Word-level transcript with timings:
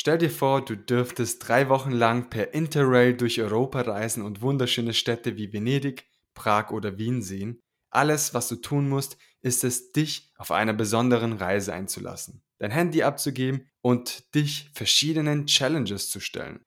Stell 0.00 0.16
dir 0.16 0.30
vor, 0.30 0.64
du 0.64 0.76
dürftest 0.76 1.48
drei 1.48 1.68
Wochen 1.68 1.90
lang 1.90 2.30
per 2.30 2.54
Interrail 2.54 3.14
durch 3.14 3.40
Europa 3.40 3.80
reisen 3.80 4.22
und 4.22 4.42
wunderschöne 4.42 4.94
Städte 4.94 5.36
wie 5.36 5.52
Venedig, 5.52 6.06
Prag 6.34 6.70
oder 6.70 6.98
Wien 6.98 7.20
sehen. 7.20 7.58
Alles, 7.90 8.32
was 8.32 8.46
du 8.46 8.54
tun 8.54 8.88
musst, 8.88 9.16
ist 9.40 9.64
es, 9.64 9.90
dich 9.90 10.32
auf 10.36 10.52
einer 10.52 10.72
besonderen 10.72 11.32
Reise 11.32 11.72
einzulassen, 11.72 12.44
dein 12.58 12.70
Handy 12.70 13.02
abzugeben 13.02 13.66
und 13.80 14.32
dich 14.36 14.70
verschiedenen 14.72 15.46
Challenges 15.46 16.10
zu 16.10 16.20
stellen. 16.20 16.60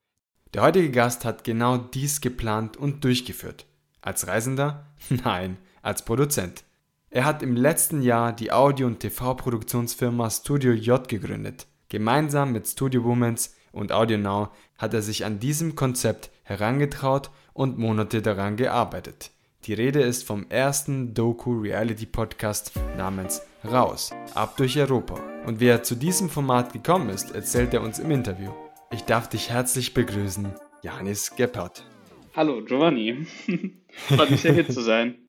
Der 0.53 0.63
heutige 0.63 0.91
Gast 0.91 1.23
hat 1.23 1.45
genau 1.45 1.77
dies 1.77 2.19
geplant 2.19 2.75
und 2.75 3.05
durchgeführt. 3.05 3.65
Als 4.01 4.27
Reisender? 4.27 4.93
Nein, 5.09 5.57
als 5.81 6.03
Produzent. 6.03 6.65
Er 7.09 7.23
hat 7.23 7.43
im 7.43 7.55
letzten 7.55 8.01
Jahr 8.01 8.33
die 8.33 8.51
Audio- 8.51 8.87
und 8.87 8.99
TV-Produktionsfirma 8.99 10.29
Studio 10.29 10.73
J 10.73 11.07
gegründet. 11.07 11.67
Gemeinsam 11.91 12.53
mit 12.53 12.69
Studio 12.69 13.03
Womans 13.03 13.53
und 13.73 13.91
Audio 13.91 14.17
Now 14.17 14.51
hat 14.77 14.93
er 14.93 15.01
sich 15.01 15.25
an 15.25 15.41
diesem 15.41 15.75
Konzept 15.75 16.31
herangetraut 16.43 17.31
und 17.51 17.77
Monate 17.77 18.21
daran 18.21 18.55
gearbeitet. 18.55 19.31
Die 19.65 19.73
Rede 19.73 19.99
ist 19.99 20.23
vom 20.23 20.45
ersten 20.47 21.13
Doku-Reality-Podcast 21.13 22.71
namens 22.95 23.41
Raus, 23.69 24.11
ab 24.35 24.55
durch 24.55 24.79
Europa. 24.79 25.19
Und 25.45 25.59
wie 25.59 25.67
er 25.67 25.83
zu 25.83 25.95
diesem 25.95 26.29
Format 26.29 26.71
gekommen 26.71 27.09
ist, 27.09 27.35
erzählt 27.35 27.73
er 27.73 27.81
uns 27.81 27.99
im 27.99 28.09
Interview. 28.09 28.51
Ich 28.93 29.03
darf 29.03 29.27
dich 29.27 29.49
herzlich 29.49 29.93
begrüßen, 29.93 30.47
Janis 30.83 31.35
Gebhardt. 31.35 31.85
Hallo, 32.33 32.63
Giovanni. 32.63 33.27
Freut 34.07 34.31
mich 34.31 34.39
sehr 34.39 34.53
hier 34.53 34.69
zu 34.69 34.79
sein. 34.79 35.27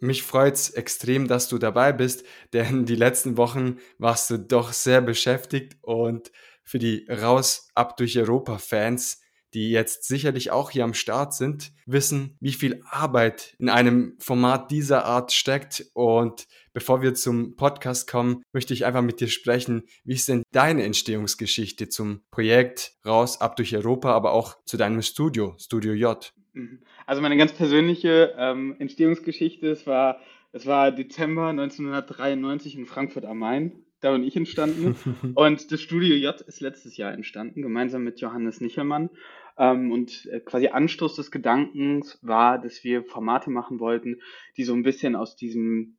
Mich 0.00 0.22
freut's 0.22 0.70
extrem, 0.70 1.26
dass 1.26 1.48
du 1.48 1.58
dabei 1.58 1.92
bist, 1.92 2.24
denn 2.52 2.84
die 2.86 2.94
letzten 2.94 3.36
Wochen 3.36 3.78
warst 3.98 4.30
du 4.30 4.38
doch 4.38 4.72
sehr 4.72 5.00
beschäftigt 5.00 5.76
und 5.82 6.30
für 6.62 6.78
die 6.78 7.06
Raus 7.10 7.68
ab 7.74 7.96
durch 7.96 8.16
Europa 8.18 8.58
Fans, 8.58 9.20
die 9.54 9.70
jetzt 9.70 10.04
sicherlich 10.04 10.50
auch 10.50 10.70
hier 10.70 10.84
am 10.84 10.94
Start 10.94 11.34
sind, 11.34 11.72
wissen, 11.86 12.36
wie 12.40 12.52
viel 12.52 12.82
Arbeit 12.90 13.54
in 13.58 13.68
einem 13.68 14.14
Format 14.18 14.70
dieser 14.70 15.04
Art 15.04 15.32
steckt. 15.32 15.86
Und 15.94 16.46
bevor 16.72 17.02
wir 17.02 17.14
zum 17.14 17.56
Podcast 17.56 18.10
kommen, 18.10 18.42
möchte 18.52 18.74
ich 18.74 18.84
einfach 18.84 19.02
mit 19.02 19.20
dir 19.20 19.28
sprechen, 19.28 19.84
wie 20.04 20.14
ist 20.14 20.28
denn 20.28 20.42
deine 20.52 20.84
Entstehungsgeschichte 20.84 21.88
zum 21.88 22.22
Projekt 22.30 22.92
Raus 23.06 23.40
ab 23.40 23.56
durch 23.56 23.74
Europa, 23.74 24.12
aber 24.12 24.32
auch 24.32 24.56
zu 24.64 24.76
deinem 24.76 25.02
Studio, 25.02 25.54
Studio 25.58 25.92
J? 25.92 26.32
Mhm. 26.52 26.80
Also 27.06 27.22
meine 27.22 27.36
ganz 27.36 27.52
persönliche 27.52 28.34
ähm, 28.36 28.76
Entstehungsgeschichte, 28.78 29.70
es 29.70 29.86
war, 29.86 30.20
es 30.52 30.66
war 30.66 30.92
Dezember 30.92 31.48
1993 31.48 32.76
in 32.76 32.86
Frankfurt 32.86 33.24
am 33.24 33.38
Main. 33.38 33.84
Da 34.00 34.12
bin 34.12 34.22
ich 34.22 34.36
entstanden. 34.36 34.94
und 35.34 35.72
das 35.72 35.80
Studio 35.80 36.14
J 36.14 36.40
ist 36.40 36.60
letztes 36.60 36.96
Jahr 36.96 37.12
entstanden, 37.12 37.62
gemeinsam 37.62 38.04
mit 38.04 38.20
Johannes 38.20 38.60
Nichelmann. 38.60 39.10
Ähm, 39.58 39.92
und 39.92 40.26
äh, 40.26 40.40
quasi 40.40 40.68
Anstoß 40.68 41.16
des 41.16 41.30
Gedankens 41.30 42.18
war, 42.22 42.58
dass 42.58 42.84
wir 42.84 43.04
Formate 43.04 43.50
machen 43.50 43.80
wollten, 43.80 44.20
die 44.56 44.64
so 44.64 44.74
ein 44.74 44.82
bisschen 44.82 45.16
aus 45.16 45.36
diesem 45.36 45.98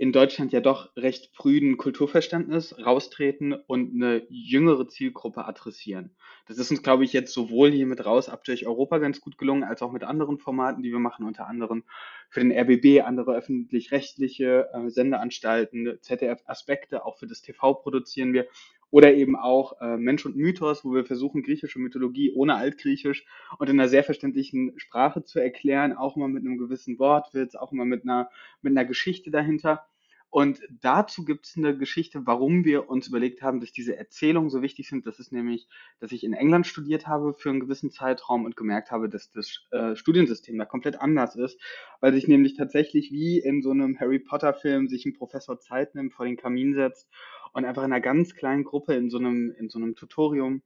in 0.00 0.12
Deutschland 0.12 0.52
ja 0.52 0.60
doch 0.60 0.94
recht 0.96 1.34
prüden 1.34 1.76
Kulturverständnis 1.76 2.78
raustreten 2.78 3.52
und 3.52 3.94
eine 3.94 4.24
jüngere 4.30 4.86
Zielgruppe 4.86 5.44
adressieren. 5.44 6.14
Das 6.46 6.58
ist 6.58 6.70
uns, 6.70 6.84
glaube 6.84 7.02
ich, 7.02 7.12
jetzt 7.12 7.34
sowohl 7.34 7.72
hier 7.72 7.86
mit 7.86 8.06
raus 8.06 8.28
ab 8.28 8.44
durch 8.44 8.64
Europa 8.64 8.98
ganz 8.98 9.20
gut 9.20 9.36
gelungen, 9.38 9.64
als 9.64 9.82
auch 9.82 9.90
mit 9.90 10.04
anderen 10.04 10.38
Formaten, 10.38 10.84
die 10.84 10.92
wir 10.92 11.00
machen, 11.00 11.26
unter 11.26 11.48
anderem 11.48 11.82
für 12.30 12.38
den 12.38 12.52
RBB, 12.52 13.04
andere 13.04 13.34
öffentlich-rechtliche 13.34 14.68
äh, 14.72 14.88
Sendeanstalten, 14.88 15.98
ZDF-Aspekte, 16.00 17.04
auch 17.04 17.18
für 17.18 17.26
das 17.26 17.42
TV 17.42 17.74
produzieren 17.74 18.32
wir 18.32 18.46
oder 18.90 19.14
eben 19.14 19.36
auch 19.36 19.80
äh, 19.80 19.96
Mensch 19.96 20.24
und 20.24 20.36
Mythos, 20.36 20.84
wo 20.84 20.94
wir 20.94 21.04
versuchen, 21.04 21.42
griechische 21.42 21.78
Mythologie 21.78 22.32
ohne 22.34 22.54
Altgriechisch 22.54 23.26
und 23.58 23.68
in 23.68 23.78
einer 23.78 23.88
sehr 23.88 24.04
verständlichen 24.04 24.72
Sprache 24.78 25.24
zu 25.24 25.40
erklären, 25.40 25.92
auch 25.92 26.16
immer 26.16 26.28
mit 26.28 26.44
einem 26.44 26.58
gewissen 26.58 26.98
Wortwitz, 26.98 27.54
auch 27.54 27.72
immer 27.72 27.84
mit 27.84 28.04
einer, 28.04 28.30
mit 28.62 28.72
einer 28.72 28.84
Geschichte 28.86 29.30
dahinter. 29.30 29.84
Und 30.30 30.60
dazu 30.82 31.24
gibt 31.24 31.46
es 31.46 31.56
eine 31.56 31.76
Geschichte, 31.76 32.26
warum 32.26 32.64
wir 32.64 32.90
uns 32.90 33.08
überlegt 33.08 33.40
haben, 33.40 33.60
dass 33.60 33.72
diese 33.72 33.96
Erzählungen 33.96 34.50
so 34.50 34.60
wichtig 34.60 34.88
sind. 34.88 35.06
Das 35.06 35.18
ist 35.18 35.32
nämlich, 35.32 35.68
dass 36.00 36.12
ich 36.12 36.22
in 36.22 36.34
England 36.34 36.66
studiert 36.66 37.06
habe 37.06 37.32
für 37.32 37.48
einen 37.48 37.60
gewissen 37.60 37.90
Zeitraum 37.90 38.44
und 38.44 38.54
gemerkt 38.54 38.90
habe, 38.90 39.08
dass 39.08 39.30
das 39.30 39.66
äh, 39.70 39.96
Studiensystem 39.96 40.58
da 40.58 40.66
komplett 40.66 41.00
anders 41.00 41.34
ist, 41.34 41.58
weil 42.00 42.12
sich 42.12 42.28
nämlich 42.28 42.56
tatsächlich 42.56 43.10
wie 43.10 43.38
in 43.38 43.62
so 43.62 43.70
einem 43.70 43.98
Harry 43.98 44.18
Potter-Film 44.18 44.88
sich 44.88 45.06
ein 45.06 45.14
Professor 45.14 45.58
Zeit 45.60 45.94
nimmt, 45.94 46.12
vor 46.12 46.26
den 46.26 46.36
Kamin 46.36 46.74
setzt 46.74 47.08
und 47.54 47.64
einfach 47.64 47.82
in 47.84 47.92
einer 47.92 48.02
ganz 48.02 48.34
kleinen 48.34 48.64
Gruppe 48.64 48.94
in 48.94 49.08
so 49.08 49.18
einem, 49.18 49.50
in 49.58 49.70
so 49.70 49.78
einem 49.78 49.94
Tutorium 49.94 50.62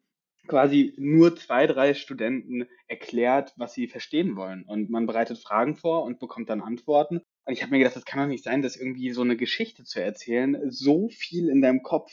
quasi 0.48 0.92
nur 0.96 1.36
zwei, 1.36 1.66
drei 1.66 1.94
Studenten 1.94 2.66
erklärt, 2.88 3.54
was 3.56 3.74
sie 3.74 3.86
verstehen 3.86 4.34
wollen. 4.36 4.64
Und 4.64 4.90
man 4.90 5.06
bereitet 5.06 5.38
Fragen 5.38 5.76
vor 5.76 6.02
und 6.02 6.18
bekommt 6.18 6.50
dann 6.50 6.60
Antworten. 6.60 7.22
Und 7.44 7.54
ich 7.54 7.62
habe 7.62 7.72
mir 7.72 7.78
gedacht, 7.78 7.96
das 7.96 8.04
kann 8.04 8.20
doch 8.20 8.28
nicht 8.28 8.44
sein, 8.44 8.62
dass 8.62 8.76
irgendwie 8.76 9.10
so 9.10 9.22
eine 9.22 9.36
Geschichte 9.36 9.84
zu 9.84 10.00
erzählen 10.00 10.70
so 10.70 11.08
viel 11.08 11.48
in 11.48 11.60
deinem 11.60 11.82
Kopf 11.82 12.12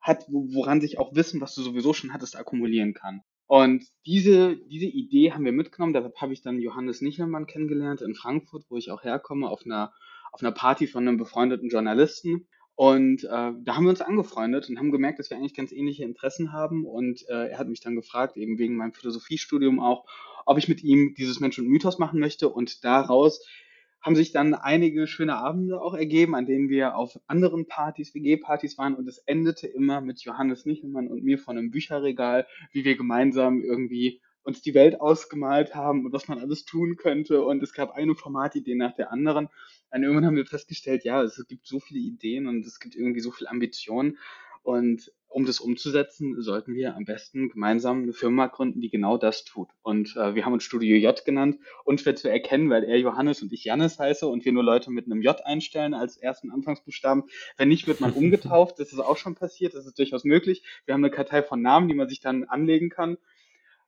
hat, 0.00 0.24
woran 0.28 0.80
sich 0.80 0.98
auch 0.98 1.14
Wissen, 1.14 1.40
was 1.40 1.54
du 1.54 1.62
sowieso 1.62 1.92
schon 1.92 2.12
hattest, 2.12 2.36
akkumulieren 2.36 2.94
kann. 2.94 3.22
Und 3.46 3.84
diese, 4.06 4.56
diese 4.56 4.86
Idee 4.86 5.32
haben 5.32 5.44
wir 5.44 5.52
mitgenommen. 5.52 5.92
Deshalb 5.92 6.16
habe 6.20 6.32
ich 6.32 6.40
dann 6.40 6.60
Johannes 6.60 7.02
Nichelmann 7.02 7.46
kennengelernt 7.46 8.00
in 8.00 8.14
Frankfurt, 8.14 8.64
wo 8.68 8.76
ich 8.76 8.90
auch 8.90 9.02
herkomme, 9.02 9.48
auf 9.48 9.64
einer, 9.64 9.92
auf 10.32 10.40
einer 10.40 10.52
Party 10.52 10.86
von 10.86 11.06
einem 11.06 11.18
befreundeten 11.18 11.68
Journalisten. 11.68 12.46
Und 12.76 13.24
äh, 13.24 13.28
da 13.28 13.76
haben 13.76 13.84
wir 13.84 13.90
uns 13.90 14.00
angefreundet 14.00 14.70
und 14.70 14.78
haben 14.78 14.92
gemerkt, 14.92 15.18
dass 15.18 15.28
wir 15.28 15.36
eigentlich 15.36 15.56
ganz 15.56 15.72
ähnliche 15.72 16.04
Interessen 16.04 16.52
haben. 16.52 16.86
Und 16.86 17.28
äh, 17.28 17.48
er 17.48 17.58
hat 17.58 17.68
mich 17.68 17.80
dann 17.80 17.96
gefragt, 17.96 18.36
eben 18.36 18.56
wegen 18.56 18.76
meinem 18.76 18.92
Philosophiestudium 18.92 19.80
auch, 19.80 20.06
ob 20.46 20.56
ich 20.56 20.68
mit 20.68 20.82
ihm 20.82 21.14
dieses 21.18 21.40
Mensch 21.40 21.58
und 21.58 21.66
Mythos 21.66 21.98
machen 21.98 22.20
möchte. 22.20 22.48
Und 22.48 22.84
daraus 22.84 23.44
haben 24.00 24.16
sich 24.16 24.32
dann 24.32 24.54
einige 24.54 25.06
schöne 25.06 25.36
Abende 25.36 25.80
auch 25.80 25.94
ergeben, 25.94 26.34
an 26.34 26.46
denen 26.46 26.68
wir 26.68 26.96
auf 26.96 27.18
anderen 27.26 27.66
Partys, 27.66 28.14
WG-Partys 28.14 28.78
waren. 28.78 28.94
Und 28.94 29.06
es 29.08 29.18
endete 29.18 29.66
immer 29.66 30.00
mit 30.00 30.22
Johannes 30.22 30.64
Nichelmann 30.64 31.08
und 31.08 31.22
mir 31.22 31.38
von 31.38 31.58
einem 31.58 31.70
Bücherregal, 31.70 32.46
wie 32.72 32.84
wir 32.84 32.96
gemeinsam 32.96 33.62
irgendwie 33.62 34.20
uns 34.42 34.62
die 34.62 34.74
Welt 34.74 35.00
ausgemalt 35.00 35.74
haben 35.74 36.06
und 36.06 36.12
was 36.12 36.28
man 36.28 36.38
alles 36.38 36.64
tun 36.64 36.96
könnte. 36.96 37.44
Und 37.44 37.62
es 37.62 37.74
gab 37.74 37.92
eine 37.92 38.14
Formatidee 38.14 38.74
nach 38.74 38.94
der 38.94 39.12
anderen. 39.12 39.48
Und 39.90 40.02
irgendwann 40.02 40.26
haben 40.26 40.36
wir 40.36 40.46
festgestellt, 40.46 41.04
ja, 41.04 41.22
es 41.22 41.44
gibt 41.46 41.66
so 41.66 41.78
viele 41.78 42.00
Ideen 42.00 42.46
und 42.46 42.64
es 42.64 42.80
gibt 42.80 42.96
irgendwie 42.96 43.20
so 43.20 43.30
viel 43.30 43.48
Ambition. 43.48 44.16
Und 44.62 45.12
um 45.30 45.46
das 45.46 45.60
umzusetzen, 45.60 46.42
sollten 46.42 46.74
wir 46.74 46.96
am 46.96 47.04
besten 47.04 47.48
gemeinsam 47.48 48.02
eine 48.02 48.12
Firma 48.12 48.48
gründen, 48.48 48.80
die 48.80 48.90
genau 48.90 49.16
das 49.16 49.44
tut. 49.44 49.68
Und 49.82 50.16
äh, 50.16 50.34
wir 50.34 50.44
haben 50.44 50.52
uns 50.52 50.64
Studio 50.64 50.96
J 50.96 51.24
genannt, 51.24 51.58
unschwer 51.84 52.16
zu 52.16 52.28
erkennen, 52.28 52.68
weil 52.68 52.82
er 52.84 52.98
Johannes 52.98 53.40
und 53.40 53.52
ich 53.52 53.64
Jannis 53.64 53.98
heiße 53.98 54.26
und 54.26 54.44
wir 54.44 54.52
nur 54.52 54.64
Leute 54.64 54.90
mit 54.90 55.06
einem 55.06 55.22
J 55.22 55.40
einstellen 55.46 55.94
als 55.94 56.16
ersten 56.16 56.50
Anfangsbuchstaben. 56.50 57.24
Wenn 57.56 57.68
nicht, 57.68 57.86
wird 57.86 58.00
man 58.00 58.12
umgetauft. 58.20 58.80
Das 58.80 58.92
ist 58.92 58.98
auch 58.98 59.16
schon 59.16 59.36
passiert. 59.36 59.74
Das 59.74 59.86
ist 59.86 59.98
durchaus 59.98 60.24
möglich. 60.24 60.64
Wir 60.84 60.94
haben 60.94 61.04
eine 61.04 61.14
Kartei 61.14 61.42
von 61.42 61.62
Namen, 61.62 61.88
die 61.88 61.94
man 61.94 62.08
sich 62.08 62.20
dann 62.20 62.44
anlegen 62.44 62.90
kann. 62.90 63.16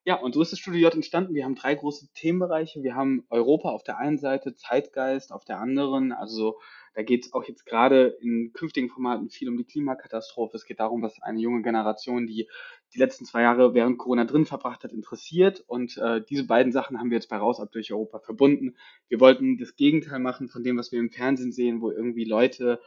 Ja, 0.04 0.16
und 0.16 0.34
so 0.34 0.42
ist 0.42 0.50
das 0.50 0.58
Studio 0.58 0.80
J 0.80 0.94
entstanden. 0.94 1.32
Wir 1.34 1.44
haben 1.44 1.54
drei 1.54 1.76
große 1.76 2.12
Themenbereiche. 2.12 2.82
Wir 2.82 2.96
haben 2.96 3.24
Europa 3.30 3.70
auf 3.70 3.84
der 3.84 3.98
einen 3.98 4.18
Seite, 4.18 4.54
Zeitgeist 4.54 5.30
auf 5.30 5.44
der 5.44 5.60
anderen, 5.60 6.10
also 6.10 6.58
da 6.94 7.02
geht 7.02 7.24
es 7.24 7.32
auch 7.32 7.44
jetzt 7.44 7.64
gerade 7.64 8.08
in 8.20 8.52
künftigen 8.52 8.88
Formaten 8.88 9.30
viel 9.30 9.48
um 9.48 9.56
die 9.56 9.64
Klimakatastrophe. 9.64 10.56
Es 10.56 10.66
geht 10.66 10.80
darum, 10.80 11.02
was 11.02 11.22
eine 11.22 11.40
junge 11.40 11.62
Generation, 11.62 12.26
die 12.26 12.48
die 12.92 12.98
letzten 12.98 13.24
zwei 13.24 13.42
Jahre 13.42 13.74
während 13.74 13.96
Corona 13.96 14.24
drin 14.24 14.44
verbracht 14.44 14.82
hat, 14.84 14.92
interessiert. 14.92 15.62
Und 15.68 15.96
äh, 15.98 16.20
diese 16.28 16.46
beiden 16.46 16.72
Sachen 16.72 16.98
haben 16.98 17.10
wir 17.10 17.16
jetzt 17.16 17.30
bei 17.30 17.36
Raus 17.36 17.60
ab 17.60 17.70
durch 17.72 17.92
Europa 17.92 18.18
verbunden. 18.18 18.76
Wir 19.08 19.20
wollten 19.20 19.56
das 19.56 19.76
Gegenteil 19.76 20.18
machen 20.18 20.48
von 20.48 20.64
dem, 20.64 20.76
was 20.76 20.92
wir 20.92 20.98
im 20.98 21.10
Fernsehen 21.10 21.52
sehen, 21.52 21.80
wo 21.80 21.90
irgendwie 21.92 22.24
Leute 22.24 22.80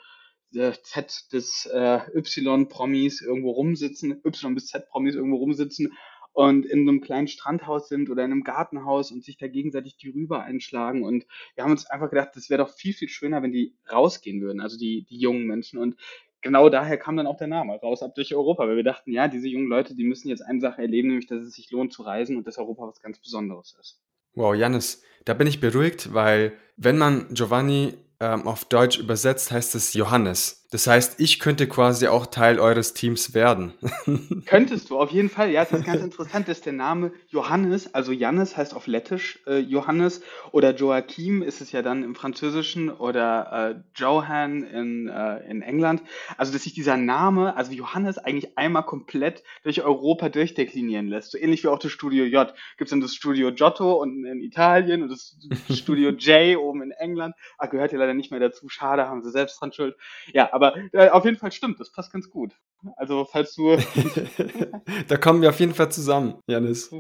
äh, 0.54 0.74
Z 0.84 1.28
bis 1.32 1.66
äh, 1.66 2.00
Y-Promis 2.14 3.22
irgendwo 3.22 3.52
rumsitzen, 3.52 4.22
Y 4.24 4.54
bis 4.54 4.68
Z-Promis 4.68 5.16
irgendwo 5.16 5.38
rumsitzen 5.38 5.94
und 6.36 6.66
in 6.66 6.84
so 6.84 6.92
einem 6.92 7.00
kleinen 7.00 7.30
Strandhaus 7.30 7.88
sind 7.88 8.10
oder 8.10 8.26
in 8.26 8.32
einem 8.32 8.44
Gartenhaus 8.44 9.10
und 9.10 9.24
sich 9.24 9.38
da 9.38 9.48
gegenseitig 9.48 9.96
die 9.96 10.10
Rüber 10.10 10.44
einschlagen. 10.44 11.04
Und 11.04 11.26
wir 11.56 11.64
haben 11.64 11.72
uns 11.72 11.86
einfach 11.86 12.10
gedacht, 12.10 12.32
das 12.36 12.50
wäre 12.50 12.62
doch 12.62 12.70
viel, 12.70 12.94
viel 12.94 13.08
schöner, 13.08 13.42
wenn 13.42 13.54
die 13.54 13.74
rausgehen 13.90 14.42
würden, 14.42 14.60
also 14.60 14.78
die, 14.78 15.06
die 15.06 15.18
jungen 15.18 15.48
Menschen. 15.48 15.80
Und 15.80 15.96
genau 16.42 16.68
daher 16.68 16.98
kam 16.98 17.16
dann 17.16 17.26
auch 17.26 17.38
der 17.38 17.48
Name, 17.48 17.80
raus 17.80 18.04
ab 18.04 18.16
durch 18.16 18.36
Europa, 18.36 18.68
weil 18.68 18.76
wir 18.76 18.84
dachten, 18.84 19.14
ja, 19.14 19.30
diese 19.30 19.48
jungen 19.48 19.68
Leute, 19.68 19.96
die 19.96 20.04
müssen 20.04 20.28
jetzt 20.28 20.42
eine 20.42 20.60
Sache 20.60 20.82
erleben, 20.82 21.08
nämlich, 21.08 21.28
dass 21.28 21.42
es 21.42 21.54
sich 21.54 21.72
lohnt 21.72 21.94
zu 21.94 22.04
reisen 22.04 22.36
und 22.36 22.46
dass 22.46 22.58
Europa 22.58 22.86
was 22.86 23.02
ganz 23.02 23.18
Besonderes 23.18 23.78
ist. 23.80 24.02
Wow, 24.34 24.54
Janis, 24.54 25.04
da 25.24 25.34
bin 25.34 25.48
ich 25.48 25.62
beruhigt, 25.62 26.14
weil 26.14 26.52
wenn 26.76 26.98
man 26.98 27.34
Giovanni 27.34 27.94
ähm, 28.20 28.46
auf 28.46 28.66
Deutsch 28.66 29.00
übersetzt, 29.00 29.52
heißt 29.52 29.74
es 29.76 29.94
Johannes. 29.94 30.65
Das 30.72 30.88
heißt, 30.88 31.20
ich 31.20 31.40
könnte 31.40 31.68
quasi 31.68 32.08
auch 32.08 32.26
Teil 32.26 32.60
eures 32.60 32.94
Teams 32.94 33.34
werden. 33.34 33.74
Könntest 34.46 34.90
du, 34.90 35.00
auf 35.00 35.12
jeden 35.12 35.30
Fall. 35.30 35.52
Ja, 35.52 35.62
es 35.62 35.72
ist 35.72 35.86
ganz 35.86 36.02
interessant, 36.02 36.48
dass 36.48 36.62
der 36.62 36.74
Name 36.74 37.12
Johannes, 37.30 37.94
also 37.94 38.12
Jannis 38.12 38.58
heißt 38.58 38.74
auf 38.74 38.88
Lettisch 38.88 39.40
äh, 39.46 39.60
Johannes 39.60 40.22
oder 40.52 40.76
Joachim 40.76 41.44
ist 41.44 41.62
es 41.62 41.72
ja 41.72 41.84
dann 41.84 42.04
im 42.04 42.16
Französischen 42.16 42.90
oder 42.90 43.76
äh, 43.76 44.00
Johan 44.00 44.64
in, 44.64 45.08
äh, 45.08 45.50
in 45.50 45.62
England. 45.62 46.02
Also, 46.36 46.52
dass 46.52 46.64
sich 46.64 46.74
dieser 46.74 46.98
Name, 46.98 47.56
also 47.56 47.72
Johannes, 47.72 48.18
eigentlich 48.18 48.58
einmal 48.58 48.86
komplett 48.86 49.44
durch 49.64 49.84
Europa 49.84 50.30
durchdeklinieren 50.30 51.08
lässt. 51.08 51.32
So 51.32 51.38
ähnlich 51.38 51.64
wie 51.64 51.68
auch 51.68 51.80
das 51.80 51.92
Studio 51.92 52.26
J. 52.26 52.54
Gibt 52.78 52.88
es 52.88 52.90
dann 52.90 53.02
das 53.02 53.14
Studio 53.14 53.54
Giotto 53.54 54.02
unten 54.02 54.26
in 54.26 54.42
Italien 54.42 55.04
und 55.04 55.10
das 55.10 55.38
Studio 55.70 56.10
J 56.18 56.58
oben 56.58 56.82
in 56.82 56.92
England. 56.92 57.36
Ah, 57.60 57.68
gehört 57.68 57.92
ja 57.92 58.00
leider 58.00 58.16
nicht 58.16 58.32
mehr 58.32 58.40
dazu. 58.40 58.68
Schade, 58.68 59.08
haben 59.08 59.22
sie 59.22 59.32
selbst 59.32 59.62
dran 59.62 59.72
schuld. 59.72 59.96
Ja, 60.34 60.50
aber 60.52 60.65
äh, 60.92 61.10
auf 61.10 61.26
jeden 61.26 61.38
Fall 61.38 61.52
stimmt, 61.52 61.80
das 61.80 61.92
passt 61.92 62.12
ganz 62.12 62.30
gut. 62.30 62.54
Also, 62.98 63.26
falls 63.26 63.54
du. 63.56 63.78
da 65.08 65.18
kommen 65.18 65.42
wir 65.42 65.50
auf 65.50 65.60
jeden 65.60 65.74
Fall 65.74 65.92
zusammen, 65.92 66.36
Janis. 66.48 66.92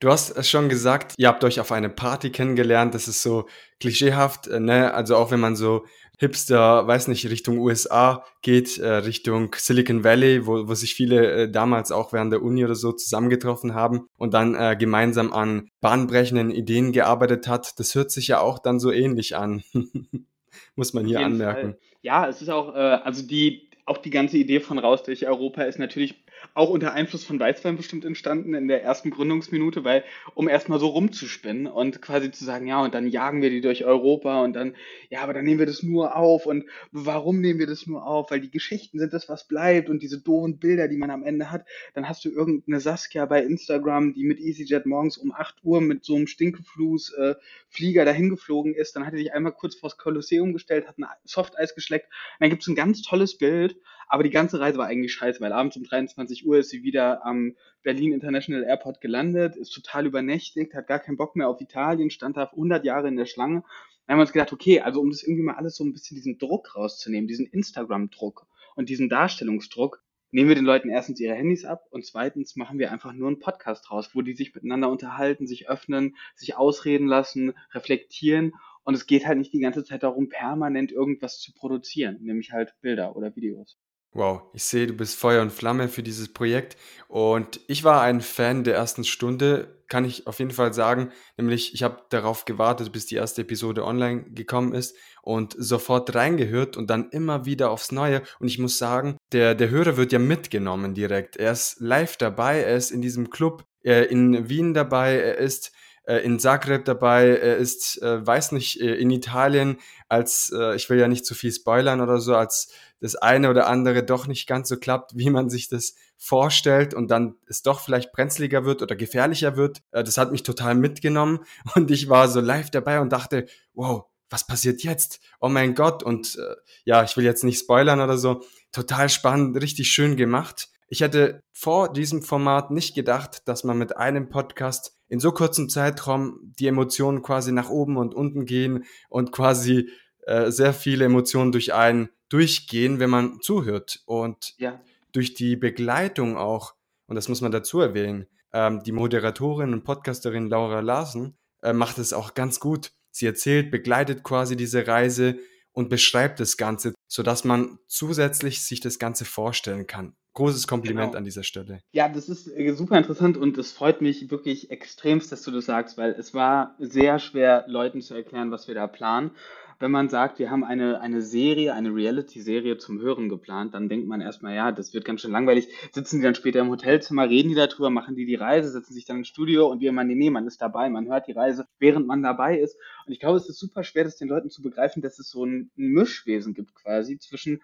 Du 0.00 0.10
hast 0.10 0.36
es 0.36 0.50
schon 0.50 0.68
gesagt, 0.68 1.14
ihr 1.16 1.28
habt 1.28 1.44
euch 1.44 1.60
auf 1.60 1.72
eine 1.72 1.88
Party 1.88 2.30
kennengelernt. 2.30 2.94
Das 2.94 3.08
ist 3.08 3.22
so 3.22 3.46
klischeehaft, 3.80 4.48
äh, 4.48 4.60
ne? 4.60 4.92
Also 4.92 5.16
auch 5.16 5.30
wenn 5.30 5.40
man 5.40 5.56
so 5.56 5.84
Hipster, 6.18 6.86
weiß 6.86 7.08
nicht, 7.08 7.28
Richtung 7.28 7.58
USA 7.58 8.24
geht, 8.42 8.78
äh, 8.78 8.86
Richtung 8.86 9.54
Silicon 9.56 10.04
Valley, 10.04 10.46
wo, 10.46 10.68
wo 10.68 10.74
sich 10.74 10.94
viele 10.94 11.32
äh, 11.32 11.50
damals 11.50 11.90
auch 11.90 12.12
während 12.12 12.32
der 12.32 12.42
Uni 12.42 12.64
oder 12.64 12.74
so 12.76 12.92
zusammengetroffen 12.92 13.74
haben 13.74 14.06
und 14.16 14.32
dann 14.32 14.54
äh, 14.54 14.76
gemeinsam 14.78 15.32
an 15.32 15.70
bahnbrechenden 15.80 16.50
Ideen 16.50 16.92
gearbeitet 16.92 17.48
hat. 17.48 17.78
Das 17.78 17.94
hört 17.94 18.10
sich 18.10 18.28
ja 18.28 18.40
auch 18.40 18.58
dann 18.58 18.78
so 18.78 18.92
ähnlich 18.92 19.36
an. 19.36 19.64
Muss 20.76 20.92
man 20.92 21.04
hier 21.04 21.20
anmerken. 21.20 21.72
Fall. 21.72 21.78
Ja, 22.04 22.28
es 22.28 22.42
ist 22.42 22.50
auch, 22.50 22.74
äh, 22.74 22.78
also 22.78 23.26
die, 23.26 23.70
auch 23.86 23.96
die 23.96 24.10
ganze 24.10 24.36
Idee 24.36 24.60
von 24.60 24.78
Raus 24.78 25.02
durch 25.04 25.26
Europa 25.26 25.62
ist 25.62 25.78
natürlich 25.78 26.23
auch 26.52 26.70
unter 26.70 26.92
Einfluss 26.92 27.24
von 27.24 27.40
Weißwein 27.40 27.76
bestimmt 27.76 28.04
entstanden 28.04 28.54
in 28.54 28.68
der 28.68 28.82
ersten 28.82 29.10
Gründungsminute, 29.10 29.84
weil 29.84 30.04
um 30.34 30.48
erstmal 30.48 30.78
so 30.78 30.88
rumzuspinnen 30.88 31.66
und 31.66 32.02
quasi 32.02 32.30
zu 32.30 32.44
sagen, 32.44 32.66
ja, 32.66 32.82
und 32.82 32.94
dann 32.94 33.08
jagen 33.08 33.42
wir 33.42 33.50
die 33.50 33.60
durch 33.60 33.84
Europa 33.84 34.42
und 34.42 34.52
dann, 34.54 34.74
ja, 35.08 35.22
aber 35.22 35.32
dann 35.32 35.44
nehmen 35.44 35.58
wir 35.58 35.66
das 35.66 35.82
nur 35.82 36.16
auf 36.16 36.46
und 36.46 36.64
warum 36.92 37.40
nehmen 37.40 37.58
wir 37.58 37.66
das 37.66 37.86
nur 37.86 38.06
auf? 38.06 38.30
Weil 38.30 38.40
die 38.40 38.50
Geschichten 38.50 38.98
sind 38.98 39.12
das, 39.12 39.28
was 39.28 39.48
bleibt 39.48 39.88
und 39.88 40.02
diese 40.02 40.20
doofen 40.20 40.58
Bilder, 40.58 40.88
die 40.88 40.96
man 40.96 41.10
am 41.10 41.22
Ende 41.22 41.50
hat, 41.50 41.64
dann 41.94 42.08
hast 42.08 42.24
du 42.24 42.30
irgendeine 42.30 42.80
Saskia 42.80 43.26
bei 43.26 43.42
Instagram, 43.42 44.12
die 44.14 44.24
mit 44.24 44.38
EasyJet 44.40 44.86
morgens 44.86 45.16
um 45.16 45.32
8 45.32 45.56
Uhr 45.64 45.80
mit 45.80 46.04
so 46.04 46.16
einem 46.16 46.26
Stinkefluss 46.26 47.12
äh, 47.14 47.34
Flieger 47.68 48.04
dahin 48.04 48.30
geflogen 48.30 48.74
ist, 48.74 48.96
dann 48.96 49.06
hat 49.06 49.12
er 49.12 49.18
sich 49.18 49.32
einmal 49.32 49.52
kurz 49.52 49.74
vors 49.74 49.96
Kolosseum 49.96 50.52
gestellt, 50.52 50.86
hat 50.86 50.98
ein 50.98 51.06
Softeis 51.24 51.74
geschleckt, 51.74 52.06
und 52.06 52.40
dann 52.40 52.50
gibt 52.50 52.62
es 52.62 52.68
ein 52.68 52.74
ganz 52.74 53.02
tolles 53.02 53.38
Bild 53.38 53.76
aber 54.08 54.22
die 54.22 54.30
ganze 54.30 54.60
Reise 54.60 54.78
war 54.78 54.86
eigentlich 54.86 55.12
scheiße, 55.12 55.40
weil 55.40 55.52
abends 55.52 55.76
um 55.76 55.84
23 55.84 56.46
Uhr 56.46 56.58
ist 56.58 56.70
sie 56.70 56.82
wieder 56.82 57.24
am 57.24 57.56
Berlin 57.82 58.12
International 58.12 58.64
Airport 58.64 59.00
gelandet, 59.00 59.56
ist 59.56 59.70
total 59.70 60.06
übernächtigt, 60.06 60.74
hat 60.74 60.86
gar 60.86 60.98
keinen 60.98 61.16
Bock 61.16 61.36
mehr 61.36 61.48
auf 61.48 61.60
Italien, 61.60 62.10
stand 62.10 62.36
da 62.36 62.44
100 62.44 62.84
Jahre 62.84 63.08
in 63.08 63.16
der 63.16 63.26
Schlange. 63.26 63.62
Dann 64.06 64.14
haben 64.14 64.18
wir 64.18 64.22
uns 64.22 64.32
gedacht, 64.32 64.52
okay, 64.52 64.80
also 64.80 65.00
um 65.00 65.10
das 65.10 65.22
irgendwie 65.22 65.42
mal 65.42 65.54
alles 65.54 65.76
so 65.76 65.84
ein 65.84 65.92
bisschen 65.92 66.16
diesen 66.16 66.38
Druck 66.38 66.76
rauszunehmen, 66.76 67.26
diesen 67.26 67.46
Instagram-Druck 67.46 68.46
und 68.76 68.88
diesen 68.88 69.08
Darstellungsdruck, 69.08 70.02
nehmen 70.30 70.48
wir 70.48 70.56
den 70.56 70.64
Leuten 70.64 70.90
erstens 70.90 71.20
ihre 71.20 71.34
Handys 71.34 71.64
ab 71.64 71.86
und 71.90 72.04
zweitens 72.04 72.56
machen 72.56 72.78
wir 72.78 72.90
einfach 72.90 73.12
nur 73.12 73.28
einen 73.28 73.38
Podcast 73.38 73.90
raus, 73.90 74.10
wo 74.14 74.20
die 74.20 74.34
sich 74.34 74.54
miteinander 74.54 74.90
unterhalten, 74.90 75.46
sich 75.46 75.68
öffnen, 75.68 76.16
sich 76.34 76.56
ausreden 76.56 77.06
lassen, 77.06 77.54
reflektieren 77.72 78.52
und 78.82 78.94
es 78.94 79.06
geht 79.06 79.26
halt 79.26 79.38
nicht 79.38 79.52
die 79.52 79.60
ganze 79.60 79.84
Zeit 79.84 80.02
darum, 80.02 80.28
permanent 80.28 80.92
irgendwas 80.92 81.38
zu 81.38 81.52
produzieren, 81.52 82.18
nämlich 82.20 82.52
halt 82.52 82.74
Bilder 82.80 83.16
oder 83.16 83.34
Videos. 83.34 83.78
Wow, 84.16 84.42
ich 84.52 84.62
sehe, 84.62 84.86
du 84.86 84.94
bist 84.94 85.18
Feuer 85.18 85.42
und 85.42 85.52
Flamme 85.52 85.88
für 85.88 86.04
dieses 86.04 86.32
Projekt. 86.32 86.76
Und 87.08 87.60
ich 87.66 87.82
war 87.82 88.00
ein 88.02 88.20
Fan 88.20 88.62
der 88.62 88.76
ersten 88.76 89.02
Stunde, 89.02 89.82
kann 89.88 90.04
ich 90.04 90.28
auf 90.28 90.38
jeden 90.38 90.52
Fall 90.52 90.72
sagen, 90.72 91.10
nämlich 91.36 91.74
ich 91.74 91.82
habe 91.82 92.00
darauf 92.10 92.44
gewartet, 92.44 92.92
bis 92.92 93.06
die 93.06 93.16
erste 93.16 93.42
Episode 93.42 93.84
online 93.84 94.22
gekommen 94.30 94.72
ist 94.72 94.96
und 95.22 95.56
sofort 95.58 96.14
reingehört 96.14 96.76
und 96.76 96.90
dann 96.90 97.10
immer 97.10 97.44
wieder 97.44 97.70
aufs 97.70 97.90
Neue. 97.90 98.22
Und 98.38 98.46
ich 98.46 98.60
muss 98.60 98.78
sagen, 98.78 99.16
der, 99.32 99.56
der 99.56 99.70
Hörer 99.70 99.96
wird 99.96 100.12
ja 100.12 100.20
mitgenommen 100.20 100.94
direkt. 100.94 101.36
Er 101.36 101.50
ist 101.50 101.80
live 101.80 102.16
dabei, 102.16 102.60
er 102.60 102.76
ist 102.76 102.92
in 102.92 103.02
diesem 103.02 103.30
Club 103.30 103.64
äh, 103.82 104.04
in 104.04 104.48
Wien 104.48 104.74
dabei, 104.74 105.16
er 105.16 105.38
ist 105.38 105.72
in 106.06 106.38
Zagreb 106.38 106.84
dabei, 106.84 107.28
ist, 107.28 108.02
äh, 108.02 108.26
weiß 108.26 108.52
nicht, 108.52 108.80
äh, 108.80 108.94
in 108.94 109.10
Italien, 109.10 109.78
als, 110.08 110.52
äh, 110.54 110.76
ich 110.76 110.90
will 110.90 110.98
ja 110.98 111.08
nicht 111.08 111.24
zu 111.24 111.34
viel 111.34 111.52
spoilern 111.52 112.00
oder 112.00 112.18
so, 112.20 112.34
als 112.34 112.72
das 113.00 113.16
eine 113.16 113.50
oder 113.50 113.66
andere 113.66 114.02
doch 114.02 114.26
nicht 114.26 114.46
ganz 114.46 114.68
so 114.68 114.76
klappt, 114.76 115.12
wie 115.16 115.30
man 115.30 115.50
sich 115.50 115.68
das 115.68 115.94
vorstellt 116.16 116.94
und 116.94 117.10
dann 117.10 117.36
es 117.46 117.62
doch 117.62 117.80
vielleicht 117.80 118.12
brenzliger 118.12 118.64
wird 118.64 118.82
oder 118.82 118.96
gefährlicher 118.96 119.56
wird. 119.56 119.82
Äh, 119.92 120.04
das 120.04 120.18
hat 120.18 120.32
mich 120.32 120.42
total 120.42 120.74
mitgenommen 120.74 121.40
und 121.74 121.90
ich 121.90 122.08
war 122.08 122.28
so 122.28 122.40
live 122.40 122.70
dabei 122.70 123.00
und 123.00 123.12
dachte, 123.12 123.46
wow, 123.72 124.04
was 124.30 124.46
passiert 124.46 124.82
jetzt? 124.82 125.20
Oh 125.40 125.48
mein 125.48 125.74
Gott. 125.74 126.02
Und 126.02 126.36
äh, 126.36 126.56
ja, 126.84 127.04
ich 127.04 127.16
will 127.16 127.24
jetzt 127.24 127.44
nicht 127.44 127.60
spoilern 127.60 128.00
oder 128.00 128.18
so. 128.18 128.42
Total 128.72 129.08
spannend, 129.08 129.60
richtig 129.62 129.88
schön 129.90 130.16
gemacht. 130.16 130.68
Ich 130.88 131.00
hätte 131.00 131.42
vor 131.52 131.92
diesem 131.92 132.22
Format 132.22 132.70
nicht 132.70 132.94
gedacht, 132.94 133.42
dass 133.46 133.64
man 133.64 133.78
mit 133.78 133.96
einem 133.96 134.28
Podcast 134.28 134.96
in 135.14 135.20
so 135.20 135.30
kurzem 135.30 135.68
Zeitraum 135.68 136.40
die 136.42 136.66
Emotionen 136.66 137.22
quasi 137.22 137.52
nach 137.52 137.70
oben 137.70 137.96
und 137.96 138.16
unten 138.16 138.46
gehen 138.46 138.84
und 139.08 139.30
quasi 139.30 139.88
äh, 140.26 140.50
sehr 140.50 140.74
viele 140.74 141.04
Emotionen 141.04 141.52
durch 141.52 141.72
einen 141.72 142.08
durchgehen, 142.30 142.98
wenn 142.98 143.10
man 143.10 143.40
zuhört. 143.40 144.02
Und 144.06 144.54
ja. 144.58 144.80
durch 145.12 145.34
die 145.34 145.54
Begleitung 145.54 146.36
auch, 146.36 146.74
und 147.06 147.14
das 147.14 147.28
muss 147.28 147.40
man 147.40 147.52
dazu 147.52 147.78
erwähnen, 147.78 148.26
ähm, 148.52 148.82
die 148.82 148.90
Moderatorin 148.90 149.72
und 149.72 149.84
Podcasterin 149.84 150.48
Laura 150.48 150.80
Larsen 150.80 151.38
äh, 151.62 151.72
macht 151.72 151.98
es 151.98 152.12
auch 152.12 152.34
ganz 152.34 152.58
gut. 152.58 152.90
Sie 153.12 153.26
erzählt, 153.26 153.70
begleitet 153.70 154.24
quasi 154.24 154.56
diese 154.56 154.84
Reise 154.84 155.38
und 155.70 155.90
beschreibt 155.90 156.40
das 156.40 156.56
Ganze, 156.56 156.92
sodass 157.06 157.44
man 157.44 157.78
zusätzlich 157.86 158.64
sich 158.66 158.80
das 158.80 158.98
Ganze 158.98 159.24
vorstellen 159.24 159.86
kann. 159.86 160.16
Großes 160.34 160.66
Kompliment 160.66 161.12
genau. 161.12 161.18
an 161.18 161.24
dieser 161.24 161.44
Stelle. 161.44 161.80
Ja, 161.92 162.08
das 162.08 162.28
ist 162.28 162.48
äh, 162.48 162.72
super 162.72 162.98
interessant 162.98 163.36
und 163.36 163.56
es 163.56 163.72
freut 163.72 164.02
mich 164.02 164.30
wirklich 164.30 164.70
extremst, 164.70 165.30
dass 165.32 165.42
du 165.42 165.50
das 165.50 165.66
sagst, 165.66 165.96
weil 165.96 166.10
es 166.12 166.34
war 166.34 166.74
sehr 166.78 167.18
schwer, 167.18 167.64
Leuten 167.68 168.02
zu 168.02 168.14
erklären, 168.14 168.50
was 168.50 168.68
wir 168.68 168.74
da 168.74 168.86
planen 168.86 169.30
wenn 169.78 169.90
man 169.90 170.08
sagt, 170.08 170.38
wir 170.38 170.50
haben 170.50 170.64
eine, 170.64 171.00
eine 171.00 171.22
Serie, 171.22 171.74
eine 171.74 171.94
Reality-Serie 171.94 172.78
zum 172.78 173.00
Hören 173.00 173.28
geplant, 173.28 173.74
dann 173.74 173.88
denkt 173.88 174.06
man 174.06 174.20
erstmal, 174.20 174.54
ja, 174.54 174.72
das 174.72 174.94
wird 174.94 175.04
ganz 175.04 175.20
schön 175.20 175.32
langweilig. 175.32 175.68
Sitzen 175.92 176.18
die 176.18 176.22
dann 176.22 176.34
später 176.34 176.60
im 176.60 176.70
Hotelzimmer, 176.70 177.28
reden 177.28 177.50
die 177.50 177.54
darüber, 177.54 177.90
machen 177.90 178.14
die 178.14 178.24
die 178.24 178.34
Reise, 178.34 178.70
setzen 178.70 178.94
sich 178.94 179.04
dann 179.04 179.18
ins 179.18 179.28
Studio 179.28 179.70
und 179.70 179.80
wir 179.80 179.92
meinen, 179.92 180.16
nee, 180.16 180.30
man 180.30 180.46
ist 180.46 180.62
dabei, 180.62 180.88
man 180.88 181.08
hört 181.08 181.26
die 181.26 181.32
Reise, 181.32 181.66
während 181.78 182.06
man 182.06 182.22
dabei 182.22 182.58
ist. 182.58 182.76
Und 183.06 183.12
ich 183.12 183.20
glaube, 183.20 183.36
es 183.36 183.48
ist 183.48 183.58
super 183.58 183.84
schwer, 183.84 184.04
das 184.04 184.16
den 184.16 184.28
Leuten 184.28 184.50
zu 184.50 184.62
begreifen, 184.62 185.02
dass 185.02 185.18
es 185.18 185.28
so 185.30 185.44
ein 185.44 185.70
Mischwesen 185.74 186.54
gibt 186.54 186.74
quasi 186.74 187.18
zwischen 187.18 187.60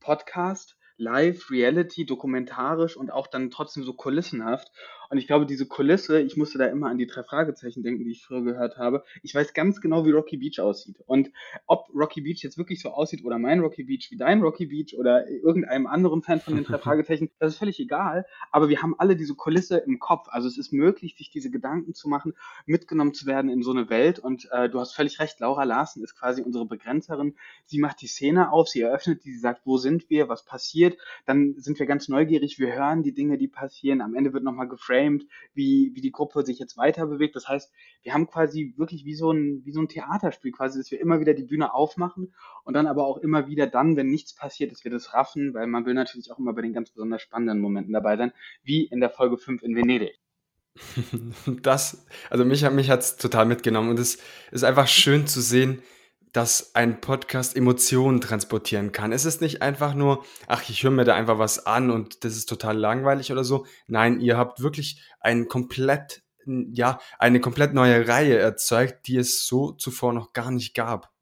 Podcast, 0.00 0.76
Live, 0.96 1.50
Reality, 1.50 2.06
dokumentarisch 2.06 2.96
und 2.96 3.12
auch 3.12 3.26
dann 3.26 3.50
trotzdem 3.50 3.84
so 3.84 3.92
kulissenhaft. 3.94 4.70
Und 5.12 5.18
ich 5.18 5.26
glaube, 5.26 5.44
diese 5.44 5.66
Kulisse, 5.66 6.22
ich 6.22 6.38
musste 6.38 6.56
da 6.56 6.64
immer 6.68 6.88
an 6.88 6.96
die 6.96 7.06
drei 7.06 7.22
Fragezeichen 7.22 7.82
denken, 7.82 8.02
die 8.02 8.12
ich 8.12 8.24
früher 8.24 8.42
gehört 8.42 8.78
habe. 8.78 9.04
Ich 9.22 9.34
weiß 9.34 9.52
ganz 9.52 9.82
genau, 9.82 10.06
wie 10.06 10.10
Rocky 10.10 10.38
Beach 10.38 10.58
aussieht. 10.58 11.02
Und 11.04 11.30
ob 11.66 11.90
Rocky 11.94 12.22
Beach 12.22 12.42
jetzt 12.42 12.56
wirklich 12.56 12.80
so 12.80 12.88
aussieht 12.92 13.22
oder 13.22 13.38
mein 13.38 13.60
Rocky 13.60 13.84
Beach 13.84 14.10
wie 14.10 14.16
dein 14.16 14.40
Rocky 14.40 14.64
Beach 14.64 14.96
oder 14.96 15.28
irgendeinem 15.28 15.86
anderen 15.86 16.22
Fan 16.22 16.40
von 16.40 16.54
den 16.54 16.64
drei 16.64 16.78
Fragezeichen, 16.78 17.28
das 17.38 17.52
ist 17.52 17.58
völlig 17.58 17.78
egal. 17.78 18.24
Aber 18.52 18.70
wir 18.70 18.80
haben 18.80 18.94
alle 18.96 19.14
diese 19.14 19.34
Kulisse 19.34 19.76
im 19.76 19.98
Kopf. 19.98 20.28
Also 20.30 20.48
es 20.48 20.56
ist 20.56 20.72
möglich, 20.72 21.14
sich 21.18 21.28
diese 21.28 21.50
Gedanken 21.50 21.92
zu 21.92 22.08
machen, 22.08 22.32
mitgenommen 22.64 23.12
zu 23.12 23.26
werden 23.26 23.50
in 23.50 23.62
so 23.62 23.72
eine 23.72 23.90
Welt. 23.90 24.18
Und 24.18 24.48
äh, 24.50 24.70
du 24.70 24.80
hast 24.80 24.94
völlig 24.94 25.20
recht, 25.20 25.40
Laura 25.40 25.64
Larsen 25.64 26.02
ist 26.02 26.18
quasi 26.18 26.40
unsere 26.40 26.64
Begrenzerin. 26.64 27.34
Sie 27.66 27.80
macht 27.80 28.00
die 28.00 28.06
Szene 28.06 28.50
auf, 28.50 28.66
sie 28.66 28.80
eröffnet 28.80 29.26
die, 29.26 29.32
sie 29.32 29.40
sagt, 29.40 29.60
wo 29.66 29.76
sind 29.76 30.08
wir, 30.08 30.30
was 30.30 30.46
passiert. 30.46 30.96
Dann 31.26 31.52
sind 31.58 31.78
wir 31.78 31.84
ganz 31.84 32.08
neugierig, 32.08 32.58
wir 32.58 32.72
hören 32.72 33.02
die 33.02 33.12
Dinge, 33.12 33.36
die 33.36 33.48
passieren. 33.48 34.00
Am 34.00 34.14
Ende 34.14 34.32
wird 34.32 34.42
nochmal 34.42 34.68
geframed 34.68 35.01
geframed, 35.02 35.26
wie, 35.54 35.92
wie 35.94 36.00
die 36.00 36.12
Gruppe 36.12 36.44
sich 36.44 36.58
jetzt 36.58 36.76
weiter 36.76 37.06
bewegt. 37.06 37.36
Das 37.36 37.48
heißt, 37.48 37.72
wir 38.02 38.14
haben 38.14 38.26
quasi 38.26 38.74
wirklich 38.76 39.04
wie 39.04 39.14
so 39.14 39.32
ein, 39.32 39.62
wie 39.64 39.72
so 39.72 39.80
ein 39.80 39.88
Theaterspiel 39.88 40.52
quasi, 40.52 40.78
dass 40.78 40.90
wir 40.90 41.00
immer 41.00 41.20
wieder 41.20 41.34
die 41.34 41.44
Bühne 41.44 41.74
aufmachen 41.74 42.34
und 42.64 42.74
dann 42.74 42.86
aber 42.86 43.06
auch 43.06 43.18
immer 43.18 43.48
wieder 43.48 43.66
dann, 43.66 43.96
wenn 43.96 44.08
nichts 44.08 44.34
passiert, 44.34 44.72
dass 44.72 44.84
wir 44.84 44.90
das 44.90 45.12
raffen, 45.14 45.54
weil 45.54 45.66
man 45.66 45.84
will 45.86 45.94
natürlich 45.94 46.30
auch 46.32 46.38
immer 46.38 46.52
bei 46.52 46.62
den 46.62 46.72
ganz 46.72 46.90
besonders 46.90 47.22
spannenden 47.22 47.60
Momenten 47.60 47.92
dabei 47.92 48.16
sein, 48.16 48.32
wie 48.62 48.84
in 48.84 49.00
der 49.00 49.10
Folge 49.10 49.36
5 49.36 49.62
in 49.62 49.76
Venedig. 49.76 50.18
Das, 51.62 52.06
also 52.30 52.44
mich, 52.44 52.68
mich 52.70 52.88
hat 52.88 53.00
es 53.00 53.16
total 53.16 53.44
mitgenommen 53.44 53.90
und 53.90 53.98
es 53.98 54.18
ist 54.52 54.64
einfach 54.64 54.88
schön 54.88 55.26
zu 55.26 55.42
sehen, 55.42 55.82
dass 56.32 56.74
ein 56.74 57.00
Podcast 57.00 57.56
Emotionen 57.56 58.20
transportieren 58.20 58.92
kann. 58.92 59.12
Es 59.12 59.24
ist 59.24 59.40
nicht 59.40 59.62
einfach 59.62 59.94
nur, 59.94 60.24
ach, 60.46 60.68
ich 60.68 60.82
höre 60.82 60.90
mir 60.90 61.04
da 61.04 61.14
einfach 61.14 61.38
was 61.38 61.66
an 61.66 61.90
und 61.90 62.24
das 62.24 62.36
ist 62.36 62.48
total 62.48 62.76
langweilig 62.78 63.30
oder 63.32 63.44
so. 63.44 63.66
Nein, 63.86 64.20
ihr 64.20 64.36
habt 64.36 64.62
wirklich 64.62 65.02
ein 65.20 65.48
komplett, 65.48 66.22
ja, 66.46 66.98
eine 67.18 67.40
komplett 67.40 67.74
neue 67.74 68.08
Reihe 68.08 68.38
erzeugt, 68.38 69.06
die 69.06 69.16
es 69.16 69.46
so 69.46 69.72
zuvor 69.72 70.12
noch 70.12 70.32
gar 70.32 70.50
nicht 70.50 70.74
gab. 70.74 71.12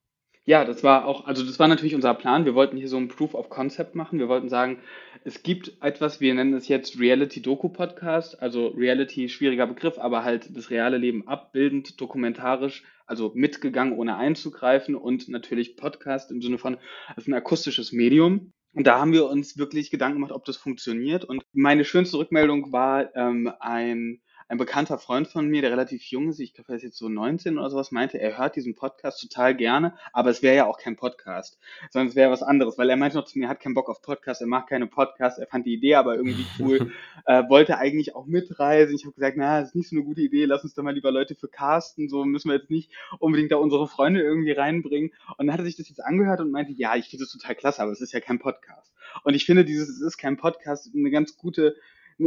Ja, 0.46 0.64
das 0.64 0.82
war 0.82 1.04
auch, 1.04 1.26
also 1.26 1.44
das 1.44 1.58
war 1.58 1.68
natürlich 1.68 1.94
unser 1.94 2.14
Plan. 2.14 2.44
Wir 2.44 2.54
wollten 2.54 2.76
hier 2.76 2.88
so 2.88 2.96
ein 2.96 3.08
Proof 3.08 3.34
of 3.34 3.50
Concept 3.50 3.94
machen. 3.94 4.18
Wir 4.18 4.28
wollten 4.28 4.48
sagen, 4.48 4.80
es 5.22 5.42
gibt 5.42 5.80
etwas, 5.82 6.20
wir 6.20 6.34
nennen 6.34 6.54
es 6.54 6.66
jetzt 6.66 6.98
Reality-Doku-Podcast, 6.98 8.40
also 8.42 8.68
Reality, 8.68 9.28
schwieriger 9.28 9.66
Begriff, 9.66 9.98
aber 9.98 10.24
halt 10.24 10.56
das 10.56 10.70
reale 10.70 10.96
Leben 10.96 11.28
abbildend, 11.28 12.00
dokumentarisch, 12.00 12.84
also 13.10 13.32
mitgegangen, 13.34 13.98
ohne 13.98 14.16
einzugreifen 14.16 14.94
und 14.94 15.28
natürlich 15.28 15.76
Podcast 15.76 16.30
im 16.30 16.40
Sinne 16.40 16.58
von, 16.58 16.78
ist 17.16 17.26
ein 17.26 17.34
akustisches 17.34 17.92
Medium. 17.92 18.52
Und 18.72 18.86
da 18.86 19.00
haben 19.00 19.12
wir 19.12 19.26
uns 19.26 19.58
wirklich 19.58 19.90
Gedanken 19.90 20.18
gemacht, 20.18 20.32
ob 20.32 20.44
das 20.44 20.56
funktioniert. 20.56 21.24
Und 21.24 21.42
meine 21.52 21.84
schönste 21.84 22.18
Rückmeldung 22.18 22.72
war 22.72 23.14
ähm, 23.16 23.52
ein 23.58 24.20
ein 24.50 24.58
bekannter 24.58 24.98
Freund 24.98 25.28
von 25.28 25.46
mir, 25.46 25.62
der 25.62 25.70
relativ 25.70 26.02
jung 26.06 26.28
ist, 26.28 26.40
ich 26.40 26.52
glaube, 26.52 26.72
er 26.72 26.76
ist 26.76 26.82
jetzt 26.82 26.98
so 26.98 27.08
19 27.08 27.56
oder 27.56 27.70
sowas, 27.70 27.92
meinte, 27.92 28.20
er 28.20 28.36
hört 28.36 28.56
diesen 28.56 28.74
Podcast 28.74 29.20
total 29.20 29.54
gerne, 29.54 29.94
aber 30.12 30.30
es 30.30 30.42
wäre 30.42 30.56
ja 30.56 30.66
auch 30.66 30.76
kein 30.76 30.96
Podcast, 30.96 31.60
sondern 31.90 32.08
es 32.08 32.16
wäre 32.16 32.32
was 32.32 32.42
anderes, 32.42 32.76
weil 32.76 32.90
er 32.90 32.96
meinte 32.96 33.16
noch 33.16 33.26
zu 33.26 33.38
mir, 33.38 33.44
er 33.44 33.50
hat 33.50 33.60
keinen 33.60 33.74
Bock 33.74 33.88
auf 33.88 34.02
Podcasts, 34.02 34.40
er 34.40 34.48
macht 34.48 34.68
keine 34.68 34.88
Podcasts, 34.88 35.38
er 35.38 35.46
fand 35.46 35.66
die 35.66 35.74
Idee 35.74 35.94
aber 35.94 36.16
irgendwie 36.16 36.44
cool, 36.58 36.90
äh, 37.26 37.44
wollte 37.48 37.78
eigentlich 37.78 38.16
auch 38.16 38.26
mitreisen. 38.26 38.96
Ich 38.96 39.04
habe 39.04 39.14
gesagt, 39.14 39.36
na, 39.36 39.60
das 39.60 39.68
ist 39.68 39.76
nicht 39.76 39.88
so 39.88 39.94
eine 39.94 40.04
gute 40.04 40.20
Idee, 40.20 40.46
lass 40.46 40.64
uns 40.64 40.74
da 40.74 40.82
mal 40.82 40.94
lieber 40.94 41.12
Leute 41.12 41.36
für 41.36 41.46
casten, 41.46 42.08
so 42.08 42.24
müssen 42.24 42.48
wir 42.48 42.56
jetzt 42.56 42.70
nicht 42.70 42.90
unbedingt 43.20 43.52
da 43.52 43.56
unsere 43.56 43.86
Freunde 43.86 44.20
irgendwie 44.20 44.50
reinbringen. 44.50 45.12
Und 45.38 45.46
dann 45.46 45.52
hat 45.52 45.60
er 45.60 45.66
sich 45.66 45.76
das 45.76 45.88
jetzt 45.88 46.04
angehört 46.04 46.40
und 46.40 46.50
meinte, 46.50 46.72
ja, 46.72 46.96
ich 46.96 47.08
finde 47.08 47.24
das 47.24 47.32
total 47.32 47.54
klasse, 47.54 47.82
aber 47.82 47.92
es 47.92 48.00
ist 48.00 48.12
ja 48.12 48.18
kein 48.18 48.40
Podcast. 48.40 48.92
Und 49.22 49.34
ich 49.34 49.46
finde 49.46 49.64
dieses, 49.64 49.88
es 49.90 50.00
ist 50.00 50.18
kein 50.18 50.36
Podcast, 50.36 50.90
eine 50.92 51.10
ganz 51.12 51.36
gute 51.36 51.76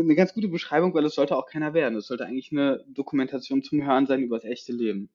eine 0.02 0.16
ganz 0.16 0.34
gute 0.34 0.48
Beschreibung, 0.48 0.94
weil 0.94 1.06
es 1.06 1.16
sollte 1.16 1.36
auch 1.36 1.48
keiner 1.48 1.74
werden. 1.74 1.98
Es 1.98 2.08
sollte 2.08 2.26
eigentlich 2.26 2.52
eine 2.52 2.84
Dokumentation 2.88 3.64
zum 3.64 3.84
Hören 3.84 4.06
sein 4.06 4.22
über 4.22 4.38
das 4.38 4.46
echte 4.46 4.74
Leben. 4.74 5.10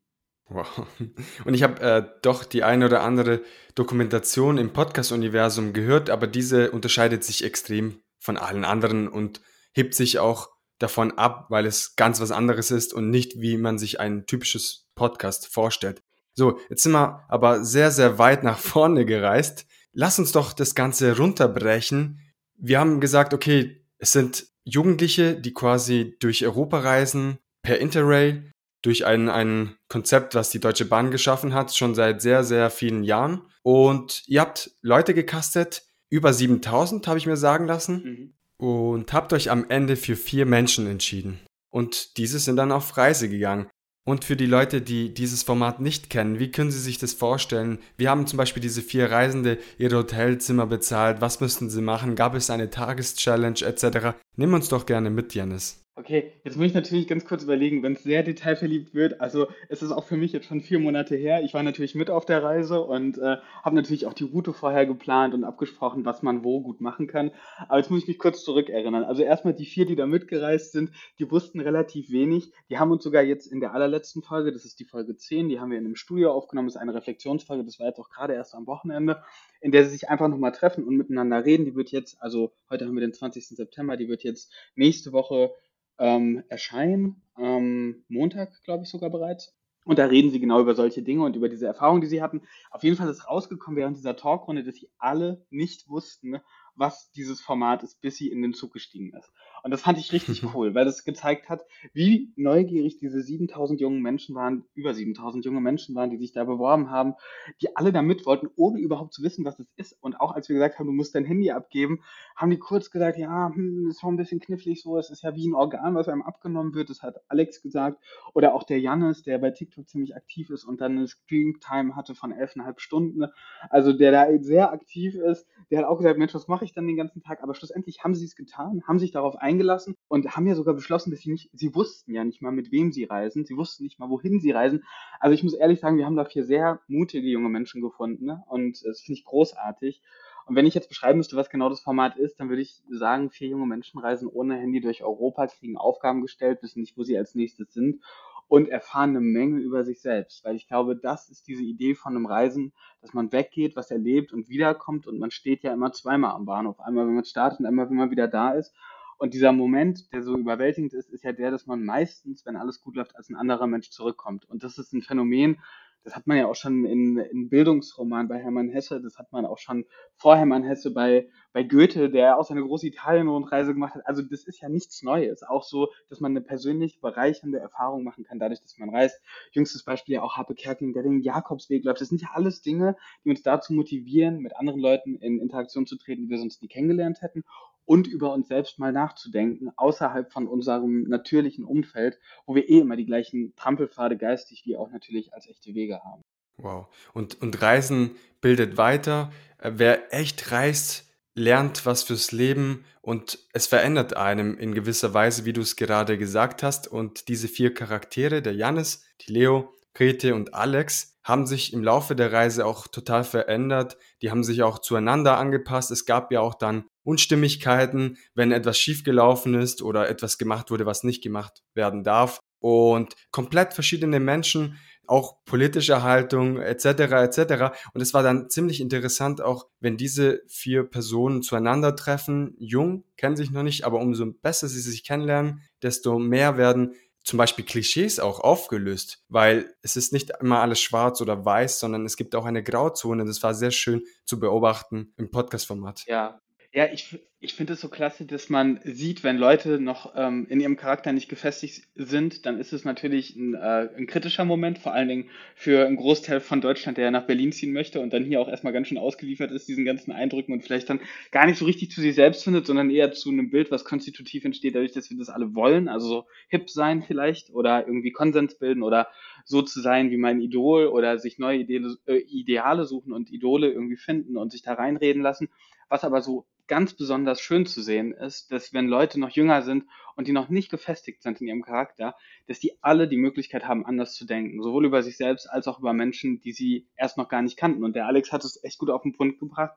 Wow. 0.48 0.86
Und 1.44 1.54
ich 1.54 1.62
habe 1.62 1.80
äh, 1.80 2.04
doch 2.22 2.44
die 2.44 2.62
eine 2.62 2.86
oder 2.86 3.02
andere 3.02 3.42
Dokumentation 3.74 4.58
im 4.58 4.72
Podcast-Universum 4.72 5.72
gehört, 5.72 6.10
aber 6.10 6.26
diese 6.26 6.70
unterscheidet 6.70 7.24
sich 7.24 7.44
extrem 7.44 8.00
von 8.18 8.36
allen 8.36 8.64
anderen 8.64 9.08
und 9.08 9.40
hebt 9.72 9.94
sich 9.94 10.18
auch 10.18 10.48
davon 10.78 11.16
ab, 11.18 11.46
weil 11.50 11.66
es 11.66 11.96
ganz 11.96 12.20
was 12.20 12.30
anderes 12.30 12.70
ist 12.70 12.92
und 12.94 13.10
nicht, 13.10 13.40
wie 13.40 13.56
man 13.56 13.78
sich 13.78 14.00
ein 14.00 14.26
typisches 14.26 14.88
Podcast 14.94 15.52
vorstellt. 15.52 16.02
So, 16.34 16.58
jetzt 16.68 16.82
sind 16.82 16.92
wir 16.92 17.24
aber 17.28 17.64
sehr, 17.64 17.90
sehr 17.90 18.18
weit 18.18 18.44
nach 18.44 18.58
vorne 18.58 19.04
gereist. 19.04 19.66
Lass 19.92 20.18
uns 20.18 20.32
doch 20.32 20.52
das 20.52 20.74
Ganze 20.74 21.16
runterbrechen. 21.16 22.20
Wir 22.56 22.78
haben 22.78 23.00
gesagt, 23.00 23.34
okay, 23.34 23.84
es 23.98 24.12
sind 24.12 24.46
Jugendliche, 24.68 25.34
die 25.34 25.54
quasi 25.54 26.16
durch 26.20 26.44
Europa 26.44 26.80
reisen, 26.80 27.38
per 27.62 27.78
Interrail, 27.78 28.52
durch 28.82 29.06
ein, 29.06 29.28
ein 29.28 29.76
Konzept, 29.88 30.34
was 30.34 30.50
die 30.50 30.60
Deutsche 30.60 30.84
Bahn 30.84 31.10
geschaffen 31.10 31.54
hat, 31.54 31.74
schon 31.74 31.94
seit 31.94 32.22
sehr, 32.22 32.44
sehr 32.44 32.70
vielen 32.70 33.02
Jahren. 33.02 33.42
Und 33.62 34.22
ihr 34.26 34.40
habt 34.40 34.70
Leute 34.82 35.14
gecastet, 35.14 35.84
über 36.10 36.32
7000 36.32 37.06
habe 37.06 37.18
ich 37.18 37.26
mir 37.26 37.36
sagen 37.36 37.66
lassen, 37.66 38.34
mhm. 38.58 38.66
und 38.66 39.12
habt 39.12 39.32
euch 39.32 39.50
am 39.50 39.68
Ende 39.68 39.96
für 39.96 40.16
vier 40.16 40.46
Menschen 40.46 40.86
entschieden. 40.86 41.40
Und 41.70 42.16
diese 42.16 42.38
sind 42.38 42.56
dann 42.56 42.72
auf 42.72 42.96
Reise 42.96 43.28
gegangen. 43.28 43.68
Und 44.04 44.24
für 44.24 44.36
die 44.36 44.46
Leute, 44.46 44.80
die 44.80 45.12
dieses 45.12 45.42
Format 45.42 45.80
nicht 45.80 46.08
kennen, 46.08 46.38
wie 46.38 46.50
können 46.50 46.70
sie 46.70 46.80
sich 46.80 46.98
das 46.98 47.12
vorstellen? 47.12 47.78
Wir 47.96 48.08
haben 48.10 48.26
zum 48.26 48.38
Beispiel 48.38 48.62
diese 48.62 48.80
vier 48.80 49.10
Reisende 49.10 49.58
ihre 49.76 49.96
Hotelzimmer 49.96 50.66
bezahlt. 50.66 51.20
Was 51.20 51.40
müssten 51.40 51.68
sie 51.68 51.82
machen? 51.82 52.16
Gab 52.16 52.34
es 52.34 52.48
eine 52.48 52.70
Tageschallenge 52.70 53.62
etc.? 53.62 54.16
Nimm 54.36 54.54
uns 54.54 54.68
doch 54.68 54.86
gerne 54.86 55.10
mit, 55.10 55.34
Janis. 55.34 55.84
Okay, 55.98 56.32
jetzt 56.44 56.56
muss 56.56 56.68
ich 56.68 56.74
natürlich 56.74 57.08
ganz 57.08 57.24
kurz 57.24 57.42
überlegen, 57.42 57.82
wenn 57.82 57.94
es 57.94 58.04
sehr 58.04 58.22
detailverliebt 58.22 58.94
wird. 58.94 59.20
Also 59.20 59.48
es 59.68 59.82
ist 59.82 59.90
auch 59.90 60.04
für 60.04 60.16
mich 60.16 60.30
jetzt 60.30 60.46
schon 60.46 60.60
vier 60.60 60.78
Monate 60.78 61.16
her. 61.16 61.42
Ich 61.42 61.54
war 61.54 61.64
natürlich 61.64 61.96
mit 61.96 62.08
auf 62.08 62.24
der 62.24 62.40
Reise 62.40 62.82
und 62.82 63.18
äh, 63.18 63.38
habe 63.64 63.74
natürlich 63.74 64.06
auch 64.06 64.12
die 64.12 64.22
Route 64.22 64.52
vorher 64.52 64.86
geplant 64.86 65.34
und 65.34 65.42
abgesprochen, 65.42 66.04
was 66.04 66.22
man 66.22 66.44
wo 66.44 66.60
gut 66.60 66.80
machen 66.80 67.08
kann. 67.08 67.32
Aber 67.66 67.78
jetzt 67.78 67.90
muss 67.90 68.02
ich 68.02 68.06
mich 68.06 68.20
kurz 68.20 68.44
zurückerinnern. 68.44 69.02
Also 69.02 69.24
erstmal 69.24 69.54
die 69.54 69.64
vier, 69.64 69.86
die 69.86 69.96
da 69.96 70.06
mitgereist 70.06 70.70
sind, 70.70 70.92
die 71.18 71.28
wussten 71.32 71.58
relativ 71.58 72.12
wenig. 72.12 72.52
Die 72.70 72.78
haben 72.78 72.92
uns 72.92 73.02
sogar 73.02 73.24
jetzt 73.24 73.46
in 73.46 73.58
der 73.58 73.74
allerletzten 73.74 74.22
Folge, 74.22 74.52
das 74.52 74.64
ist 74.64 74.78
die 74.78 74.84
Folge 74.84 75.16
10, 75.16 75.48
die 75.48 75.58
haben 75.58 75.72
wir 75.72 75.78
in 75.78 75.84
einem 75.84 75.96
Studio 75.96 76.30
aufgenommen, 76.30 76.68
das 76.68 76.76
ist 76.76 76.80
eine 76.80 76.94
Reflexionsfolge, 76.94 77.64
das 77.64 77.80
war 77.80 77.88
jetzt 77.88 77.98
auch 77.98 78.10
gerade 78.10 78.34
erst 78.34 78.54
am 78.54 78.68
Wochenende, 78.68 79.20
in 79.60 79.72
der 79.72 79.82
sie 79.82 79.90
sich 79.90 80.08
einfach 80.08 80.28
nochmal 80.28 80.52
treffen 80.52 80.84
und 80.84 80.96
miteinander 80.96 81.44
reden. 81.44 81.64
Die 81.64 81.74
wird 81.74 81.90
jetzt, 81.90 82.22
also 82.22 82.52
heute 82.70 82.86
haben 82.86 82.94
wir 82.94 83.00
den 83.00 83.12
20. 83.12 83.48
September, 83.48 83.96
die 83.96 84.08
wird 84.08 84.22
jetzt 84.22 84.52
nächste 84.76 85.10
Woche 85.10 85.50
ähm, 85.98 86.44
erscheinen, 86.48 87.22
am 87.34 88.04
Montag, 88.08 88.62
glaube 88.64 88.84
ich, 88.84 88.90
sogar 88.90 89.10
bereits. 89.10 89.54
Und 89.84 89.98
da 89.98 90.04
reden 90.04 90.30
sie 90.30 90.40
genau 90.40 90.60
über 90.60 90.74
solche 90.74 91.02
Dinge 91.02 91.24
und 91.24 91.34
über 91.34 91.48
diese 91.48 91.66
Erfahrungen, 91.66 92.02
die 92.02 92.08
sie 92.08 92.20
hatten. 92.20 92.42
Auf 92.70 92.82
jeden 92.82 92.96
Fall 92.96 93.08
ist 93.08 93.26
rausgekommen 93.26 93.78
während 93.78 93.96
dieser 93.96 94.16
Talkrunde, 94.16 94.62
dass 94.62 94.74
sie 94.74 94.90
alle 94.98 95.46
nicht 95.48 95.88
wussten, 95.88 96.40
was 96.74 97.10
dieses 97.12 97.40
Format 97.40 97.82
ist, 97.82 98.00
bis 98.02 98.16
sie 98.16 98.30
in 98.30 98.42
den 98.42 98.52
Zug 98.52 98.72
gestiegen 98.72 99.14
ist. 99.16 99.32
Und 99.62 99.70
das 99.70 99.82
fand 99.82 99.98
ich 99.98 100.12
richtig 100.12 100.42
cool, 100.54 100.74
weil 100.74 100.84
das 100.84 101.04
gezeigt 101.04 101.48
hat, 101.48 101.64
wie 101.92 102.32
neugierig 102.36 102.98
diese 102.98 103.22
7000 103.22 103.80
jungen 103.80 104.00
Menschen 104.00 104.34
waren, 104.34 104.64
über 104.74 104.94
7000 104.94 105.44
junge 105.44 105.60
Menschen 105.60 105.94
waren, 105.94 106.10
die 106.10 106.16
sich 106.16 106.32
da 106.32 106.44
beworben 106.44 106.90
haben, 106.90 107.14
die 107.60 107.76
alle 107.76 107.92
da 107.92 108.02
mit 108.02 108.26
wollten, 108.26 108.48
ohne 108.56 108.80
überhaupt 108.80 109.14
zu 109.14 109.22
wissen, 109.22 109.44
was 109.44 109.58
es 109.58 109.68
ist. 109.76 109.96
Und 110.00 110.20
auch 110.20 110.32
als 110.32 110.48
wir 110.48 110.54
gesagt 110.54 110.78
haben, 110.78 110.86
du 110.86 110.92
musst 110.92 111.14
dein 111.14 111.24
Handy 111.24 111.50
abgeben, 111.50 112.00
haben 112.36 112.50
die 112.50 112.58
kurz 112.58 112.90
gesagt, 112.90 113.18
ja, 113.18 113.50
hm, 113.54 113.88
ist 113.90 114.00
schon 114.00 114.14
ein 114.14 114.16
bisschen 114.16 114.40
knifflig 114.40 114.82
so, 114.82 114.96
es 114.96 115.10
ist 115.10 115.22
ja 115.22 115.34
wie 115.34 115.48
ein 115.48 115.54
Organ, 115.54 115.94
was 115.94 116.08
einem 116.08 116.22
abgenommen 116.22 116.74
wird, 116.74 116.90
das 116.90 117.02
hat 117.02 117.16
Alex 117.28 117.62
gesagt. 117.62 118.02
Oder 118.34 118.54
auch 118.54 118.62
der 118.62 118.80
Jannis, 118.80 119.22
der 119.22 119.38
bei 119.38 119.50
TikTok 119.50 119.88
ziemlich 119.88 120.16
aktiv 120.16 120.50
ist 120.50 120.64
und 120.64 120.80
dann 120.80 120.96
eine 120.96 121.06
Screen-Time 121.06 121.96
hatte 121.96 122.14
von 122.14 122.32
11,5 122.32 122.78
Stunden. 122.78 123.26
Also 123.70 123.92
der 123.92 124.12
da 124.12 124.26
sehr 124.40 124.72
aktiv 124.72 125.14
ist, 125.14 125.46
der 125.70 125.80
hat 125.80 125.86
auch 125.86 125.98
gesagt, 125.98 126.18
Mensch, 126.18 126.34
was 126.34 126.48
mache 126.48 126.64
ich 126.64 126.72
dann 126.72 126.86
den 126.86 126.96
ganzen 126.96 127.22
Tag? 127.22 127.42
Aber 127.42 127.54
schlussendlich 127.54 128.02
haben 128.04 128.14
sie 128.14 128.24
es 128.24 128.36
getan, 128.36 128.82
haben 128.86 128.98
sich 128.98 129.10
darauf 129.10 129.36
eingelassen 129.48 129.96
und 130.08 130.36
haben 130.36 130.46
ja 130.46 130.54
sogar 130.54 130.74
beschlossen, 130.74 131.10
dass 131.10 131.20
sie 131.20 131.30
nicht, 131.30 131.50
sie 131.52 131.74
wussten 131.74 132.12
ja 132.12 132.24
nicht 132.24 132.42
mal, 132.42 132.52
mit 132.52 132.70
wem 132.70 132.92
sie 132.92 133.04
reisen, 133.04 133.46
sie 133.46 133.56
wussten 133.56 133.84
nicht 133.84 133.98
mal, 133.98 134.10
wohin 134.10 134.40
sie 134.40 134.50
reisen. 134.50 134.84
Also 135.20 135.34
ich 135.34 135.42
muss 135.42 135.54
ehrlich 135.54 135.80
sagen, 135.80 135.96
wir 135.96 136.06
haben 136.06 136.16
da 136.16 136.24
vier 136.24 136.44
sehr 136.44 136.80
mutige 136.86 137.28
junge 137.28 137.48
Menschen 137.48 137.80
gefunden 137.80 138.26
ne? 138.26 138.44
und 138.48 138.84
das 138.84 139.00
finde 139.00 139.18
ich 139.18 139.24
großartig. 139.24 140.02
Und 140.46 140.56
wenn 140.56 140.66
ich 140.66 140.74
jetzt 140.74 140.88
beschreiben 140.88 141.18
müsste, 141.18 141.36
was 141.36 141.50
genau 141.50 141.68
das 141.68 141.80
Format 141.80 142.16
ist, 142.16 142.40
dann 142.40 142.48
würde 142.48 142.62
ich 142.62 142.82
sagen, 142.90 143.30
vier 143.30 143.48
junge 143.48 143.66
Menschen 143.66 144.00
reisen 144.00 144.28
ohne 144.28 144.56
Handy 144.56 144.80
durch 144.80 145.02
Europa, 145.02 145.46
kriegen 145.46 145.76
Aufgaben 145.76 146.22
gestellt, 146.22 146.62
wissen 146.62 146.80
nicht, 146.80 146.96
wo 146.96 147.02
sie 147.02 147.18
als 147.18 147.34
nächstes 147.34 147.72
sind 147.74 148.00
und 148.48 148.68
erfahren 148.68 149.10
eine 149.10 149.20
Menge 149.20 149.60
über 149.60 149.84
sich 149.84 150.00
selbst. 150.00 150.44
Weil 150.44 150.56
ich 150.56 150.66
glaube, 150.66 150.96
das 150.96 151.28
ist 151.28 151.46
diese 151.48 151.62
Idee 151.62 151.94
von 151.94 152.16
einem 152.16 152.26
Reisen, 152.26 152.72
dass 153.02 153.12
man 153.12 153.30
weggeht, 153.30 153.76
was 153.76 153.90
erlebt 153.90 154.32
und 154.32 154.48
wiederkommt 154.48 155.06
und 155.06 155.18
man 155.18 155.30
steht 155.30 155.62
ja 155.62 155.72
immer 155.72 155.92
zweimal 155.92 156.32
am 156.32 156.46
Bahnhof. 156.46 156.80
Einmal, 156.80 157.06
wenn 157.06 157.14
man 157.14 157.24
startet 157.24 157.60
und 157.60 157.66
einmal, 157.66 157.88
wenn 157.90 157.96
man 157.96 158.10
wieder 158.10 158.26
da 158.26 158.52
ist. 158.52 158.74
Und 159.18 159.34
dieser 159.34 159.52
Moment, 159.52 160.12
der 160.12 160.22
so 160.22 160.36
überwältigend 160.36 160.94
ist, 160.94 161.10
ist 161.10 161.24
ja 161.24 161.32
der, 161.32 161.50
dass 161.50 161.66
man 161.66 161.84
meistens, 161.84 162.46
wenn 162.46 162.56
alles 162.56 162.80
gut 162.80 162.94
läuft, 162.94 163.16
als 163.16 163.28
ein 163.28 163.36
anderer 163.36 163.66
Mensch 163.66 163.90
zurückkommt. 163.90 164.44
Und 164.48 164.62
das 164.62 164.78
ist 164.78 164.92
ein 164.92 165.02
Phänomen, 165.02 165.58
das 166.04 166.14
hat 166.16 166.26
man 166.26 166.38
ja 166.38 166.46
auch 166.46 166.54
schon 166.54 166.84
in, 166.84 167.18
in 167.18 167.50
Bildungsroman 167.50 168.28
bei 168.28 168.38
Hermann 168.38 168.70
Hesse, 168.70 169.00
das 169.02 169.18
hat 169.18 169.32
man 169.32 169.44
auch 169.44 169.58
schon 169.58 169.84
vor 170.16 170.36
Hermann 170.36 170.62
Hesse 170.62 170.92
bei, 170.92 171.28
bei 171.52 171.64
Goethe, 171.64 172.08
der 172.08 172.38
auch 172.38 172.44
seine 172.44 172.62
große 172.62 172.86
Italien-Rundreise 172.86 173.74
gemacht 173.74 173.94
hat. 173.94 174.06
Also 174.06 174.22
das 174.22 174.44
ist 174.44 174.60
ja 174.60 174.68
nichts 174.68 175.02
Neues. 175.02 175.42
Auch 175.42 175.64
so, 175.64 175.88
dass 176.08 176.20
man 176.20 176.32
eine 176.32 176.40
persönlich 176.40 177.00
bereichernde 177.00 177.58
Erfahrung 177.58 178.04
machen 178.04 178.24
kann, 178.24 178.38
dadurch, 178.38 178.62
dass 178.62 178.78
man 178.78 178.88
reist. 178.88 179.20
Jüngstes 179.52 179.82
Beispiel 179.84 180.14
ja 180.14 180.22
auch 180.22 180.36
Happe 180.36 180.54
Kerkeling, 180.54 180.94
der 180.94 181.02
den 181.02 181.20
Jakobsweg 181.20 181.84
läuft. 181.84 182.00
Das 182.00 182.08
sind 182.08 182.22
ja 182.22 182.28
alles 182.32 182.62
Dinge, 182.62 182.96
die 183.24 183.30
uns 183.30 183.42
dazu 183.42 183.74
motivieren, 183.74 184.38
mit 184.38 184.56
anderen 184.56 184.80
Leuten 184.80 185.16
in 185.16 185.40
Interaktion 185.40 185.86
zu 185.86 185.98
treten, 185.98 186.22
die 186.22 186.30
wir 186.30 186.38
sonst 186.38 186.62
nie 186.62 186.68
kennengelernt 186.68 187.20
hätten 187.20 187.44
und 187.88 188.06
über 188.06 188.34
uns 188.34 188.48
selbst 188.48 188.78
mal 188.78 188.92
nachzudenken, 188.92 189.70
außerhalb 189.76 190.30
von 190.30 190.46
unserem 190.46 191.04
natürlichen 191.04 191.64
Umfeld, 191.64 192.18
wo 192.44 192.54
wir 192.54 192.68
eh 192.68 192.80
immer 192.80 192.96
die 192.96 193.06
gleichen 193.06 193.56
Trampelpfade 193.56 194.18
geistig 194.18 194.62
wie 194.66 194.76
auch 194.76 194.90
natürlich 194.90 195.32
als 195.32 195.48
echte 195.48 195.74
Wege 195.74 196.04
haben. 196.04 196.20
Wow. 196.58 196.88
Und, 197.14 197.40
und 197.40 197.62
Reisen 197.62 198.10
bildet 198.42 198.76
weiter. 198.76 199.32
Äh, 199.56 199.72
wer 199.76 200.12
echt 200.12 200.52
reist, 200.52 201.06
lernt 201.34 201.86
was 201.86 202.02
fürs 202.02 202.30
Leben 202.30 202.84
und 203.00 203.38
es 203.54 203.66
verändert 203.66 204.14
einem 204.14 204.58
in 204.58 204.74
gewisser 204.74 205.14
Weise, 205.14 205.46
wie 205.46 205.54
du 205.54 205.62
es 205.62 205.76
gerade 205.76 206.18
gesagt 206.18 206.62
hast. 206.62 206.88
Und 206.88 207.28
diese 207.28 207.48
vier 207.48 207.72
Charaktere, 207.72 208.42
der 208.42 208.54
Janis, 208.54 209.02
die 209.22 209.32
Leo, 209.32 209.72
Grete 209.94 210.34
und 210.34 210.52
Alex, 210.52 211.18
haben 211.24 211.46
sich 211.46 211.72
im 211.72 211.82
Laufe 211.82 212.16
der 212.16 212.32
Reise 212.32 212.66
auch 212.66 212.86
total 212.86 213.24
verändert. 213.24 213.96
Die 214.20 214.30
haben 214.30 214.44
sich 214.44 214.62
auch 214.62 214.78
zueinander 214.78 215.38
angepasst. 215.38 215.90
Es 215.90 216.06
gab 216.06 216.32
ja 216.32 216.40
auch 216.40 216.54
dann 216.54 216.84
Unstimmigkeiten, 217.08 218.18
wenn 218.34 218.52
etwas 218.52 218.78
schiefgelaufen 218.78 219.54
ist 219.54 219.80
oder 219.80 220.10
etwas 220.10 220.36
gemacht 220.36 220.70
wurde, 220.70 220.84
was 220.84 221.04
nicht 221.04 221.22
gemacht 221.22 221.62
werden 221.74 222.04
darf. 222.04 222.40
Und 222.60 223.14
komplett 223.30 223.72
verschiedene 223.72 224.20
Menschen, 224.20 224.78
auch 225.06 225.36
politische 225.46 226.02
Haltung 226.02 226.58
etc. 226.60 226.84
etc. 226.84 227.78
Und 227.94 228.02
es 228.02 228.12
war 228.12 228.22
dann 228.22 228.50
ziemlich 228.50 228.82
interessant, 228.82 229.40
auch 229.40 229.68
wenn 229.80 229.96
diese 229.96 230.42
vier 230.48 230.84
Personen 230.84 231.40
zueinander 231.42 231.96
treffen, 231.96 232.54
jung, 232.58 233.04
kennen 233.16 233.36
sich 233.36 233.50
noch 233.50 233.62
nicht, 233.62 233.84
aber 233.84 234.00
umso 234.00 234.30
besser 234.30 234.68
sie 234.68 234.80
sich 234.80 235.02
kennenlernen, 235.02 235.62
desto 235.82 236.18
mehr 236.18 236.58
werden 236.58 236.94
zum 237.24 237.38
Beispiel 237.38 237.64
Klischees 237.64 238.20
auch 238.20 238.40
aufgelöst, 238.40 239.24
weil 239.28 239.74
es 239.80 239.96
ist 239.96 240.12
nicht 240.12 240.30
immer 240.40 240.60
alles 240.60 240.80
schwarz 240.80 241.22
oder 241.22 241.42
weiß, 241.42 241.80
sondern 241.80 242.04
es 242.04 242.16
gibt 242.16 242.34
auch 242.34 242.44
eine 242.44 242.62
Grauzone. 242.62 243.24
Das 243.24 243.42
war 243.42 243.54
sehr 243.54 243.70
schön 243.70 244.02
zu 244.26 244.38
beobachten 244.38 245.14
im 245.16 245.30
Podcast-Format. 245.30 246.04
Ja, 246.06 246.40
ja, 246.70 246.86
ich, 246.92 247.18
ich 247.40 247.54
finde 247.54 247.72
es 247.72 247.80
so 247.80 247.88
klasse, 247.88 248.26
dass 248.26 248.50
man 248.50 248.78
sieht, 248.84 249.24
wenn 249.24 249.38
Leute 249.38 249.80
noch 249.80 250.12
ähm, 250.16 250.46
in 250.50 250.60
ihrem 250.60 250.76
Charakter 250.76 251.14
nicht 251.14 251.30
gefestigt 251.30 251.88
sind, 251.94 252.44
dann 252.44 252.58
ist 252.60 252.74
es 252.74 252.84
natürlich 252.84 253.36
ein, 253.36 253.54
äh, 253.54 253.88
ein 253.96 254.06
kritischer 254.06 254.44
Moment, 254.44 254.78
vor 254.78 254.92
allen 254.92 255.08
Dingen 255.08 255.30
für 255.54 255.86
einen 255.86 255.96
Großteil 255.96 256.40
von 256.40 256.60
Deutschland, 256.60 256.98
der 256.98 257.10
nach 257.10 257.26
Berlin 257.26 257.52
ziehen 257.52 257.72
möchte 257.72 258.00
und 258.00 258.12
dann 258.12 258.22
hier 258.22 258.38
auch 258.38 258.48
erstmal 258.48 258.74
ganz 258.74 258.88
schön 258.88 258.98
ausgeliefert 258.98 259.50
ist, 259.50 259.66
diesen 259.66 259.86
ganzen 259.86 260.12
Eindrücken 260.12 260.52
und 260.52 260.62
vielleicht 260.62 260.90
dann 260.90 261.00
gar 261.30 261.46
nicht 261.46 261.56
so 261.56 261.64
richtig 261.64 261.90
zu 261.90 262.02
sich 262.02 262.14
selbst 262.14 262.44
findet, 262.44 262.66
sondern 262.66 262.90
eher 262.90 263.12
zu 263.12 263.30
einem 263.30 263.48
Bild, 263.48 263.70
was 263.70 263.86
konstitutiv 263.86 264.44
entsteht, 264.44 264.74
dadurch, 264.74 264.92
dass 264.92 265.08
wir 265.08 265.16
das 265.16 265.30
alle 265.30 265.54
wollen, 265.54 265.88
also 265.88 266.06
so 266.06 266.26
hip 266.48 266.68
sein 266.68 267.02
vielleicht 267.02 267.48
oder 267.48 267.86
irgendwie 267.86 268.12
Konsens 268.12 268.58
bilden 268.58 268.82
oder 268.82 269.08
so 269.46 269.62
zu 269.62 269.80
sein 269.80 270.10
wie 270.10 270.18
mein 270.18 270.42
Idol 270.42 270.88
oder 270.88 271.18
sich 271.18 271.38
neue 271.38 271.60
Ideale, 271.60 271.96
äh, 272.04 272.18
Ideale 272.18 272.84
suchen 272.84 273.14
und 273.14 273.30
Idole 273.32 273.72
irgendwie 273.72 273.96
finden 273.96 274.36
und 274.36 274.52
sich 274.52 274.60
da 274.60 274.74
reinreden 274.74 275.22
lassen. 275.22 275.48
Was 275.88 276.04
aber 276.04 276.20
so 276.20 276.44
ganz 276.68 276.94
besonders 276.94 277.40
schön 277.40 277.66
zu 277.66 277.82
sehen 277.82 278.12
ist, 278.12 278.52
dass 278.52 278.72
wenn 278.72 278.86
Leute 278.86 279.18
noch 279.18 279.30
jünger 279.30 279.62
sind 279.62 279.84
und 280.14 280.28
die 280.28 280.32
noch 280.32 280.48
nicht 280.48 280.70
gefestigt 280.70 281.22
sind 281.22 281.40
in 281.40 281.48
ihrem 281.48 281.62
Charakter, 281.62 282.14
dass 282.46 282.60
die 282.60 282.72
alle 282.82 283.08
die 283.08 283.16
Möglichkeit 283.16 283.66
haben, 283.66 283.84
anders 283.84 284.14
zu 284.14 284.26
denken, 284.26 284.62
sowohl 284.62 284.86
über 284.86 285.02
sich 285.02 285.16
selbst 285.16 285.46
als 285.46 285.66
auch 285.66 285.80
über 285.80 285.92
Menschen, 285.92 286.40
die 286.40 286.52
sie 286.52 286.86
erst 286.96 287.16
noch 287.16 287.28
gar 287.28 287.42
nicht 287.42 287.56
kannten. 287.56 287.84
Und 287.84 287.96
der 287.96 288.06
Alex 288.06 288.32
hat 288.32 288.44
es 288.44 288.62
echt 288.62 288.78
gut 288.78 288.90
auf 288.90 289.02
den 289.02 289.14
Punkt 289.14 289.40
gebracht. 289.40 289.76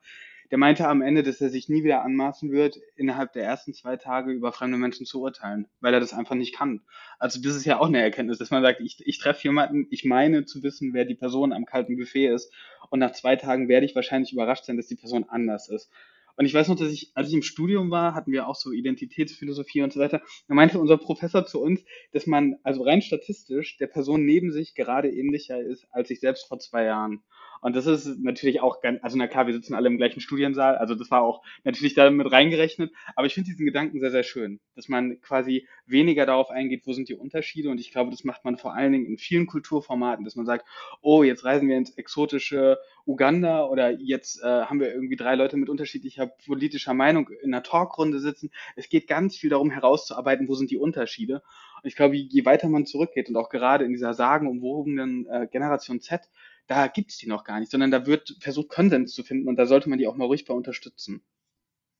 Der 0.52 0.58
meinte 0.58 0.86
am 0.86 1.02
Ende, 1.02 1.24
dass 1.24 1.40
er 1.40 1.50
sich 1.50 1.70
nie 1.70 1.86
wieder 1.86 2.04
anmaßen 2.04 2.52
wird, 2.52 2.78
innerhalb 2.98 3.32
der 3.32 3.46
ersten 3.46 3.74
zwei 3.74 3.96
Tage 3.96 4.34
über 4.34 4.52
fremde 4.52 4.78
Menschen 4.78 5.06
zu 5.06 5.22
urteilen, 5.22 5.68
weil 5.80 5.94
er 5.94 6.02
das 6.02 6.14
einfach 6.14 6.36
nicht 6.36 6.54
kann. 6.54 6.82
Also 7.20 7.42
das 7.42 7.56
ist 7.56 7.64
ja 7.64 7.80
auch 7.80 7.88
eine 7.88 8.02
Erkenntnis, 8.02 8.38
dass 8.38 8.52
man 8.52 8.62
sagt, 8.62 8.82
ich, 8.82 9.02
ich 9.06 9.18
treffe 9.18 9.44
jemanden, 9.44 9.88
ich 9.92 10.04
meine 10.04 10.44
zu 10.44 10.62
wissen, 10.62 10.94
wer 10.94 11.06
die 11.06 11.16
Person 11.16 11.54
am 11.54 11.66
kalten 11.66 11.96
Buffet 11.96 12.28
ist 12.28 12.54
und 12.90 13.00
nach 13.00 13.14
zwei 13.14 13.38
Tagen 13.38 13.70
werde 13.70 13.86
ich 13.86 13.96
wahrscheinlich 13.96 14.34
überrascht 14.34 14.66
sein, 14.66 14.76
dass 14.76 14.88
die 14.88 14.98
Person 14.98 15.26
anders 15.30 15.70
ist. 15.70 15.90
Und 16.38 16.46
ich 16.46 16.54
weiß 16.54 16.68
noch, 16.68 16.76
dass 16.76 16.92
ich, 16.92 17.12
als 17.16 17.30
ich 17.30 17.34
im 17.34 17.44
Studium 17.44 17.92
war, 17.92 18.14
hatten 18.14 18.32
wir 18.32 18.48
auch 18.48 18.56
so 18.56 18.72
Identitätsphilosophie 18.72 19.82
und 19.82 19.94
so 19.94 20.00
weiter. 20.00 20.22
Da 20.48 20.54
meinte 20.54 20.80
unser 20.80 20.98
Professor 20.98 21.46
zu 21.46 21.62
uns, 21.62 21.84
dass 22.12 22.28
man 22.28 22.56
also 22.64 22.84
rein 22.84 23.02
statistisch 23.02 23.78
der 23.78 23.88
Person 23.88 24.26
neben 24.26 24.52
sich 24.52 24.76
gerade 24.76 25.10
ähnlicher 25.10 25.62
ist 25.62 25.86
als 25.92 26.08
sich 26.08 26.20
selbst 26.20 26.48
vor 26.48 26.60
zwei 26.60 26.86
Jahren. 26.86 27.24
Und 27.62 27.75
das 27.75 27.86
ist 27.86 28.20
natürlich 28.20 28.60
auch 28.60 28.82
ganz, 28.82 29.00
also 29.03 29.18
na 29.18 29.27
klar, 29.27 29.46
wir 29.46 29.53
sitzen 29.53 29.75
alle 29.75 29.88
im 29.88 29.98
gleichen 29.98 30.20
Studiensaal, 30.20 30.77
also 30.77 30.96
das 30.96 31.12
war 31.12 31.22
auch 31.22 31.44
natürlich 31.63 31.94
da 31.94 32.10
mit 32.10 32.32
reingerechnet, 32.32 32.91
aber 33.15 33.27
ich 33.27 33.36
finde 33.36 33.51
diesen 33.51 33.65
Gedanken 33.65 34.00
sehr, 34.00 34.10
sehr 34.10 34.24
schön, 34.24 34.60
dass 34.75 34.89
man 34.89 35.22
quasi 35.22 35.68
weniger 35.86 36.25
darauf 36.25 36.50
eingeht, 36.50 36.82
wo 36.86 36.94
sind 36.94 37.08
die 37.08 37.13
Unterschiede 37.13 37.70
und 37.70 37.80
ich 37.80 37.91
glaube, 37.91 38.10
das 38.10 38.24
macht 38.24 38.44
man 38.44 38.58
vor 38.58 38.74
allen 38.74 38.94
Dingen 38.94 39.06
in 39.06 39.18
vielen 39.18 39.46
Kulturformaten, 39.46 40.25
dass 40.25 40.36
man 40.36 40.48
sagt, 40.48 40.65
oh, 41.01 41.22
jetzt 41.22 41.46
reisen 41.46 41.70
wir 41.70 41.77
ins 41.77 41.91
exotische 41.91 42.80
Uganda 43.06 43.65
oder 43.65 43.91
jetzt 43.91 44.41
äh, 44.41 44.46
haben 44.48 44.80
wir 44.80 44.94
irgendwie 44.94 45.15
drei 45.15 45.36
Leute 45.36 45.58
mit 45.58 45.70
unterschiedlicher 45.70 46.27
politischer 46.27 46.94
Meinung 46.94 47.30
in 47.30 47.53
einer 47.53 47.63
Talkrunde 47.63 48.20
sitzen. 48.20 48.51
Es 48.75 48.89
geht 48.89 49.08
ganz 49.08 49.38
viel 49.38 49.50
darum 49.50 49.70
herauszuarbeiten, 49.70 50.48
wo 50.48 50.56
sind 50.56 50.72
die 50.72 50.77
Unterschiede. 50.77 51.44
Und 51.84 51.88
ich 51.88 51.96
glaube, 51.96 52.15
je 52.15 52.46
weiter 52.46 52.70
man 52.70 52.86
zurückgeht 52.86 53.30
und 53.30 53.36
auch 53.36 53.50
gerade 53.50 53.86
in 53.86 53.91
dieser 53.91 54.13
sagenumwobenen 54.13 55.27
äh, 55.27 55.48
Generation 55.51 56.00
Z, 56.00 56.30
da 56.72 56.88
gibt 56.88 57.12
es 57.12 57.18
die 57.18 57.28
noch 57.28 57.44
gar 57.44 57.60
nicht, 57.60 57.70
sondern 57.70 57.92
da 57.92 58.06
wird 58.06 58.38
versucht, 58.40 58.70
Konsens 58.70 59.13
zu 59.13 59.24
finden 59.24 59.50
und 59.50 59.58
da 59.58 59.66
sollte 59.66 59.90
man 59.90 60.00
die 60.00 60.08
auch 60.08 60.16
mal 60.16 60.24
ruhig 60.24 60.46
bei 60.46 60.54
unterstützen. 60.54 61.22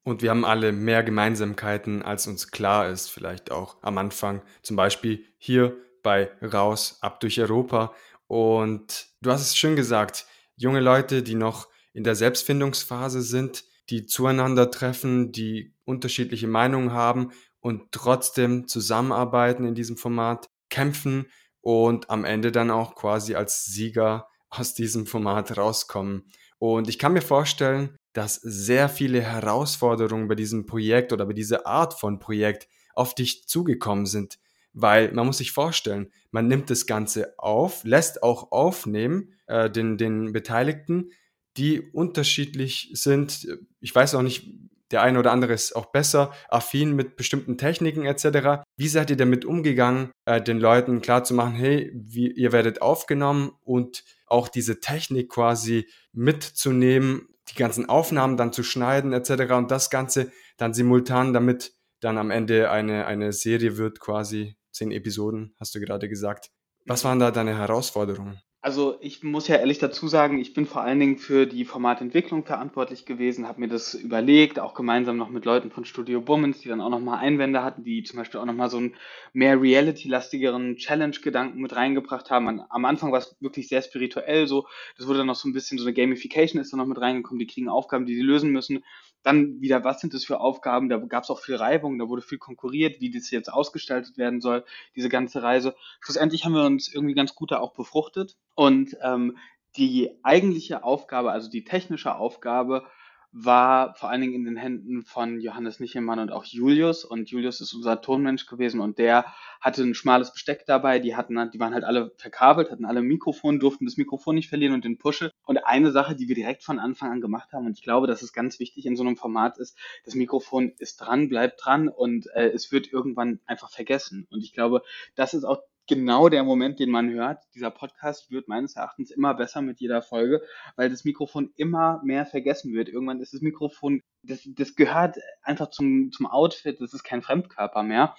Und 0.04 0.22
wir 0.22 0.30
haben 0.30 0.46
alle 0.46 0.72
mehr 0.72 1.04
Gemeinsamkeiten, 1.04 2.02
als 2.02 2.26
uns 2.26 2.52
klar 2.52 2.90
ist, 2.90 3.10
vielleicht 3.10 3.52
auch 3.52 3.78
am 3.84 3.98
Anfang. 3.98 4.42
Zum 4.64 4.78
Beispiel 4.78 5.26
hier 5.38 5.76
bei 6.02 6.32
Raus 6.42 6.98
ab 7.02 7.20
durch 7.20 7.40
Europa. 7.40 7.94
Und 8.28 9.10
du 9.22 9.30
hast 9.30 9.42
es 9.42 9.58
schön 9.58 9.76
gesagt, 9.76 10.26
junge 10.56 10.80
Leute, 10.80 11.22
die 11.22 11.36
noch 11.36 11.68
in 11.94 12.06
der 12.06 12.16
Selbstfindungsphase 12.16 13.22
sind, 13.22 13.66
die 13.90 14.06
zueinander 14.06 14.72
treffen, 14.72 15.34
die 15.34 15.76
unterschiedliche 15.84 16.48
Meinungen 16.48 16.94
haben 16.94 17.32
und 17.60 17.92
trotzdem 17.92 18.70
zusammenarbeiten 18.70 19.68
in 19.68 19.76
diesem 19.76 19.98
Format, 19.98 20.50
kämpfen 20.70 21.28
und 21.60 22.10
am 22.10 22.24
Ende 22.24 22.54
dann 22.54 22.72
auch 22.72 22.96
quasi 22.96 23.36
als 23.36 23.66
Sieger 23.66 24.31
aus 24.52 24.74
diesem 24.74 25.08
Format 25.08 25.58
rauskommen. 25.58 26.24
Und 26.60 26.88
ich 26.88 27.00
kann 27.00 27.14
mir 27.14 27.22
vorstellen, 27.22 27.98
dass 28.14 28.36
sehr 28.36 28.90
viele 28.90 29.22
Herausforderungen 29.22 30.28
bei 30.28 30.36
diesem 30.36 30.66
Projekt 30.66 31.14
oder 31.14 31.26
bei 31.26 31.34
dieser 31.34 31.66
Art 31.66 31.94
von 32.00 32.20
Projekt 32.20 32.68
auf 32.94 33.16
dich 33.16 33.48
zugekommen 33.48 34.06
sind. 34.06 34.38
Weil 34.74 35.12
man 35.14 35.26
muss 35.26 35.40
sich 35.40 35.52
vorstellen, 35.52 36.12
man 36.30 36.48
nimmt 36.48 36.70
das 36.70 36.86
Ganze 36.86 37.34
auf, 37.40 37.84
lässt 37.84 38.24
auch 38.24 38.52
aufnehmen, 38.52 39.34
äh, 39.48 39.70
den, 39.70 39.98
den 39.98 40.34
Beteiligten, 40.34 41.12
die 41.58 41.82
unterschiedlich 41.82 42.92
sind. 42.94 43.48
Ich 43.80 43.94
weiß 43.94 44.16
auch 44.16 44.22
nicht, 44.22 44.54
der 44.92 45.02
eine 45.02 45.20
oder 45.20 45.32
andere 45.32 45.54
ist 45.54 45.76
auch 45.76 45.88
besser, 45.88 46.32
affin 46.50 46.96
mit 46.96 47.16
bestimmten 47.16 47.58
Techniken 47.58 48.06
etc. 48.06 48.64
Wie 48.78 48.88
seid 48.88 49.10
ihr 49.10 49.18
damit 49.18 49.46
umgegangen, 49.46 50.12
äh, 50.26 50.42
den 50.42 50.60
Leuten 50.60 51.02
klarzumachen, 51.02 51.54
hey, 51.54 51.92
wie, 51.94 52.32
ihr 52.32 52.52
werdet 52.52 52.82
aufgenommen 52.82 53.52
und 53.64 54.04
auch 54.28 54.48
diese 54.48 54.80
Technik 54.80 55.30
quasi 55.30 55.88
mitzunehmen, 56.14 57.28
die 57.50 57.56
ganzen 57.56 57.90
Aufnahmen 57.90 58.38
dann 58.38 58.54
zu 58.54 58.64
schneiden 58.64 59.14
etc. 59.14 59.54
und 59.54 59.72
das 59.72 59.90
Ganze 59.90 60.32
dann 60.58 60.74
simultan, 60.74 61.34
damit 61.34 61.74
dann 62.00 62.18
am 62.18 62.32
Ende 62.32 62.72
eine, 62.72 63.06
eine 63.06 63.34
Serie 63.34 63.78
wird, 63.78 64.00
quasi 64.00 64.56
zehn 64.72 64.92
Episoden, 64.92 65.54
hast 65.60 65.76
du 65.76 65.80
gerade 65.80 66.10
gesagt. 66.10 66.50
Was 66.86 67.04
waren 67.04 67.20
da 67.20 67.32
deine 67.32 67.58
Herausforderungen? 67.58 68.42
Also 68.64 68.98
ich 69.02 69.24
muss 69.24 69.48
ja 69.48 69.56
ehrlich 69.56 69.80
dazu 69.80 70.08
sagen, 70.08 70.38
ich 70.40 70.54
bin 70.54 70.68
vor 70.68 70.84
allen 70.84 71.00
Dingen 71.00 71.18
für 71.18 71.48
die 71.48 71.66
Formatentwicklung 71.66 72.46
verantwortlich 72.46 73.06
gewesen, 73.06 73.48
habe 73.48 73.60
mir 73.60 73.68
das 73.68 73.96
überlegt, 73.96 74.60
auch 74.60 74.76
gemeinsam 74.76 75.18
noch 75.18 75.30
mit 75.30 75.46
Leuten 75.46 75.72
von 75.72 75.84
Studio 75.84 76.22
Bummens, 76.22 76.60
die 76.60 76.70
dann 76.70 76.80
auch 76.80 76.92
nochmal 76.92 77.18
Einwände 77.20 77.64
hatten, 77.64 77.84
die 77.84 78.04
zum 78.04 78.20
Beispiel 78.20 78.40
auch 78.40 78.46
nochmal 78.46 78.70
so 78.70 78.78
einen 78.78 78.96
mehr 79.34 79.60
Reality-lastigeren 79.60 80.76
Challenge-Gedanken 80.76 81.60
mit 81.60 81.76
reingebracht 81.76 82.30
haben. 82.30 82.62
Am 82.70 82.86
Anfang 82.86 83.12
war 83.12 83.18
es 83.20 83.36
wirklich 83.40 83.68
sehr 83.68 83.82
spirituell 83.82 84.46
so, 84.46 84.68
das 84.96 85.08
wurde 85.08 85.20
dann 85.20 85.28
noch 85.28 85.36
so 85.36 85.50
ein 85.50 85.54
bisschen 85.54 85.80
so 85.80 85.86
eine 85.86 85.96
Gamification 85.96 86.62
ist 86.62 86.72
dann 86.72 86.78
noch 86.78 86.86
mit 86.86 87.02
reingekommen, 87.02 87.40
die 87.40 87.48
kriegen 87.48 87.68
Aufgaben, 87.68 88.06
die 88.06 88.14
sie 88.16 88.22
lösen 88.22 88.52
müssen. 88.52 88.84
Dann 89.24 89.62
wieder, 89.62 89.84
was 89.84 90.02
sind 90.02 90.14
das 90.14 90.26
für 90.26 90.40
Aufgaben? 90.40 90.90
Da 90.90 90.98
gab 90.98 91.24
es 91.24 91.30
auch 91.30 91.40
viel 91.40 91.56
Reibung, 91.56 92.00
da 92.00 92.08
wurde 92.08 92.22
viel 92.22 92.38
konkurriert, 92.38 93.02
wie 93.02 93.12
das 93.12 93.30
jetzt 93.32 93.52
ausgestaltet 93.52 94.18
werden 94.18 94.42
soll, 94.42 94.66
diese 94.96 95.10
ganze 95.10 95.44
Reise. 95.44 95.76
Schlussendlich 96.00 96.46
haben 96.46 96.54
wir 96.54 96.66
uns 96.66 96.94
irgendwie 96.94 97.14
ganz 97.14 97.36
gut 97.36 97.52
da 97.52 97.60
auch 97.60 97.74
befruchtet. 97.74 98.38
Und 98.56 98.98
ähm, 99.04 99.38
die 99.78 100.12
eigentliche 100.24 100.84
Aufgabe, 100.84 101.32
also 101.32 101.50
die 101.50 101.64
technische 101.64 102.16
Aufgabe, 102.16 102.86
war 103.34 103.96
vor 103.96 104.10
allen 104.10 104.22
Dingen 104.22 104.34
in 104.36 104.44
den 104.44 104.58
Händen 104.58 105.04
von 105.04 105.40
Johannes 105.40 105.80
Nichelmann 105.80 106.20
und 106.20 106.32
auch 106.32 106.44
Julius. 106.44 107.06
Und 107.06 107.30
Julius 107.30 107.62
ist 107.62 107.74
unser 107.74 108.02
Tonmensch 108.02 108.46
gewesen 108.46 108.82
und 108.82 108.98
der 108.98 109.26
hatte 109.62 109.84
ein 109.84 109.94
schmales 109.94 110.34
Besteck 110.34 110.66
dabei. 110.66 111.00
Die 111.00 111.16
hatten, 111.16 111.50
die 111.52 111.60
waren 111.60 111.74
halt 111.74 111.86
alle 111.86 112.12
verkabelt, 112.18 112.72
hatten 112.72 112.86
alle 112.86 113.02
Mikrofon, 113.02 113.60
durften 113.60 113.86
das 113.86 113.98
Mikrofon 113.98 114.36
nicht 114.36 114.50
verlieren 114.50 114.74
und 114.74 114.84
den 114.84 114.98
Pushe. 114.98 115.32
Und 115.46 115.66
eine 115.66 115.92
Sache, 115.92 116.16
die 116.16 116.28
wir 116.28 116.36
direkt 116.36 116.64
von 116.64 116.80
Anfang 116.80 117.12
an 117.12 117.22
gemacht 117.22 117.54
haben, 117.54 117.66
und 117.66 117.78
ich 117.78 117.84
glaube, 117.84 118.08
dass 118.08 118.22
es 118.22 118.34
ganz 118.34 118.60
wichtig 118.60 118.86
in 118.86 118.96
so 118.96 119.04
einem 119.04 119.16
Format 119.16 119.58
ist, 119.58 119.78
das 120.04 120.16
Mikrofon 120.16 120.74
ist 120.78 120.98
dran, 120.98 121.30
bleibt 121.30 121.66
dran 121.66 121.88
und 121.88 122.28
äh, 122.34 122.50
es 122.50 122.72
wird 122.72 122.92
irgendwann 122.92 123.40
einfach 123.46 123.70
vergessen. 123.70 124.28
Und 124.30 124.44
ich 124.44 124.54
glaube, 124.54 124.82
das 125.16 125.34
ist 125.34 125.46
auch 125.46 125.62
genau 125.92 126.30
der 126.30 126.46
Moment, 126.46 126.80
den 126.80 126.90
man 126.90 127.10
hört. 127.10 127.44
Dieser 127.54 127.70
Podcast 127.70 128.32
wird 128.32 128.48
meines 128.48 128.78
Erachtens 128.78 129.12
immer 129.12 129.34
besser 129.34 129.62
mit 129.62 129.82
jeder 129.82 130.02
Folge, 130.02 130.42
weil 130.78 130.90
das 130.90 131.04
Mikrofon 131.04 131.52
immer 131.58 132.00
mehr 132.02 132.26
vergessen 132.26 132.74
wird. 132.74 132.88
Irgendwann 132.88 133.20
ist 133.20 133.34
das 133.34 133.42
Mikrofon, 133.42 134.02
das, 134.24 134.48
das 134.56 134.76
gehört 134.76 135.18
einfach 135.42 135.70
zum, 135.70 136.14
zum 136.14 136.28
Outfit, 136.28 136.80
das 136.80 136.94
ist 136.94 137.04
kein 137.04 137.22
Fremdkörper 137.22 137.84
mehr. 137.84 138.16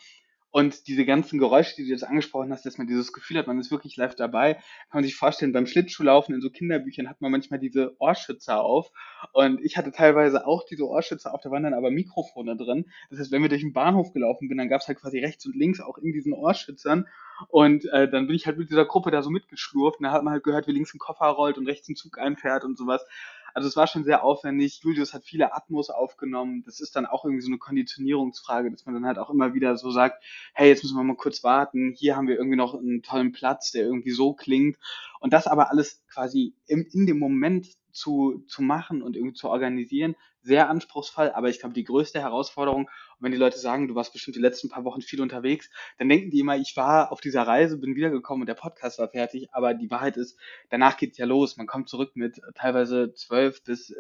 Und 0.53 0.87
diese 0.87 1.07
ganzen 1.07 1.39
Geräusche, 1.39 1.75
die 1.77 1.85
du 1.85 1.91
jetzt 1.91 2.05
angesprochen 2.05 2.53
hast, 2.53 2.67
dass 2.67 2.77
man 2.77 2.87
dieses 2.87 3.13
Gefühl 3.15 3.39
hat, 3.39 3.47
man 3.47 3.59
ist 3.59 3.71
wirklich 3.71 3.97
live 3.97 4.15
dabei, 4.15 4.55
kann 4.55 5.01
man 5.01 5.05
sich 5.05 5.17
vorstellen, 5.17 5.53
beim 5.53 5.67
Schlittschuhlaufen 5.67 6.35
in 6.35 6.43
so 6.43 6.51
Kinderbüchern 6.51 7.09
hat 7.09 7.23
man 7.23 7.33
manchmal 7.33 7.59
diese 7.59 7.97
Ohrschützer 7.99 8.61
auf. 8.61 8.93
Und 9.33 9.65
ich 9.65 9.79
hatte 9.79 9.93
teilweise 9.93 10.47
auch 10.47 10.65
diese 10.65 10.87
Ohrschützer 10.87 11.33
auf, 11.33 11.41
da 11.41 11.51
waren 11.51 11.63
dann 11.63 11.73
aber 11.73 11.91
Mikrofone 11.91 12.55
drin. 12.57 12.85
Das 13.09 13.19
heißt, 13.19 13.33
wenn 13.33 13.41
wir 13.41 13.49
durch 13.49 13.63
den 13.63 13.73
Bahnhof 13.73 14.13
gelaufen 14.13 14.49
bin, 14.49 14.59
dann 14.59 14.69
gab 14.69 14.83
es 14.83 14.89
halt 14.89 15.01
quasi 15.01 15.21
rechts 15.21 15.47
und 15.47 15.57
links 15.57 15.81
auch 15.81 15.97
in 15.97 16.13
diesen 16.13 16.35
Ohrschützern. 16.35 17.09
Und 17.49 17.87
äh, 17.87 18.11
dann 18.11 18.27
bin 18.27 18.37
ich 18.37 18.47
halt 18.47 18.59
mit 18.59 18.69
dieser 18.69 18.85
Gruppe 18.85 19.11
da 19.11 19.23
so 19.23 19.31
mitgeschlurft 19.31 19.99
und 20.01 20.05
da 20.05 20.13
hat 20.13 20.23
man 20.23 20.35
halt 20.35 20.45
gehört, 20.45 20.67
wie 20.67 20.73
links 20.73 20.95
ein 20.95 20.99
Koffer 20.99 21.27
rollt 21.27 21.57
und 21.57 21.67
rechts 21.67 21.89
ein 21.89 21.97
Zug 21.97 22.19
einfährt 22.19 22.65
und 22.65 22.77
sowas. 22.77 23.05
Also 23.55 23.69
es 23.69 23.77
war 23.77 23.87
schon 23.87 24.05
sehr 24.05 24.25
aufwendig. 24.25 24.81
Julius 24.83 25.15
hat 25.15 25.25
viele 25.25 25.55
Atmos 25.55 25.91
aufgenommen. 25.91 26.63
Das 26.65 26.81
ist 26.81 26.97
dann 26.97 27.07
auch 27.07 27.25
irgendwie 27.25 27.43
so 27.43 27.49
eine 27.49 27.59
Konditionierungsfrage, 27.59 28.71
dass 28.71 28.87
man 28.87 28.95
dann 28.95 29.07
halt 29.07 29.19
auch 29.19 29.31
immer 29.31 29.55
wieder 29.55 29.77
so 29.77 29.91
sagt, 29.91 30.23
hey, 30.55 30.69
jetzt 30.69 30.83
müssen 30.83 30.97
wir 30.97 31.05
mal 31.05 31.17
kurz 31.17 31.43
warten. 31.45 31.95
Hier 31.97 32.17
haben 32.17 32.29
wir 32.29 32.37
irgendwie 32.37 32.57
noch 32.57 32.75
einen 32.75 33.03
tollen 33.03 33.33
Platz, 33.33 33.73
der 33.73 33.85
irgendwie 33.85 34.13
so 34.13 34.35
klingt. 34.35 34.77
Und 35.21 35.33
das 35.33 35.47
aber 35.47 35.71
alles 35.71 36.05
quasi 36.13 36.55
im, 36.67 36.87
in 36.93 37.07
dem 37.07 37.19
Moment 37.19 37.69
zu, 37.93 38.43
zu 38.47 38.63
machen 38.63 39.03
und 39.03 39.17
irgendwie 39.17 39.35
zu 39.35 39.49
organisieren, 39.49 40.17
sehr 40.43 40.69
anspruchsvoll. 40.69 41.31
Aber 41.31 41.49
ich 41.49 41.61
glaube, 41.61 41.75
die 41.75 41.85
größte 41.85 42.21
Herausforderung 42.21 42.89
Und 43.23 43.27
wenn 43.27 43.33
die 43.33 43.39
Leute 43.39 43.59
sagen, 43.59 43.87
du 43.87 43.95
warst 43.95 44.13
bestimmt 44.13 44.35
die 44.35 44.41
letzten 44.41 44.69
paar 44.69 44.83
Wochen 44.83 45.01
viel 45.01 45.23
unterwegs, 45.23 45.71
dann 45.97 46.09
denken 46.09 46.31
die 46.31 46.41
immer, 46.41 46.57
ich 46.57 46.77
war 46.77 47.13
auf 47.13 47.21
dieser 47.21 47.47
Reise, 47.47 47.79
bin 47.79 47.95
wiedergekommen 47.95 48.43
und 48.43 48.49
der 48.49 48.55
Podcast 48.55 48.99
war 48.99 49.11
fertig. 49.11 49.49
Aber 49.53 49.75
die 49.75 49.93
Wahrheit 49.93 50.17
ist, 50.17 50.37
danach 50.71 50.97
geht's 50.97 51.19
ja 51.19 51.25
los. 51.25 51.57
Man 51.57 51.69
kommt 51.69 51.89
zurück 51.89 52.11
mit 52.15 52.41
teilweise 52.57 53.15
zwölf 53.15 53.63
bis 53.63 53.95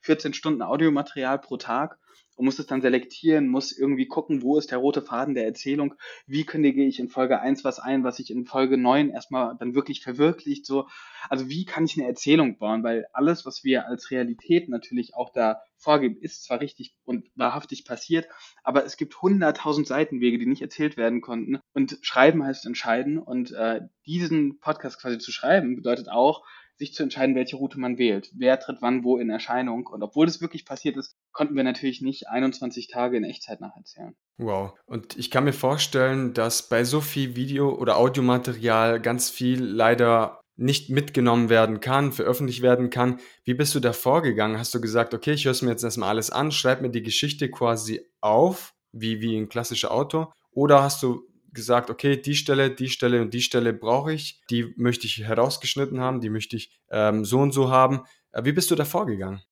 14 0.00 0.32
Stunden 0.32 0.62
Audiomaterial 0.62 1.38
pro 1.38 1.58
Tag 1.58 1.98
und 2.36 2.44
muss 2.44 2.58
es 2.58 2.66
dann 2.66 2.82
selektieren, 2.82 3.48
muss 3.48 3.72
irgendwie 3.72 4.06
gucken, 4.06 4.42
wo 4.42 4.58
ist 4.58 4.70
der 4.70 4.78
rote 4.78 5.02
Faden 5.02 5.34
der 5.34 5.44
Erzählung, 5.44 5.94
wie 6.26 6.44
kündige 6.44 6.84
ich 6.84 6.98
in 6.98 7.08
Folge 7.08 7.40
1 7.40 7.64
was 7.64 7.78
ein, 7.78 8.04
was 8.04 8.16
sich 8.16 8.30
in 8.30 8.46
Folge 8.46 8.78
9 8.78 9.10
erstmal 9.10 9.56
dann 9.58 9.74
wirklich 9.74 10.02
verwirklicht, 10.02 10.66
so. 10.66 10.88
Also 11.28 11.48
wie 11.48 11.64
kann 11.64 11.84
ich 11.84 11.96
eine 11.96 12.08
Erzählung 12.08 12.58
bauen, 12.58 12.82
weil 12.82 13.06
alles, 13.12 13.46
was 13.46 13.64
wir 13.64 13.86
als 13.86 14.10
Realität 14.10 14.68
natürlich 14.68 15.14
auch 15.14 15.30
da 15.30 15.62
vorgeben, 15.76 16.16
ist 16.20 16.44
zwar 16.44 16.60
richtig 16.60 16.94
und 17.04 17.28
wahrhaftig 17.34 17.84
passiert, 17.84 18.28
aber 18.62 18.84
es 18.84 18.96
gibt 18.96 19.20
hunderttausend 19.20 19.86
Seitenwege, 19.86 20.38
die 20.38 20.46
nicht 20.46 20.62
erzählt 20.62 20.96
werden 20.96 21.20
konnten 21.20 21.58
und 21.74 21.98
schreiben 22.02 22.44
heißt 22.44 22.66
entscheiden 22.66 23.18
und 23.18 23.52
äh, 23.52 23.80
diesen 24.06 24.60
Podcast 24.60 25.00
quasi 25.00 25.18
zu 25.18 25.32
schreiben 25.32 25.76
bedeutet 25.76 26.08
auch, 26.08 26.44
sich 26.76 26.94
zu 26.94 27.02
entscheiden, 27.02 27.34
welche 27.34 27.56
Route 27.56 27.78
man 27.78 27.98
wählt. 27.98 28.30
Wer 28.34 28.58
tritt 28.58 28.78
wann 28.80 29.04
wo 29.04 29.18
in 29.18 29.30
Erscheinung. 29.30 29.86
Und 29.86 30.02
obwohl 30.02 30.26
das 30.26 30.40
wirklich 30.40 30.64
passiert 30.64 30.96
ist, 30.96 31.16
konnten 31.32 31.54
wir 31.54 31.64
natürlich 31.64 32.02
nicht 32.02 32.28
21 32.28 32.88
Tage 32.88 33.16
in 33.16 33.24
Echtzeit 33.24 33.60
nacherzählen. 33.60 34.14
Wow. 34.38 34.72
Und 34.86 35.16
ich 35.18 35.30
kann 35.30 35.44
mir 35.44 35.52
vorstellen, 35.52 36.34
dass 36.34 36.68
bei 36.68 36.84
so 36.84 37.00
viel 37.00 37.36
Video- 37.36 37.74
oder 37.74 37.96
Audiomaterial 37.96 39.00
ganz 39.00 39.30
viel 39.30 39.62
leider 39.62 40.40
nicht 40.56 40.90
mitgenommen 40.90 41.48
werden 41.48 41.80
kann, 41.80 42.12
veröffentlicht 42.12 42.62
werden 42.62 42.90
kann. 42.90 43.20
Wie 43.44 43.54
bist 43.54 43.74
du 43.74 43.80
da 43.80 43.92
vorgegangen? 43.92 44.58
Hast 44.58 44.74
du 44.74 44.80
gesagt, 44.80 45.14
okay, 45.14 45.32
ich 45.32 45.44
höre 45.44 45.52
es 45.52 45.62
mir 45.62 45.70
jetzt 45.70 45.82
erstmal 45.84 46.10
alles 46.10 46.30
an, 46.30 46.52
schreib 46.52 46.82
mir 46.82 46.90
die 46.90 47.02
Geschichte 47.02 47.50
quasi 47.50 48.02
auf, 48.20 48.74
wie, 48.92 49.20
wie 49.20 49.36
ein 49.36 49.48
klassischer 49.48 49.90
Autor? 49.90 50.32
Oder 50.50 50.82
hast 50.82 51.02
du 51.02 51.26
gesagt, 51.52 51.90
okay, 51.90 52.16
die 52.16 52.34
Stelle, 52.34 52.70
die 52.70 52.88
Stelle 52.88 53.22
und 53.22 53.34
die 53.34 53.42
Stelle 53.42 53.72
brauche 53.72 54.12
ich, 54.12 54.40
die 54.50 54.72
möchte 54.76 55.06
ich 55.06 55.18
herausgeschnitten 55.24 56.00
haben, 56.00 56.20
die 56.20 56.30
möchte 56.30 56.56
ich 56.56 56.70
ähm, 56.90 57.24
so 57.24 57.38
und 57.38 57.52
so 57.52 57.70
haben. 57.70 58.02
Äh, 58.32 58.44
wie 58.44 58.52
bist 58.52 58.70
du 58.70 58.74
da 58.74 58.84
vorgegangen? 58.84 59.42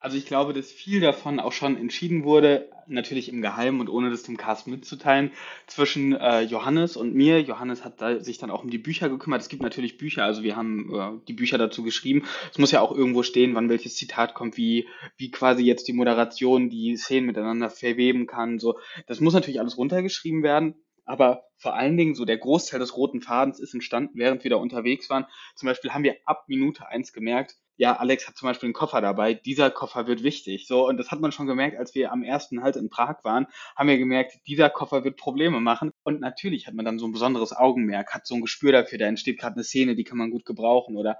Also 0.00 0.16
ich 0.16 0.26
glaube, 0.26 0.52
dass 0.52 0.70
viel 0.70 1.00
davon 1.00 1.40
auch 1.40 1.50
schon 1.50 1.76
entschieden 1.76 2.22
wurde, 2.22 2.70
natürlich 2.86 3.28
im 3.28 3.42
Geheimen 3.42 3.80
und 3.80 3.88
ohne 3.88 4.10
das 4.10 4.22
dem 4.22 4.36
Cast 4.36 4.68
mitzuteilen, 4.68 5.32
zwischen 5.66 6.14
äh, 6.14 6.42
Johannes 6.42 6.96
und 6.96 7.14
mir. 7.14 7.42
Johannes 7.42 7.84
hat 7.84 8.00
da 8.00 8.20
sich 8.20 8.38
dann 8.38 8.52
auch 8.52 8.62
um 8.62 8.70
die 8.70 8.78
Bücher 8.78 9.08
gekümmert. 9.08 9.42
Es 9.42 9.48
gibt 9.48 9.62
natürlich 9.62 9.98
Bücher, 9.98 10.24
also 10.24 10.44
wir 10.44 10.54
haben 10.54 10.94
äh, 10.94 11.26
die 11.26 11.32
Bücher 11.32 11.58
dazu 11.58 11.82
geschrieben. 11.82 12.24
Es 12.52 12.58
muss 12.58 12.70
ja 12.70 12.80
auch 12.80 12.92
irgendwo 12.92 13.24
stehen, 13.24 13.56
wann 13.56 13.68
welches 13.68 13.96
Zitat 13.96 14.34
kommt, 14.34 14.56
wie, 14.56 14.86
wie 15.16 15.32
quasi 15.32 15.64
jetzt 15.64 15.88
die 15.88 15.92
Moderation 15.92 16.70
die 16.70 16.96
Szenen 16.96 17.26
miteinander 17.26 17.68
verweben 17.68 18.28
kann. 18.28 18.60
So, 18.60 18.78
das 19.08 19.18
muss 19.18 19.34
natürlich 19.34 19.58
alles 19.58 19.76
runtergeschrieben 19.78 20.44
werden. 20.44 20.76
Aber 21.08 21.44
vor 21.56 21.74
allen 21.74 21.96
Dingen 21.96 22.14
so 22.14 22.24
der 22.24 22.38
Großteil 22.38 22.80
des 22.80 22.96
roten 22.96 23.20
Fadens 23.20 23.58
ist 23.58 23.74
entstanden, 23.74 24.18
während 24.18 24.44
wir 24.44 24.50
da 24.50 24.56
unterwegs 24.56 25.08
waren. 25.10 25.26
Zum 25.56 25.66
Beispiel 25.66 25.92
haben 25.92 26.04
wir 26.04 26.16
ab 26.26 26.44
Minute 26.48 26.86
eins 26.86 27.12
gemerkt, 27.12 27.56
ja, 27.78 27.96
Alex 27.96 28.26
hat 28.26 28.36
zum 28.36 28.48
Beispiel 28.48 28.66
einen 28.66 28.74
Koffer 28.74 29.00
dabei, 29.00 29.34
dieser 29.34 29.70
Koffer 29.70 30.08
wird 30.08 30.24
wichtig. 30.24 30.66
So, 30.66 30.88
und 30.88 30.96
das 30.96 31.12
hat 31.12 31.20
man 31.20 31.30
schon 31.30 31.46
gemerkt, 31.46 31.78
als 31.78 31.94
wir 31.94 32.10
am 32.10 32.24
ersten 32.24 32.60
Halt 32.60 32.74
in 32.74 32.90
Prag 32.90 33.22
waren, 33.22 33.46
haben 33.76 33.88
wir 33.88 33.98
gemerkt, 33.98 34.40
dieser 34.48 34.68
Koffer 34.68 35.04
wird 35.04 35.16
Probleme 35.16 35.60
machen. 35.60 35.92
Und 36.02 36.20
natürlich 36.20 36.66
hat 36.66 36.74
man 36.74 36.84
dann 36.84 36.98
so 36.98 37.06
ein 37.06 37.12
besonderes 37.12 37.56
Augenmerk, 37.56 38.12
hat 38.12 38.26
so 38.26 38.34
ein 38.34 38.40
Gespür 38.40 38.72
dafür, 38.72 38.98
da 38.98 39.06
entsteht 39.06 39.38
gerade 39.38 39.54
eine 39.54 39.64
Szene, 39.64 39.94
die 39.94 40.02
kann 40.02 40.18
man 40.18 40.30
gut 40.30 40.44
gebrauchen 40.44 40.96
oder 40.96 41.18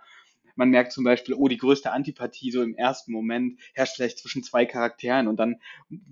man 0.58 0.70
merkt 0.70 0.90
zum 0.90 1.04
Beispiel, 1.04 1.36
oh, 1.36 1.46
die 1.46 1.56
größte 1.56 1.92
Antipathie 1.92 2.50
so 2.50 2.62
im 2.62 2.74
ersten 2.74 3.12
Moment 3.12 3.60
herrscht 3.74 3.94
vielleicht 3.94 4.18
zwischen 4.18 4.42
zwei 4.42 4.66
Charakteren 4.66 5.28
und 5.28 5.36
dann 5.36 5.60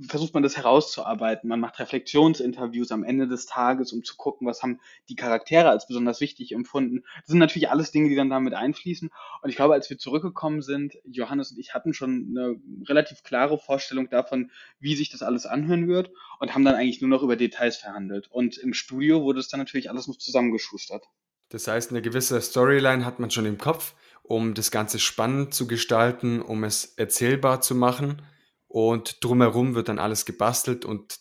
versucht 0.07 0.35
man 0.35 0.45
das 0.45 0.57
herauszuarbeiten. 0.57 1.49
Man 1.49 1.59
macht 1.59 1.81
Reflexionsinterviews 1.81 2.93
am 2.93 3.03
Ende 3.03 3.27
des 3.27 3.47
Tages, 3.47 3.93
um 3.93 4.05
zu 4.05 4.17
gucken, 4.17 4.47
was 4.47 4.63
haben 4.63 4.79
die 5.09 5.17
Charaktere 5.17 5.69
als 5.69 5.89
besonders 5.89 6.21
wichtig 6.21 6.53
empfunden. 6.53 7.03
Das 7.23 7.27
sind 7.27 7.39
natürlich 7.39 7.71
alles 7.71 7.91
Dinge, 7.91 8.09
die 8.09 8.15
dann 8.15 8.31
damit 8.31 8.55
einfließen. 8.55 9.11
Und 9.43 9.51
ich 9.51 9.57
glaube, 9.57 9.75
als 9.75 9.91
wir 9.91 9.99
zurückgekommen 9.99 10.63
sind, 10.63 10.97
Johannes 11.05 11.51
und 11.51 11.59
ich 11.59 11.75
hatten 11.75 11.93
schon 11.93 12.29
eine 12.31 12.55
relativ 12.89 13.25
klare 13.25 13.59
Vorstellung 13.59 14.09
davon, 14.11 14.53
wie 14.79 14.95
sich 14.95 15.11
das 15.11 15.23
alles 15.23 15.47
anhören 15.47 15.89
wird 15.89 16.13
und 16.39 16.55
haben 16.55 16.65
dann 16.65 16.77
eigentlich 16.77 17.01
nur 17.01 17.11
noch 17.11 17.25
über 17.25 17.35
Details 17.35 17.79
verhandelt. 17.79 18.29
Und 18.31 18.59
im 18.59 18.75
Studio 18.75 19.25
wurde 19.25 19.41
es 19.41 19.49
dann 19.49 19.59
natürlich 19.59 19.91
alles 19.91 20.07
noch 20.07 20.19
zusammengeschustert. 20.19 21.05
Das 21.49 21.67
heißt, 21.67 21.91
eine 21.91 22.03
gewisse 22.03 22.41
Storyline 22.41 23.05
hat 23.05 23.19
man 23.19 23.33
schon 23.33 23.47
im 23.47 23.59
Kopf 23.59 23.95
um 24.29 24.55
das 24.55 24.71
Ganze 24.71 24.99
spannend 24.99 25.55
zu 25.55 25.67
gestalten, 25.67 26.43
um 26.43 26.65
es 26.65 26.85
erzählbar 26.97 27.61
zu 27.61 27.75
machen. 27.75 28.23
Und 28.67 29.25
drumherum 29.25 29.75
wird 29.75 29.89
dann 29.89 29.99
alles 29.99 30.25
gebastelt 30.27 30.85
und 30.85 31.19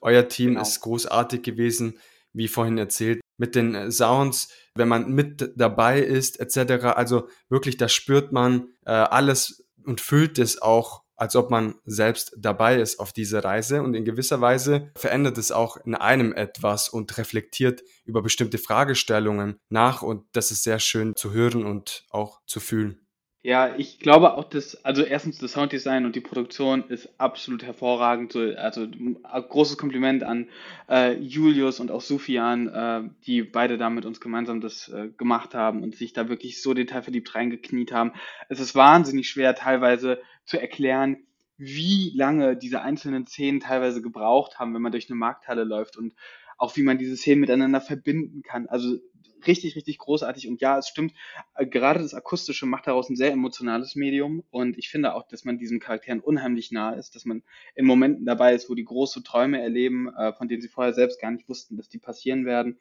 euer 0.00 0.28
Team 0.28 0.50
genau. 0.50 0.62
ist 0.62 0.80
großartig 0.80 1.42
gewesen, 1.42 1.98
wie 2.32 2.48
vorhin 2.48 2.78
erzählt, 2.78 3.20
mit 3.36 3.54
den 3.54 3.90
Sounds, 3.90 4.48
wenn 4.76 4.88
man 4.88 5.10
mit 5.12 5.52
dabei 5.56 6.00
ist, 6.00 6.40
etc. 6.40 6.84
Also 6.96 7.28
wirklich, 7.48 7.76
da 7.76 7.88
spürt 7.88 8.32
man 8.32 8.68
äh, 8.86 8.92
alles 8.92 9.66
und 9.84 10.00
fühlt 10.00 10.38
es 10.38 10.60
auch 10.60 11.03
als 11.16 11.36
ob 11.36 11.50
man 11.50 11.74
selbst 11.84 12.34
dabei 12.36 12.80
ist 12.80 13.00
auf 13.00 13.12
dieser 13.12 13.44
Reise 13.44 13.82
und 13.82 13.94
in 13.94 14.04
gewisser 14.04 14.40
Weise 14.40 14.90
verändert 14.96 15.38
es 15.38 15.52
auch 15.52 15.76
in 15.78 15.94
einem 15.94 16.32
etwas 16.32 16.88
und 16.88 17.16
reflektiert 17.18 17.82
über 18.04 18.22
bestimmte 18.22 18.58
Fragestellungen 18.58 19.58
nach 19.68 20.02
und 20.02 20.24
das 20.32 20.50
ist 20.50 20.62
sehr 20.62 20.78
schön 20.78 21.14
zu 21.16 21.32
hören 21.32 21.64
und 21.64 22.04
auch 22.10 22.40
zu 22.46 22.60
fühlen. 22.60 23.04
Ja, 23.46 23.74
ich 23.76 23.98
glaube 23.98 24.38
auch, 24.38 24.44
dass, 24.44 24.86
also 24.86 25.02
erstens 25.02 25.36
das 25.36 25.52
Sounddesign 25.52 26.06
und 26.06 26.16
die 26.16 26.22
Produktion 26.22 26.84
ist 26.88 27.10
absolut 27.20 27.62
hervorragend. 27.62 28.32
So, 28.32 28.40
also 28.40 28.88
großes 28.88 29.76
Kompliment 29.76 30.22
an 30.22 30.48
äh, 30.88 31.12
Julius 31.18 31.78
und 31.78 31.90
auch 31.90 32.00
Sufian, 32.00 32.68
äh, 32.68 33.02
die 33.26 33.42
beide 33.42 33.76
da 33.76 33.90
mit 33.90 34.06
uns 34.06 34.22
gemeinsam 34.22 34.62
das 34.62 34.88
äh, 34.88 35.08
gemacht 35.18 35.54
haben 35.54 35.82
und 35.82 35.94
sich 35.94 36.14
da 36.14 36.30
wirklich 36.30 36.62
so 36.62 36.72
detailverliebt 36.72 37.34
reingekniet 37.34 37.92
haben. 37.92 38.12
Es 38.48 38.60
ist 38.60 38.74
wahnsinnig 38.74 39.28
schwer, 39.28 39.54
teilweise 39.54 40.22
zu 40.44 40.60
erklären, 40.60 41.26
wie 41.56 42.12
lange 42.14 42.56
diese 42.56 42.82
einzelnen 42.82 43.26
Szenen 43.26 43.60
teilweise 43.60 44.02
gebraucht 44.02 44.58
haben, 44.58 44.74
wenn 44.74 44.82
man 44.82 44.92
durch 44.92 45.08
eine 45.08 45.16
Markthalle 45.16 45.64
läuft 45.64 45.96
und 45.96 46.14
auch 46.58 46.76
wie 46.76 46.82
man 46.82 46.98
diese 46.98 47.16
Szenen 47.16 47.40
miteinander 47.40 47.80
verbinden 47.80 48.42
kann. 48.42 48.66
Also 48.68 48.98
richtig, 49.46 49.76
richtig 49.76 49.98
großartig. 49.98 50.48
Und 50.48 50.60
ja, 50.60 50.78
es 50.78 50.88
stimmt, 50.88 51.14
äh, 51.54 51.66
gerade 51.66 52.00
das 52.00 52.14
Akustische 52.14 52.66
macht 52.66 52.86
daraus 52.86 53.08
ein 53.08 53.16
sehr 53.16 53.32
emotionales 53.32 53.94
Medium. 53.94 54.42
Und 54.50 54.78
ich 54.78 54.88
finde 54.88 55.14
auch, 55.14 55.26
dass 55.26 55.44
man 55.44 55.58
diesen 55.58 55.80
Charakteren 55.80 56.20
unheimlich 56.20 56.72
nah 56.72 56.92
ist, 56.92 57.14
dass 57.14 57.24
man 57.24 57.42
in 57.74 57.86
Momenten 57.86 58.24
dabei 58.24 58.54
ist, 58.54 58.70
wo 58.70 58.74
die 58.74 58.84
große 58.84 59.22
Träume 59.22 59.60
erleben, 59.60 60.12
äh, 60.14 60.32
von 60.32 60.48
denen 60.48 60.62
sie 60.62 60.68
vorher 60.68 60.94
selbst 60.94 61.20
gar 61.20 61.30
nicht 61.30 61.48
wussten, 61.48 61.76
dass 61.76 61.88
die 61.88 61.98
passieren 61.98 62.44
werden. 62.46 62.78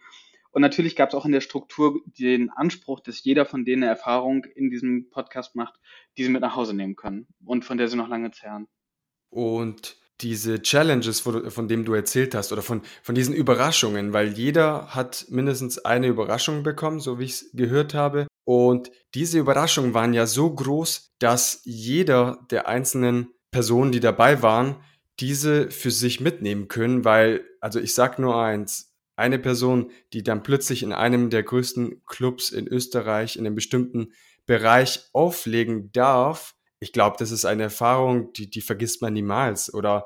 Und 0.53 0.61
natürlich 0.61 0.95
gab 0.95 1.09
es 1.09 1.15
auch 1.15 1.25
in 1.25 1.31
der 1.31 1.41
Struktur 1.41 1.99
den 2.05 2.51
Anspruch, 2.51 2.99
dass 2.99 3.23
jeder 3.23 3.45
von 3.45 3.65
denen 3.65 3.83
eine 3.83 3.91
Erfahrung 3.91 4.45
in 4.45 4.69
diesem 4.69 5.09
Podcast 5.09 5.55
macht, 5.55 5.79
die 6.15 6.23
sie 6.23 6.29
mit 6.29 6.41
nach 6.41 6.55
Hause 6.55 6.75
nehmen 6.75 6.95
können 6.95 7.27
und 7.43 7.65
von 7.65 7.79
der 7.79 7.87
sie 7.87 7.97
noch 7.97 8.07
lange 8.07 8.29
zehren. 8.29 8.67
Und 9.29 9.97
diese 10.21 10.61
Challenges, 10.61 11.21
von, 11.21 11.67
dem 11.67 11.85
du 11.85 11.95
erzählt 11.95 12.35
hast, 12.35 12.51
oder 12.53 12.61
von, 12.61 12.83
von 13.01 13.15
diesen 13.15 13.33
Überraschungen, 13.33 14.13
weil 14.13 14.29
jeder 14.29 14.93
hat 14.93 15.25
mindestens 15.29 15.79
eine 15.79 16.07
Überraschung 16.07 16.61
bekommen, 16.61 16.99
so 16.99 17.17
wie 17.17 17.25
ich 17.25 17.31
es 17.31 17.51
gehört 17.53 17.95
habe. 17.95 18.27
Und 18.45 18.91
diese 19.15 19.39
Überraschungen 19.39 19.95
waren 19.95 20.13
ja 20.13 20.27
so 20.27 20.53
groß, 20.53 21.15
dass 21.17 21.61
jeder 21.63 22.45
der 22.51 22.67
einzelnen 22.67 23.33
Personen, 23.49 23.91
die 23.91 23.99
dabei 23.99 24.43
waren, 24.43 24.75
diese 25.19 25.71
für 25.71 25.91
sich 25.91 26.19
mitnehmen 26.19 26.67
können, 26.67 27.05
weil, 27.05 27.43
also 27.59 27.79
ich 27.79 27.95
sag 27.95 28.19
nur 28.19 28.39
eins, 28.39 28.92
eine 29.15 29.39
Person, 29.39 29.91
die 30.13 30.23
dann 30.23 30.43
plötzlich 30.43 30.84
in 30.84 30.93
einem 30.93 31.30
der 31.30 31.43
größten 31.43 32.04
Clubs 32.06 32.49
in 32.49 32.67
Österreich 32.67 33.36
in 33.36 33.45
einem 33.45 33.56
bestimmten 33.56 34.13
Bereich 34.45 35.10
auflegen 35.13 35.91
darf, 35.91 36.56
ich 36.84 36.91
glaube, 36.91 37.15
das 37.17 37.32
ist 37.32 37.45
eine 37.45 37.63
Erfahrung, 37.63 38.34
die, 38.34 38.49
die 38.49 38.60
vergisst 38.60 39.02
man 39.02 39.13
niemals. 39.13 39.73
Oder 39.73 40.06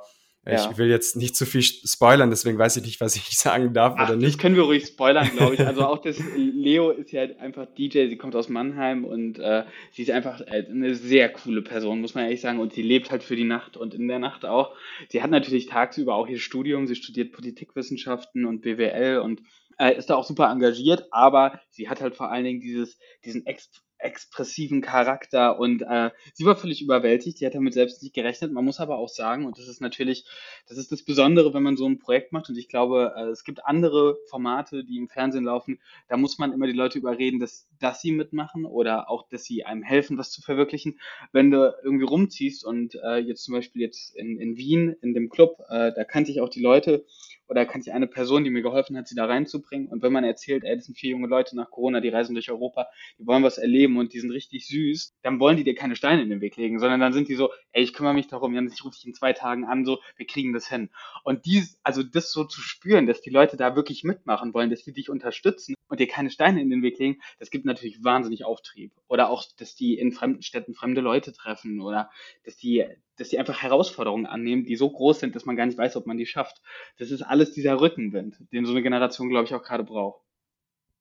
ja. 0.52 0.72
ich 0.72 0.78
will 0.78 0.90
jetzt 0.90 1.16
nicht 1.16 1.36
zu 1.36 1.46
viel 1.46 1.62
spoilern, 1.62 2.30
deswegen 2.30 2.58
weiß 2.58 2.78
ich 2.78 2.84
nicht, 2.84 3.02
was 3.02 3.16
ich 3.16 3.24
sagen 3.38 3.74
darf 3.74 3.96
Ach, 3.98 4.08
oder 4.08 4.18
nicht. 4.18 4.36
Das 4.36 4.38
können 4.38 4.56
wir 4.56 4.64
ruhig 4.64 4.86
spoilern, 4.86 5.30
glaube 5.36 5.56
ich. 5.56 5.60
Also 5.68 5.86
auch 5.86 5.98
das 5.98 6.18
Leo 6.38 6.92
ist 6.92 7.12
ja 7.12 7.24
einfach 7.40 7.66
DJ, 7.78 8.08
sie 8.08 8.16
kommt 8.16 8.36
aus 8.36 8.48
Mannheim 8.48 9.04
und 9.04 9.38
äh, 9.38 9.66
sie 9.92 10.04
ist 10.04 10.12
einfach 10.12 10.40
äh, 10.42 10.66
eine 10.70 10.96
sehr 10.96 11.30
coole 11.30 11.62
Person, 11.62 12.00
muss 12.00 12.16
man 12.16 12.24
ehrlich 12.24 12.40
sagen. 12.40 12.60
Und 12.60 12.74
sie 12.74 12.82
lebt 12.82 13.12
halt 13.12 13.22
für 13.22 13.36
die 13.36 13.44
Nacht 13.44 13.76
und 13.76 13.94
in 13.94 14.08
der 14.08 14.20
Nacht 14.20 14.46
auch. 14.46 14.74
Sie 15.10 15.22
hat 15.22 15.30
natürlich 15.30 15.66
tagsüber 15.66 16.16
auch 16.16 16.28
ihr 16.28 16.40
Studium, 16.40 16.88
sie 16.88 16.96
studiert 16.96 17.34
Politikwissenschaften 17.34 18.46
und 18.46 18.62
BWL 18.62 19.20
und 19.20 19.42
äh, 19.78 19.98
ist 19.98 20.10
da 20.10 20.16
auch 20.16 20.24
super 20.24 20.50
engagiert, 20.50 21.06
aber 21.12 21.60
sie 21.70 21.90
hat 21.90 22.02
halt 22.02 22.16
vor 22.16 22.32
allen 22.32 22.46
Dingen 22.46 22.62
dieses, 22.62 22.98
diesen 23.26 23.46
ex 23.46 23.70
expressiven 24.00 24.82
Charakter 24.82 25.60
und 25.60 25.82
äh, 25.82 26.12
sie 26.34 26.46
war 26.46 26.56
völlig 26.56 26.82
überwältigt, 26.82 27.40
die 27.40 27.46
hat 27.46 27.56
damit 27.56 27.74
selbst 27.74 28.04
nicht 28.04 28.14
gerechnet. 28.14 28.52
Man 28.52 28.66
muss 28.66 28.80
aber 28.80 28.98
auch 28.98 29.10
sagen, 29.10 29.46
und 29.46 29.58
das 29.58 29.68
ist 29.68 29.82
natürlich, 29.82 30.26
das 30.68 30.78
ist 30.78 30.92
das 30.92 31.04
Besondere, 31.04 31.54
wenn 31.54 31.64
man 31.64 31.78
so 31.78 31.88
ein 31.88 32.00
Projekt 32.00 32.32
macht 32.32 32.50
und 32.50 32.58
ich 32.58 32.70
glaube, 32.70 33.14
äh, 33.16 33.30
es 33.30 33.44
gibt 33.44 33.66
andere 33.66 34.18
Formate, 34.30 34.84
die 34.84 34.98
im 34.98 35.10
Fernsehen 35.10 35.46
laufen, 35.46 35.80
da 36.08 36.18
muss 36.18 36.38
man 36.38 36.54
immer 36.54 36.68
die 36.68 36.74
Leute 36.74 37.00
überreden, 37.00 37.40
dass, 37.40 37.68
dass 37.80 38.02
sie 38.02 38.12
mitmachen 38.12 38.66
oder 38.66 39.10
auch, 39.10 39.28
dass 39.30 39.44
sie 39.44 39.66
einem 39.66 39.84
helfen, 39.84 40.18
was 40.18 40.32
zu 40.32 40.42
verwirklichen. 40.42 41.00
Wenn 41.32 41.52
du 41.52 41.74
irgendwie 41.84 42.06
rumziehst 42.06 42.64
und 42.66 42.96
äh, 43.04 43.18
jetzt 43.18 43.44
zum 43.44 43.54
Beispiel 43.54 43.82
jetzt 43.82 44.16
in, 44.16 44.40
in 44.40 44.58
Wien, 44.58 44.96
in 45.02 45.14
dem 45.14 45.30
Club, 45.30 45.58
äh, 45.70 45.92
da 45.94 46.04
kannte 46.04 46.32
ich 46.32 46.42
auch 46.42 46.50
die 46.50 46.62
Leute 46.62 47.06
oder 47.48 47.66
kannte 47.66 47.90
ich 47.90 47.94
eine 47.94 48.08
Person, 48.08 48.44
die 48.44 48.50
mir 48.50 48.62
geholfen 48.62 48.98
hat, 48.98 49.08
sie 49.08 49.16
da 49.16 49.26
reinzubringen 49.26 49.88
und 49.88 50.02
wenn 50.02 50.12
man 50.12 50.24
erzählt, 50.24 50.64
ey, 50.64 50.76
das 50.76 50.86
sind 50.86 50.98
vier 50.98 51.12
junge 51.12 51.28
Leute 51.28 51.56
nach 51.56 51.72
Corona, 51.72 52.02
die 52.02 52.10
reisen 52.10 52.34
durch 52.34 52.52
Europa, 52.52 52.88
die 53.18 53.26
wollen 53.26 53.44
was 53.44 53.58
erleben, 53.58 53.78
Leben 53.78 53.98
und 53.98 54.14
die 54.14 54.20
sind 54.20 54.32
richtig 54.32 54.68
süß, 54.68 55.14
dann 55.22 55.40
wollen 55.40 55.58
die 55.58 55.64
dir 55.64 55.76
keine 55.76 55.96
Steine 55.96 56.22
in 56.22 56.30
den 56.30 56.42
Weg 56.42 56.58
legen, 56.58 56.80
sondern 56.80 57.00
dann 57.00 57.14
sind 57.14 57.30
die 57.30 57.36
so, 57.36 57.52
ey, 57.72 57.84
ich 57.84 57.94
kümmere 57.94 58.14
mich 58.14 58.28
darum, 58.28 58.56
ich 58.68 58.84
rufe 58.84 58.96
dich 58.96 59.06
in 59.06 59.14
zwei 59.14 59.34
Tagen 59.34 59.66
an, 59.66 59.86
so, 59.86 60.00
wir 60.18 60.26
kriegen 60.26 60.54
das 60.54 60.68
hin. 60.68 60.90
Und 61.24 61.46
dies, 61.46 61.80
also 61.84 62.04
das 62.04 62.32
so 62.32 62.44
zu 62.44 62.60
spüren, 62.62 63.06
dass 63.06 63.22
die 63.22 63.30
Leute 63.30 63.56
da 63.56 63.76
wirklich 63.76 64.04
mitmachen 64.04 64.54
wollen, 64.54 64.70
dass 64.70 64.84
die 64.84 64.94
dich 64.94 65.10
unterstützen 65.10 65.76
und 65.88 66.00
dir 66.00 66.08
keine 66.08 66.32
Steine 66.32 66.62
in 66.62 66.70
den 66.70 66.82
Weg 66.82 66.98
legen, 67.00 67.22
das 67.40 67.50
gibt 67.50 67.66
natürlich 67.66 68.04
wahnsinnig 68.04 68.44
Auftrieb. 68.44 68.92
Oder 69.08 69.30
auch, 69.30 69.46
dass 69.58 69.76
die 69.76 69.98
in 69.98 70.12
fremden 70.12 70.42
Städten 70.42 70.74
fremde 70.74 71.02
Leute 71.02 71.32
treffen 71.32 71.82
oder 71.82 72.10
dass 72.44 72.58
die, 72.58 72.86
dass 73.18 73.30
die 73.30 73.40
einfach 73.40 73.62
Herausforderungen 73.62 74.26
annehmen, 74.26 74.64
die 74.64 74.76
so 74.76 74.90
groß 74.90 75.20
sind, 75.20 75.36
dass 75.36 75.46
man 75.46 75.56
gar 75.56 75.66
nicht 75.66 75.78
weiß, 75.78 75.96
ob 75.96 76.06
man 76.06 76.18
die 76.18 76.26
schafft. 76.26 76.62
Das 76.98 77.12
ist 77.12 77.22
alles 77.22 77.52
dieser 77.52 77.82
Rückenwind, 77.82 78.38
den 78.52 78.66
so 78.66 78.72
eine 78.72 78.84
Generation, 78.84 79.30
glaube 79.30 79.46
ich, 79.46 79.54
auch 79.54 79.64
gerade 79.64 79.84
braucht. 79.84 80.22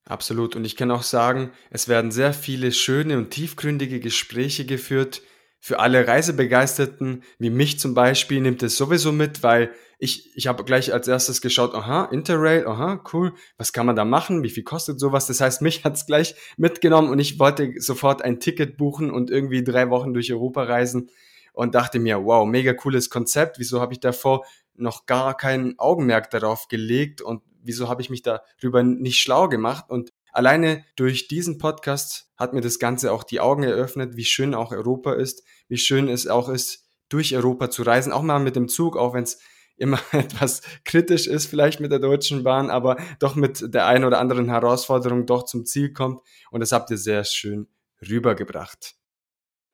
Absolut. 0.05 0.55
Und 0.57 0.64
ich 0.64 0.76
kann 0.76 0.90
auch 0.90 1.02
sagen, 1.02 1.50
es 1.70 1.88
werden 1.88 2.11
sehr 2.11 2.33
viele 2.33 2.72
schöne 2.72 3.18
und 3.18 3.31
tiefgründige 3.31 4.00
Gespräche 4.00 4.64
geführt. 4.64 5.22
Für 5.59 5.81
alle 5.81 6.07
Reisebegeisterten, 6.07 7.24
wie 7.38 7.50
mich 7.50 7.81
zum 7.81 7.94
Beispiel, 7.94 8.40
nimmt 8.40 8.62
es 8.62 8.76
sowieso 8.76 9.11
mit, 9.11 9.42
weil 9.42 9.72
ich, 9.98 10.31
ich 10.37 10.46
habe 10.46 10.62
gleich 10.64 10.92
als 10.92 11.09
erstes 11.09 11.40
geschaut, 11.40 11.74
aha, 11.74 12.05
Interrail, 12.12 12.66
aha, 12.66 13.02
cool, 13.12 13.33
was 13.57 13.72
kann 13.72 13.87
man 13.87 13.96
da 13.96 14.05
machen, 14.05 14.42
wie 14.44 14.50
viel 14.50 14.62
kostet 14.62 15.00
sowas? 15.00 15.26
Das 15.26 15.40
heißt, 15.40 15.62
mich 15.62 15.85
hat's 15.85 16.07
gleich 16.07 16.35
mitgenommen 16.57 17.09
und 17.09 17.18
ich 17.18 17.40
wollte 17.40 17.72
sofort 17.79 18.22
ein 18.22 18.38
Ticket 18.38 18.76
buchen 18.76 19.11
und 19.11 19.31
irgendwie 19.31 19.64
drei 19.64 19.90
Wochen 19.90 20.12
durch 20.14 20.33
Europa 20.33 20.64
reisen 20.64 21.11
und 21.57 21.75
dachte 21.75 21.99
mir, 21.99 22.23
wow, 22.23 22.47
mega 22.47 22.75
cooles 22.75 23.09
Konzept, 23.09 23.59
wieso 23.59 23.81
habe 23.81 23.95
ich 23.95 24.01
davor 24.01 24.45
noch 24.75 25.07
gar 25.07 25.35
kein 25.35 25.79
Augenmerk 25.79 26.31
darauf 26.31 26.69
gelegt 26.69 27.23
und 27.23 27.42
wieso 27.62 27.88
habe 27.88 28.03
ich 28.03 28.11
mich 28.11 28.21
darüber 28.21 28.83
nicht 28.83 29.19
schlau 29.19 29.49
gemacht? 29.49 29.87
Und 29.88 30.12
alleine 30.33 30.85
durch 30.97 31.29
diesen 31.29 31.57
Podcast 31.57 32.31
hat 32.37 32.53
mir 32.53 32.61
das 32.61 32.79
Ganze 32.79 33.11
auch 33.11 33.25
die 33.25 33.40
Augen 33.40 33.62
eröffnet, 33.62 34.16
wie 34.16 34.27
schön 34.27 34.55
auch 34.55 34.71
Europa 34.71 35.14
ist, 35.14 35.45
wie 35.66 35.79
schön 35.79 36.09
es 36.09 36.27
auch 36.27 36.51
ist, 36.51 36.85
durch 37.09 37.35
Europa 37.35 37.71
zu 37.71 37.85
reisen, 37.85 38.12
auch 38.12 38.23
mal 38.23 38.38
mit 38.38 38.55
dem 38.55 38.69
Zug, 38.69 38.99
auch 38.99 39.14
wenn 39.14 39.25
es 39.25 39.40
immer 39.79 39.99
etwas 40.12 40.61
kritisch 40.85 41.27
ist, 41.27 41.47
vielleicht 41.47 41.81
mit 41.81 41.90
der 41.90 42.01
Deutschen 42.01 42.45
Bahn, 42.45 42.69
aber 42.69 42.99
doch 43.19 43.35
mit 43.35 43.73
der 43.73 43.87
einen 43.87 44.05
oder 44.05 44.21
anderen 44.21 44.51
Herausforderung 44.51 45.25
doch 45.25 45.45
zum 45.47 45.64
Ziel 45.64 45.95
kommt. 45.95 46.21
Und 46.51 46.61
das 46.61 46.73
habt 46.73 46.90
ihr 46.90 46.99
sehr 46.99 47.25
schön 47.25 47.66
rübergebracht. 48.07 48.95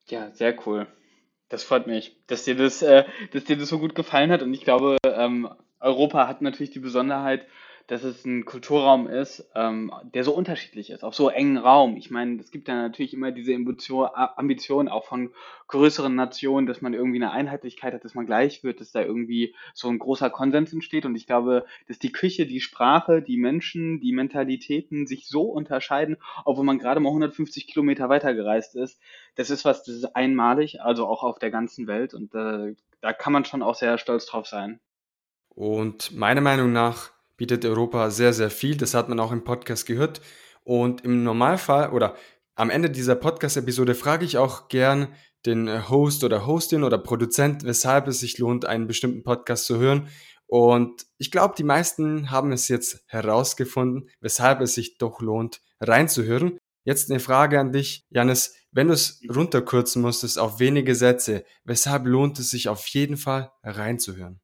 Ja, 0.06 0.32
sehr 0.32 0.56
cool. 0.64 0.86
Das 1.52 1.64
freut 1.64 1.86
mich, 1.86 2.16
dass 2.28 2.44
dir 2.44 2.56
das, 2.56 2.80
äh, 2.80 3.04
dass 3.34 3.44
dir 3.44 3.58
das 3.58 3.68
so 3.68 3.78
gut 3.78 3.94
gefallen 3.94 4.30
hat. 4.30 4.40
Und 4.40 4.54
ich 4.54 4.62
glaube, 4.64 4.96
ähm, 5.04 5.50
Europa 5.80 6.26
hat 6.26 6.40
natürlich 6.40 6.70
die 6.70 6.78
Besonderheit, 6.78 7.46
dass 7.88 8.04
es 8.04 8.24
ein 8.24 8.46
Kulturraum 8.46 9.06
ist, 9.06 9.50
ähm, 9.54 9.92
der 10.14 10.24
so 10.24 10.32
unterschiedlich 10.32 10.88
ist, 10.88 11.04
auf 11.04 11.14
so 11.14 11.28
engen 11.28 11.58
Raum. 11.58 11.98
Ich 11.98 12.10
meine, 12.10 12.40
es 12.40 12.52
gibt 12.52 12.68
ja 12.68 12.74
natürlich 12.74 13.12
immer 13.12 13.32
diese 13.32 13.54
Ambition, 13.54 14.08
Ambition 14.14 14.88
auch 14.88 15.04
von 15.04 15.30
größeren 15.66 16.14
Nationen, 16.14 16.66
dass 16.66 16.80
man 16.80 16.94
irgendwie 16.94 17.18
eine 17.18 17.32
Einheitlichkeit 17.32 17.92
hat, 17.92 18.02
dass 18.02 18.14
man 18.14 18.24
gleich 18.24 18.64
wird, 18.64 18.80
dass 18.80 18.92
da 18.92 19.02
irgendwie 19.02 19.54
so 19.74 19.88
ein 19.88 19.98
großer 19.98 20.30
Konsens 20.30 20.72
entsteht. 20.72 21.04
Und 21.04 21.16
ich 21.16 21.26
glaube, 21.26 21.66
dass 21.86 21.98
die 21.98 22.12
Küche, 22.12 22.46
die 22.46 22.60
Sprache, 22.60 23.20
die 23.20 23.36
Menschen, 23.36 24.00
die 24.00 24.12
Mentalitäten 24.12 25.06
sich 25.06 25.26
so 25.26 25.42
unterscheiden, 25.42 26.16
obwohl 26.46 26.64
man 26.64 26.78
gerade 26.78 27.00
mal 27.00 27.10
150 27.10 27.66
Kilometer 27.66 28.08
weiter 28.08 28.32
gereist 28.32 28.74
ist. 28.74 29.00
Das 29.34 29.50
ist 29.50 29.64
was, 29.64 29.82
das 29.84 29.96
ist 29.96 30.16
einmalig, 30.16 30.80
also 30.82 31.06
auch 31.06 31.22
auf 31.22 31.38
der 31.38 31.50
ganzen 31.50 31.86
Welt. 31.86 32.14
Und 32.14 32.34
äh, 32.34 32.74
da 33.00 33.12
kann 33.12 33.32
man 33.32 33.44
schon 33.44 33.62
auch 33.62 33.74
sehr 33.74 33.98
stolz 33.98 34.26
drauf 34.26 34.46
sein. 34.46 34.80
Und 35.48 36.12
meiner 36.12 36.40
Meinung 36.40 36.72
nach 36.72 37.10
bietet 37.36 37.64
Europa 37.64 38.10
sehr, 38.10 38.32
sehr 38.32 38.50
viel. 38.50 38.76
Das 38.76 38.94
hat 38.94 39.08
man 39.08 39.20
auch 39.20 39.32
im 39.32 39.44
Podcast 39.44 39.86
gehört. 39.86 40.20
Und 40.64 41.04
im 41.04 41.24
Normalfall 41.24 41.90
oder 41.90 42.14
am 42.54 42.70
Ende 42.70 42.90
dieser 42.90 43.14
Podcast-Episode 43.14 43.94
frage 43.94 44.24
ich 44.24 44.38
auch 44.38 44.68
gern 44.68 45.08
den 45.46 45.88
Host 45.88 46.22
oder 46.24 46.46
Hostin 46.46 46.84
oder 46.84 46.98
Produzent, 46.98 47.64
weshalb 47.64 48.06
es 48.06 48.20
sich 48.20 48.38
lohnt, 48.38 48.64
einen 48.64 48.86
bestimmten 48.86 49.24
Podcast 49.24 49.66
zu 49.66 49.78
hören. 49.78 50.08
Und 50.46 51.06
ich 51.18 51.30
glaube, 51.30 51.54
die 51.56 51.64
meisten 51.64 52.30
haben 52.30 52.52
es 52.52 52.68
jetzt 52.68 53.04
herausgefunden, 53.06 54.10
weshalb 54.20 54.60
es 54.60 54.74
sich 54.74 54.98
doch 54.98 55.20
lohnt, 55.20 55.62
reinzuhören. 55.80 56.58
Jetzt 56.84 57.10
eine 57.10 57.20
Frage 57.20 57.58
an 57.58 57.72
dich, 57.72 58.04
Janis. 58.10 58.54
Wenn 58.72 58.88
du 58.88 58.94
es 58.94 59.20
runterkürzen 59.34 60.02
musstest 60.02 60.38
auf 60.38 60.58
wenige 60.58 60.94
Sätze, 60.94 61.44
weshalb 61.64 62.06
lohnt 62.06 62.38
es 62.38 62.50
sich 62.50 62.68
auf 62.68 62.86
jeden 62.88 63.16
Fall 63.16 63.52
reinzuhören? 63.62 64.41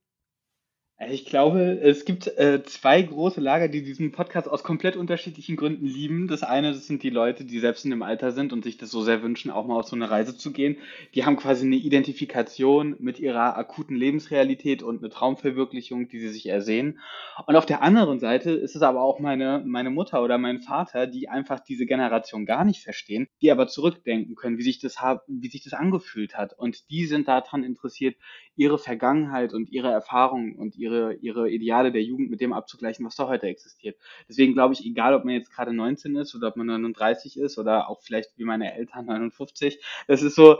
Ich 1.06 1.26
glaube, 1.26 1.78
es 1.80 2.04
gibt 2.04 2.26
äh, 2.26 2.64
zwei 2.64 3.00
große 3.00 3.40
Lager, 3.40 3.68
die 3.68 3.84
diesen 3.84 4.10
Podcast 4.10 4.48
aus 4.48 4.64
komplett 4.64 4.96
unterschiedlichen 4.96 5.54
Gründen 5.54 5.86
lieben. 5.86 6.26
Das 6.26 6.42
eine, 6.42 6.72
das 6.72 6.88
sind 6.88 7.04
die 7.04 7.10
Leute, 7.10 7.44
die 7.44 7.60
selbst 7.60 7.84
in 7.84 7.92
dem 7.92 8.02
Alter 8.02 8.32
sind 8.32 8.52
und 8.52 8.64
sich 8.64 8.78
das 8.78 8.90
so 8.90 9.02
sehr 9.02 9.22
wünschen, 9.22 9.52
auch 9.52 9.64
mal 9.64 9.78
auf 9.78 9.86
so 9.86 9.94
eine 9.94 10.10
Reise 10.10 10.36
zu 10.36 10.52
gehen. 10.52 10.76
Die 11.14 11.24
haben 11.24 11.36
quasi 11.36 11.64
eine 11.64 11.76
Identifikation 11.76 12.96
mit 12.98 13.20
ihrer 13.20 13.56
akuten 13.56 13.94
Lebensrealität 13.94 14.82
und 14.82 14.98
eine 14.98 15.08
Traumverwirklichung, 15.08 16.08
die 16.08 16.18
sie 16.18 16.30
sich 16.30 16.46
ersehen. 16.48 16.98
Und 17.46 17.54
auf 17.54 17.64
der 17.64 17.80
anderen 17.80 18.18
Seite 18.18 18.50
ist 18.50 18.74
es 18.74 18.82
aber 18.82 19.00
auch 19.00 19.20
meine, 19.20 19.62
meine 19.64 19.90
Mutter 19.90 20.20
oder 20.20 20.36
mein 20.36 20.58
Vater, 20.58 21.06
die 21.06 21.28
einfach 21.28 21.60
diese 21.60 21.86
Generation 21.86 22.44
gar 22.44 22.64
nicht 22.64 22.82
verstehen, 22.82 23.28
die 23.40 23.52
aber 23.52 23.68
zurückdenken 23.68 24.34
können, 24.34 24.58
wie 24.58 24.64
sich 24.64 24.80
das, 24.80 24.96
wie 25.28 25.48
sich 25.48 25.62
das 25.62 25.74
angefühlt 25.74 26.36
hat. 26.36 26.58
Und 26.58 26.90
die 26.90 27.06
sind 27.06 27.28
daran 27.28 27.62
interessiert, 27.62 28.16
ihre 28.56 28.78
Vergangenheit 28.78 29.54
und 29.54 29.70
ihre 29.70 29.92
Erfahrungen 29.92 30.56
und 30.56 30.74
ihre 30.74 30.87
ihre, 30.88 31.14
ihre 31.14 31.50
Ideale 31.50 31.92
der 31.92 32.02
Jugend 32.02 32.30
mit 32.30 32.40
dem 32.40 32.52
abzugleichen, 32.52 33.04
was 33.04 33.16
da 33.16 33.28
heute 33.28 33.46
existiert. 33.46 33.96
Deswegen 34.28 34.54
glaube 34.54 34.74
ich, 34.74 34.84
egal 34.84 35.14
ob 35.14 35.24
man 35.24 35.34
jetzt 35.34 35.52
gerade 35.52 35.72
19 35.72 36.16
ist 36.16 36.34
oder 36.34 36.48
ob 36.48 36.56
man 36.56 36.66
39 36.66 37.38
ist 37.38 37.58
oder 37.58 37.88
auch 37.88 38.00
vielleicht 38.02 38.30
wie 38.36 38.44
meine 38.44 38.74
Eltern 38.74 39.06
59, 39.06 39.80
das 40.06 40.22
ist 40.22 40.34
so 40.34 40.58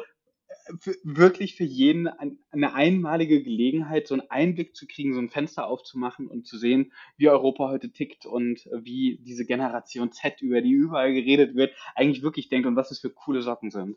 für, 0.81 0.95
wirklich 1.03 1.57
für 1.57 1.65
jeden 1.65 2.09
ein, 2.09 2.39
eine 2.51 2.75
einmalige 2.75 3.43
Gelegenheit, 3.43 4.07
so 4.07 4.15
einen 4.15 4.31
Einblick 4.31 4.77
zu 4.77 4.87
kriegen, 4.87 5.15
so 5.15 5.21
ein 5.21 5.31
Fenster 5.31 5.67
aufzumachen 5.67 6.29
und 6.29 6.47
zu 6.47 6.59
sehen, 6.59 6.93
wie 7.17 7.29
Europa 7.29 7.69
heute 7.69 7.91
tickt 7.91 8.27
und 8.27 8.69
wie 8.73 9.19
diese 9.23 9.47
Generation 9.47 10.13
Z, 10.13 10.43
über 10.43 10.61
die 10.61 10.73
überall 10.73 11.15
geredet 11.15 11.55
wird, 11.55 11.73
eigentlich 11.95 12.23
wirklich 12.23 12.49
denkt 12.49 12.67
und 12.67 12.77
was 12.77 12.91
es 12.91 13.01
für 13.01 13.11
coole 13.11 13.43
Socken 13.43 13.71
sind. 13.71 13.97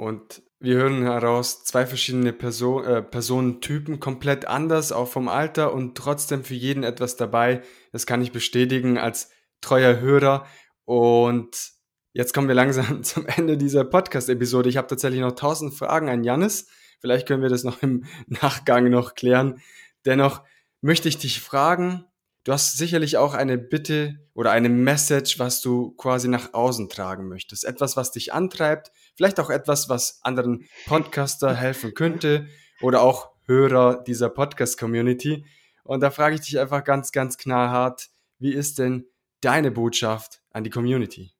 Und 0.00 0.42
wir 0.60 0.76
hören 0.76 1.02
heraus 1.02 1.62
zwei 1.62 1.84
verschiedene 1.84 2.32
Person, 2.32 2.84
äh, 2.86 3.02
Personentypen, 3.02 4.00
komplett 4.00 4.46
anders, 4.46 4.92
auch 4.92 5.08
vom 5.08 5.28
Alter 5.28 5.74
und 5.74 5.94
trotzdem 5.94 6.42
für 6.42 6.54
jeden 6.54 6.84
etwas 6.84 7.16
dabei. 7.16 7.60
Das 7.92 8.06
kann 8.06 8.22
ich 8.22 8.32
bestätigen 8.32 8.96
als 8.96 9.30
treuer 9.60 10.00
Hörer. 10.00 10.46
Und 10.86 11.72
jetzt 12.14 12.32
kommen 12.32 12.48
wir 12.48 12.54
langsam 12.54 13.02
zum 13.02 13.26
Ende 13.26 13.58
dieser 13.58 13.84
Podcast-Episode. 13.84 14.70
Ich 14.70 14.78
habe 14.78 14.88
tatsächlich 14.88 15.20
noch 15.20 15.32
tausend 15.32 15.74
Fragen 15.74 16.08
an 16.08 16.24
Jannis. 16.24 16.68
Vielleicht 17.00 17.28
können 17.28 17.42
wir 17.42 17.50
das 17.50 17.64
noch 17.64 17.82
im 17.82 18.06
Nachgang 18.26 18.88
noch 18.88 19.14
klären. 19.14 19.60
Dennoch 20.06 20.42
möchte 20.80 21.10
ich 21.10 21.18
dich 21.18 21.42
fragen, 21.42 22.06
Du 22.44 22.52
hast 22.52 22.78
sicherlich 22.78 23.18
auch 23.18 23.34
eine 23.34 23.58
Bitte 23.58 24.18
oder 24.32 24.50
eine 24.50 24.70
Message, 24.70 25.38
was 25.38 25.60
du 25.60 25.90
quasi 25.92 26.26
nach 26.26 26.54
außen 26.54 26.88
tragen 26.88 27.28
möchtest. 27.28 27.64
Etwas, 27.64 27.98
was 27.98 28.12
dich 28.12 28.32
antreibt, 28.32 28.92
vielleicht 29.14 29.38
auch 29.40 29.50
etwas, 29.50 29.90
was 29.90 30.20
anderen 30.22 30.66
Podcaster 30.86 31.54
helfen 31.54 31.92
könnte 31.92 32.48
oder 32.80 33.02
auch 33.02 33.30
Hörer 33.44 34.02
dieser 34.04 34.30
Podcast-Community. 34.30 35.44
Und 35.84 36.00
da 36.00 36.10
frage 36.10 36.36
ich 36.36 36.40
dich 36.40 36.58
einfach 36.58 36.84
ganz, 36.84 37.12
ganz 37.12 37.36
knallhart, 37.36 38.08
wie 38.38 38.54
ist 38.54 38.78
denn 38.78 39.06
deine 39.42 39.70
Botschaft 39.70 40.40
an 40.50 40.64
die 40.64 40.70
Community? 40.70 41.32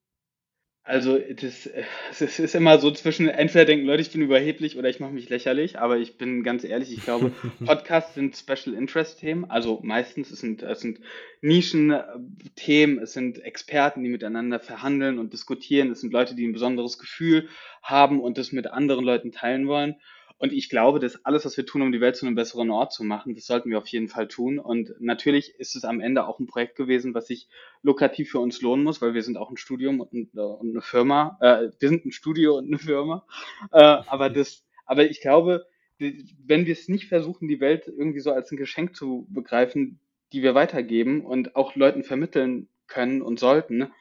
Also 0.91 1.19
das, 1.19 1.71
es 2.21 2.41
ist 2.41 2.55
immer 2.57 2.79
so 2.79 2.91
zwischen, 2.91 3.29
entweder 3.29 3.65
denken 3.65 3.87
Leute, 3.87 4.03
ich 4.03 4.11
bin 4.11 4.23
überheblich 4.23 4.77
oder 4.77 4.89
ich 4.89 4.99
mache 4.99 5.13
mich 5.13 5.29
lächerlich, 5.29 5.79
aber 5.79 5.99
ich 5.99 6.19
bin 6.19 6.43
ganz 6.43 6.65
ehrlich, 6.65 6.93
ich 6.93 7.05
glaube, 7.05 7.31
Podcasts 7.65 8.15
sind 8.15 8.37
Special 8.37 8.75
Interest 8.75 9.21
Themen, 9.21 9.45
also 9.49 9.79
meistens, 9.85 10.33
es 10.33 10.41
sind, 10.41 10.65
es 10.65 10.81
sind 10.81 10.99
Nischenthemen, 11.43 12.99
es 12.99 13.13
sind 13.13 13.39
Experten, 13.39 14.03
die 14.03 14.11
miteinander 14.11 14.59
verhandeln 14.59 15.21
und 15.21 15.33
diskutieren, 15.33 15.93
es 15.93 16.01
sind 16.01 16.13
Leute, 16.13 16.35
die 16.35 16.47
ein 16.47 16.53
besonderes 16.53 16.99
Gefühl 16.99 17.49
haben 17.83 18.21
und 18.21 18.37
das 18.37 18.51
mit 18.51 18.67
anderen 18.67 19.05
Leuten 19.05 19.31
teilen 19.31 19.69
wollen. 19.69 19.95
Und 20.41 20.55
ich 20.55 20.71
glaube, 20.71 21.01
dass 21.01 21.23
alles, 21.27 21.45
was 21.45 21.59
wir 21.59 21.67
tun, 21.67 21.83
um 21.83 21.93
die 21.93 22.01
Welt 22.01 22.17
zu 22.17 22.25
einem 22.25 22.35
besseren 22.35 22.71
Ort 22.71 22.95
zu 22.95 23.05
machen, 23.05 23.35
das 23.35 23.45
sollten 23.45 23.69
wir 23.69 23.77
auf 23.77 23.87
jeden 23.89 24.09
Fall 24.09 24.27
tun. 24.27 24.59
Und 24.59 24.95
natürlich 24.99 25.55
ist 25.59 25.77
es 25.77 25.85
am 25.85 26.01
Ende 26.01 26.27
auch 26.27 26.39
ein 26.39 26.47
Projekt 26.47 26.77
gewesen, 26.77 27.13
was 27.13 27.27
sich 27.27 27.47
lukrativ 27.83 28.31
für 28.31 28.39
uns 28.39 28.63
lohnen 28.63 28.83
muss, 28.83 29.03
weil 29.03 29.13
wir 29.13 29.23
sind 29.23 29.37
auch 29.37 29.51
ein 29.51 29.59
Studium 29.59 30.01
und, 30.01 30.35
und 30.35 30.71
eine 30.71 30.81
Firma. 30.81 31.37
Äh, 31.43 31.69
wir 31.79 31.89
sind 31.91 32.07
ein 32.07 32.13
Studio 32.13 32.57
und 32.57 32.69
eine 32.69 32.79
Firma. 32.79 33.27
Äh, 33.71 33.81
aber 33.81 34.31
das, 34.31 34.65
aber 34.87 35.11
ich 35.11 35.21
glaube, 35.21 35.67
wenn 35.99 36.65
wir 36.65 36.73
es 36.73 36.89
nicht 36.89 37.09
versuchen, 37.09 37.47
die 37.47 37.61
Welt 37.61 37.87
irgendwie 37.87 38.21
so 38.21 38.33
als 38.33 38.51
ein 38.51 38.57
Geschenk 38.57 38.97
zu 38.97 39.27
begreifen, 39.29 40.01
die 40.33 40.43
wir 40.43 40.55
weitergeben 40.55 41.23
und 41.23 41.55
auch 41.55 41.77
Leuten 41.77 42.03
vermitteln 42.03 42.69
können 42.87 43.21
und 43.21 43.39
sollten, 43.39 43.93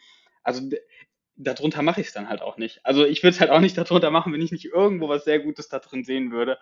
also 0.41 0.69
darunter 1.39 1.82
mache 1.82 2.02
ich 2.02 2.08
es 2.08 2.13
dann 2.13 2.30
halt 2.30 2.41
auch 2.41 2.58
nicht. 2.58 2.86
Also 2.86 3.06
ich 3.06 3.23
würde 3.23 3.34
es 3.34 3.39
halt 3.39 3.49
auch 3.49 3.62
nicht 3.62 3.78
darunter 3.78 4.12
machen, 4.12 4.34
wenn 4.34 4.41
ich 4.41 4.52
nicht 4.52 4.65
irgendwo 4.65 5.10
was 5.10 5.23
sehr 5.23 5.39
Gutes 5.39 5.69
da 5.69 5.80
drin 5.80 6.04
sehen 6.04 6.32
würde. 6.32 6.60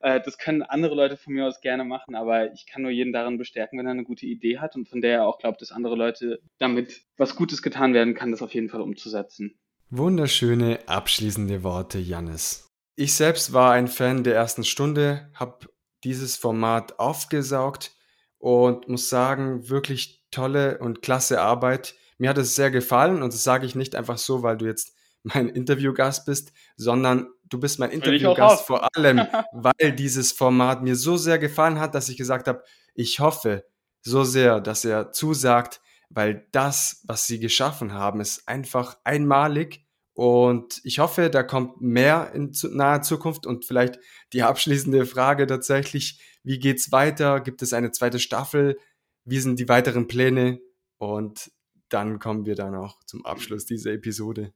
Äh, 0.00 0.20
das 0.24 0.38
können 0.38 0.62
andere 0.62 0.94
Leute 0.94 1.16
von 1.16 1.34
mir 1.34 1.46
aus 1.46 1.60
gerne 1.60 1.84
machen, 1.84 2.14
aber 2.14 2.52
ich 2.52 2.66
kann 2.66 2.82
nur 2.82 2.90
jeden 2.90 3.12
darin 3.12 3.38
bestärken, 3.38 3.78
wenn 3.78 3.86
er 3.86 3.92
eine 3.92 4.04
gute 4.04 4.26
Idee 4.26 4.58
hat 4.58 4.76
und 4.76 4.88
von 4.88 5.00
der 5.00 5.18
er 5.18 5.26
auch 5.26 5.38
glaubt, 5.38 5.60
dass 5.60 5.72
andere 5.72 5.96
Leute 5.96 6.40
damit 6.58 7.02
was 7.16 7.36
Gutes 7.36 7.60
getan 7.60 7.92
werden 7.92 8.14
kann, 8.14 8.30
das 8.30 8.42
auf 8.42 8.54
jeden 8.54 8.68
Fall 8.68 8.80
umzusetzen. 8.80 9.58
Wunderschöne 9.90 10.78
abschließende 10.86 11.64
Worte, 11.64 11.98
Jannis. 11.98 12.68
Ich 12.94 13.14
selbst 13.14 13.52
war 13.52 13.72
ein 13.72 13.88
Fan 13.88 14.22
der 14.22 14.34
ersten 14.34 14.62
Stunde, 14.62 15.30
habe 15.34 15.66
dieses 16.04 16.36
Format 16.36 16.98
aufgesaugt 16.98 17.92
und 18.38 18.88
muss 18.88 19.08
sagen, 19.08 19.68
wirklich 19.68 20.24
tolle 20.30 20.78
und 20.78 21.02
klasse 21.02 21.40
Arbeit. 21.40 21.94
Mir 22.20 22.28
hat 22.28 22.38
es 22.38 22.54
sehr 22.54 22.70
gefallen 22.70 23.22
und 23.22 23.32
das 23.32 23.42
sage 23.42 23.64
ich 23.64 23.74
nicht 23.74 23.96
einfach 23.96 24.18
so, 24.18 24.42
weil 24.42 24.58
du 24.58 24.66
jetzt 24.66 24.94
mein 25.22 25.48
Interviewgast 25.60 26.26
bist, 26.26 26.52
sondern 26.76 27.28
du 27.48 27.58
bist 27.58 27.78
mein 27.78 27.90
Interviewgast 27.90 28.66
vor 28.66 28.86
allem, 28.94 29.26
weil 29.52 29.92
dieses 29.92 30.30
Format 30.30 30.82
mir 30.82 30.96
so 30.96 31.16
sehr 31.16 31.38
gefallen 31.38 31.80
hat, 31.80 31.94
dass 31.94 32.10
ich 32.10 32.18
gesagt 32.18 32.46
habe, 32.46 32.62
ich 32.94 33.20
hoffe 33.20 33.64
so 34.02 34.22
sehr, 34.22 34.60
dass 34.60 34.84
er 34.84 35.12
zusagt, 35.12 35.80
weil 36.10 36.46
das, 36.52 37.02
was 37.06 37.26
sie 37.26 37.40
geschaffen 37.40 37.94
haben, 37.94 38.20
ist 38.20 38.46
einfach 38.46 38.98
einmalig 39.02 39.86
und 40.12 40.82
ich 40.84 40.98
hoffe, 40.98 41.30
da 41.30 41.42
kommt 41.42 41.80
mehr 41.80 42.32
in 42.34 42.52
naher 42.72 43.00
Zukunft 43.00 43.46
und 43.46 43.64
vielleicht 43.64 43.98
die 44.34 44.42
abschließende 44.42 45.06
Frage 45.06 45.46
tatsächlich, 45.46 46.20
wie 46.42 46.58
geht's 46.58 46.92
weiter? 46.92 47.40
Gibt 47.40 47.62
es 47.62 47.72
eine 47.72 47.92
zweite 47.92 48.18
Staffel? 48.18 48.76
Wie 49.24 49.38
sind 49.40 49.58
die 49.58 49.70
weiteren 49.70 50.06
Pläne? 50.06 50.60
Und 50.98 51.50
dann 51.90 52.18
kommen 52.18 52.46
wir 52.46 52.54
dann 52.54 52.74
auch 52.74 53.02
zum 53.04 53.26
Abschluss 53.26 53.66
dieser 53.66 53.92
Episode. 53.92 54.52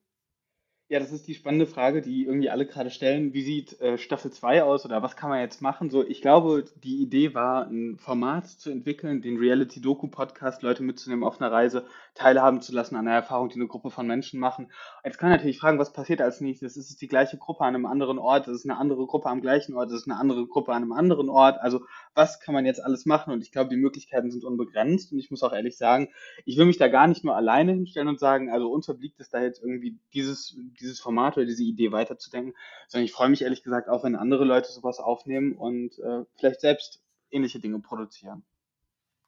Ja, 0.89 0.99
das 0.99 1.13
ist 1.13 1.27
die 1.27 1.35
spannende 1.35 1.67
Frage, 1.67 2.03
die 2.03 2.27
irgendwie 2.27 2.51
alle 2.51 2.67
gerade 2.67 2.91
stellen. 2.91 3.33
Wie 3.33 3.43
sieht 3.43 3.81
äh, 3.81 3.97
Staffel 3.97 4.31
2 4.31 4.65
aus 4.65 4.85
oder 4.85 5.03
was 5.03 5.17
kann 5.17 5.31
man 5.31 5.41
jetzt 5.41 5.63
machen? 5.63 5.89
So, 5.89 6.07
ich 6.07 6.21
glaube, 6.21 6.67
die 6.85 7.01
Idee 7.01 7.33
war, 7.35 7.67
ein 7.67 7.97
Format 7.97 8.47
zu 8.47 8.71
entwickeln, 8.71 9.23
den 9.23 9.39
Reality-Doku-Podcast, 9.39 10.63
Leute 10.63 10.83
mitzunehmen 10.83 11.25
auf 11.25 11.41
einer 11.41 11.51
Reise, 11.51 11.87
teilhaben 12.15 12.61
zu 12.61 12.75
lassen 12.75 12.97
an 12.97 13.09
einer 13.09 13.17
Erfahrung, 13.17 13.49
die 13.49 13.55
eine 13.55 13.67
Gruppe 13.67 13.91
von 13.91 14.07
Menschen 14.07 14.39
machen. 14.39 14.71
Jetzt 15.03 15.17
kann 15.17 15.31
man 15.31 15.39
natürlich 15.39 15.59
fragen, 15.59 15.79
was 15.79 15.95
passiert 15.95 16.21
als 16.21 16.43
nächstes? 16.43 16.77
Ist 16.77 16.91
es 16.91 16.97
die 16.97 17.09
gleiche 17.09 17.39
Gruppe 17.39 17.65
an 17.65 17.75
einem 17.75 17.87
anderen 17.87 18.19
Ort? 18.19 18.47
Ist 18.47 18.57
es 18.57 18.65
eine 18.67 18.77
andere 18.79 19.07
Gruppe 19.07 19.31
am 19.31 19.41
gleichen 19.41 19.75
Ort? 19.75 19.91
Ist 19.91 20.03
es 20.03 20.07
eine 20.07 20.21
andere 20.21 20.47
Gruppe 20.47 20.73
an 20.73 20.83
einem 20.83 20.93
anderen 20.93 21.31
Ort? 21.31 21.59
Also, 21.61 21.81
was 22.15 22.41
kann 22.41 22.55
man 22.55 22.67
jetzt 22.67 22.83
alles 22.83 23.07
machen? 23.07 23.33
Und 23.33 23.43
ich 23.43 23.51
glaube, 23.51 23.71
die 23.71 23.77
Möglichkeiten 23.77 24.31
sind 24.31 24.45
unbegrenzt. 24.45 25.13
Und 25.13 25.19
ich 25.19 25.31
muss 25.31 25.43
auch 25.43 25.53
ehrlich 25.53 25.77
sagen, 25.77 26.09
ich 26.45 26.57
will 26.57 26.67
mich 26.67 26.79
da 26.79 26.89
gar 26.89 27.07
nicht 27.07 27.25
nur 27.25 27.37
alleine 27.37 27.73
hinstellen 27.73 28.09
und 28.09 28.21
sagen, 28.21 28.51
also 28.51 28.71
uns 28.71 28.89
obliegt 28.89 29.21
es 29.21 29.31
da 29.31 29.43
jetzt 29.43 29.63
irgendwie 29.63 29.99
dieses 30.13 30.57
dieses 30.81 31.01
Format 31.01 31.37
oder 31.37 31.47
diese 31.47 31.65
Idee 31.65 31.93
weiterzudenken, 31.93 32.55
sondern 32.89 33.05
ich 33.05 33.13
freue 33.13 33.29
mich 33.29 33.43
ehrlich 33.43 33.63
gesagt 33.63 33.89
auch, 33.89 34.05
wenn 34.05 34.17
andere 34.17 34.45
Leute 34.45 34.71
sowas 34.71 34.99
aufnehmen 34.99 35.57
und 35.57 35.99
äh, 35.99 36.25
vielleicht 36.37 36.61
selbst 36.61 37.01
ähnliche 37.31 37.61
Dinge 37.61 37.81
produzieren. 37.81 38.45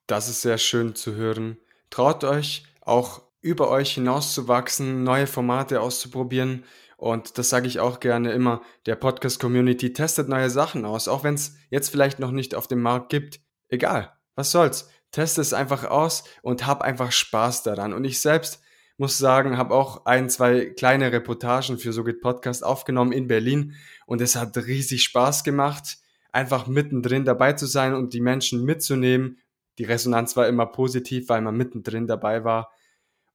Das 0.06 0.28
ist 0.28 0.42
sehr 0.42 0.58
schön 0.58 0.94
zu 0.94 1.16
hören. 1.16 1.58
Traut 1.90 2.22
euch 2.24 2.64
auch 2.80 3.22
über 3.40 3.70
euch 3.70 3.94
hinauszuwachsen, 3.94 5.02
neue 5.02 5.26
Formate 5.26 5.80
auszuprobieren. 5.80 6.64
Und 6.96 7.36
das 7.36 7.50
sage 7.50 7.68
ich 7.68 7.78
auch 7.78 8.00
gerne 8.00 8.32
immer, 8.32 8.62
der 8.86 8.96
Podcast-Community 8.96 9.92
testet 9.92 10.28
neue 10.28 10.48
Sachen 10.50 10.84
aus, 10.84 11.08
auch 11.08 11.24
wenn 11.24 11.34
es 11.34 11.56
jetzt 11.70 11.90
vielleicht 11.90 12.18
noch 12.18 12.30
nicht 12.30 12.54
auf 12.54 12.68
dem 12.68 12.80
Markt 12.80 13.10
gibt. 13.10 13.40
Egal, 13.68 14.12
was 14.34 14.50
soll's. 14.50 14.88
Teste 15.12 15.40
es 15.40 15.52
einfach 15.52 15.84
aus 15.84 16.24
und 16.42 16.66
hab 16.66 16.82
einfach 16.82 17.12
Spaß 17.12 17.62
daran. 17.62 17.92
Und 17.92 18.04
ich 18.04 18.20
selbst 18.20 18.60
muss 18.98 19.18
sagen, 19.18 19.58
habe 19.58 19.74
auch 19.74 20.06
ein, 20.06 20.30
zwei 20.30 20.66
kleine 20.66 21.12
Reportagen 21.12 21.78
für 21.78 21.92
So 21.92 22.02
geht 22.02 22.20
Podcast 22.20 22.64
aufgenommen 22.64 23.12
in 23.12 23.28
Berlin 23.28 23.74
und 24.06 24.20
es 24.20 24.36
hat 24.36 24.56
riesig 24.56 25.04
Spaß 25.04 25.44
gemacht, 25.44 25.98
einfach 26.32 26.66
mittendrin 26.66 27.24
dabei 27.24 27.52
zu 27.52 27.66
sein 27.66 27.94
und 27.94 28.14
die 28.14 28.20
Menschen 28.20 28.64
mitzunehmen. 28.64 29.38
Die 29.78 29.84
Resonanz 29.84 30.36
war 30.36 30.48
immer 30.48 30.66
positiv, 30.66 31.28
weil 31.28 31.42
man 31.42 31.56
mittendrin 31.56 32.06
dabei 32.06 32.44
war. 32.44 32.72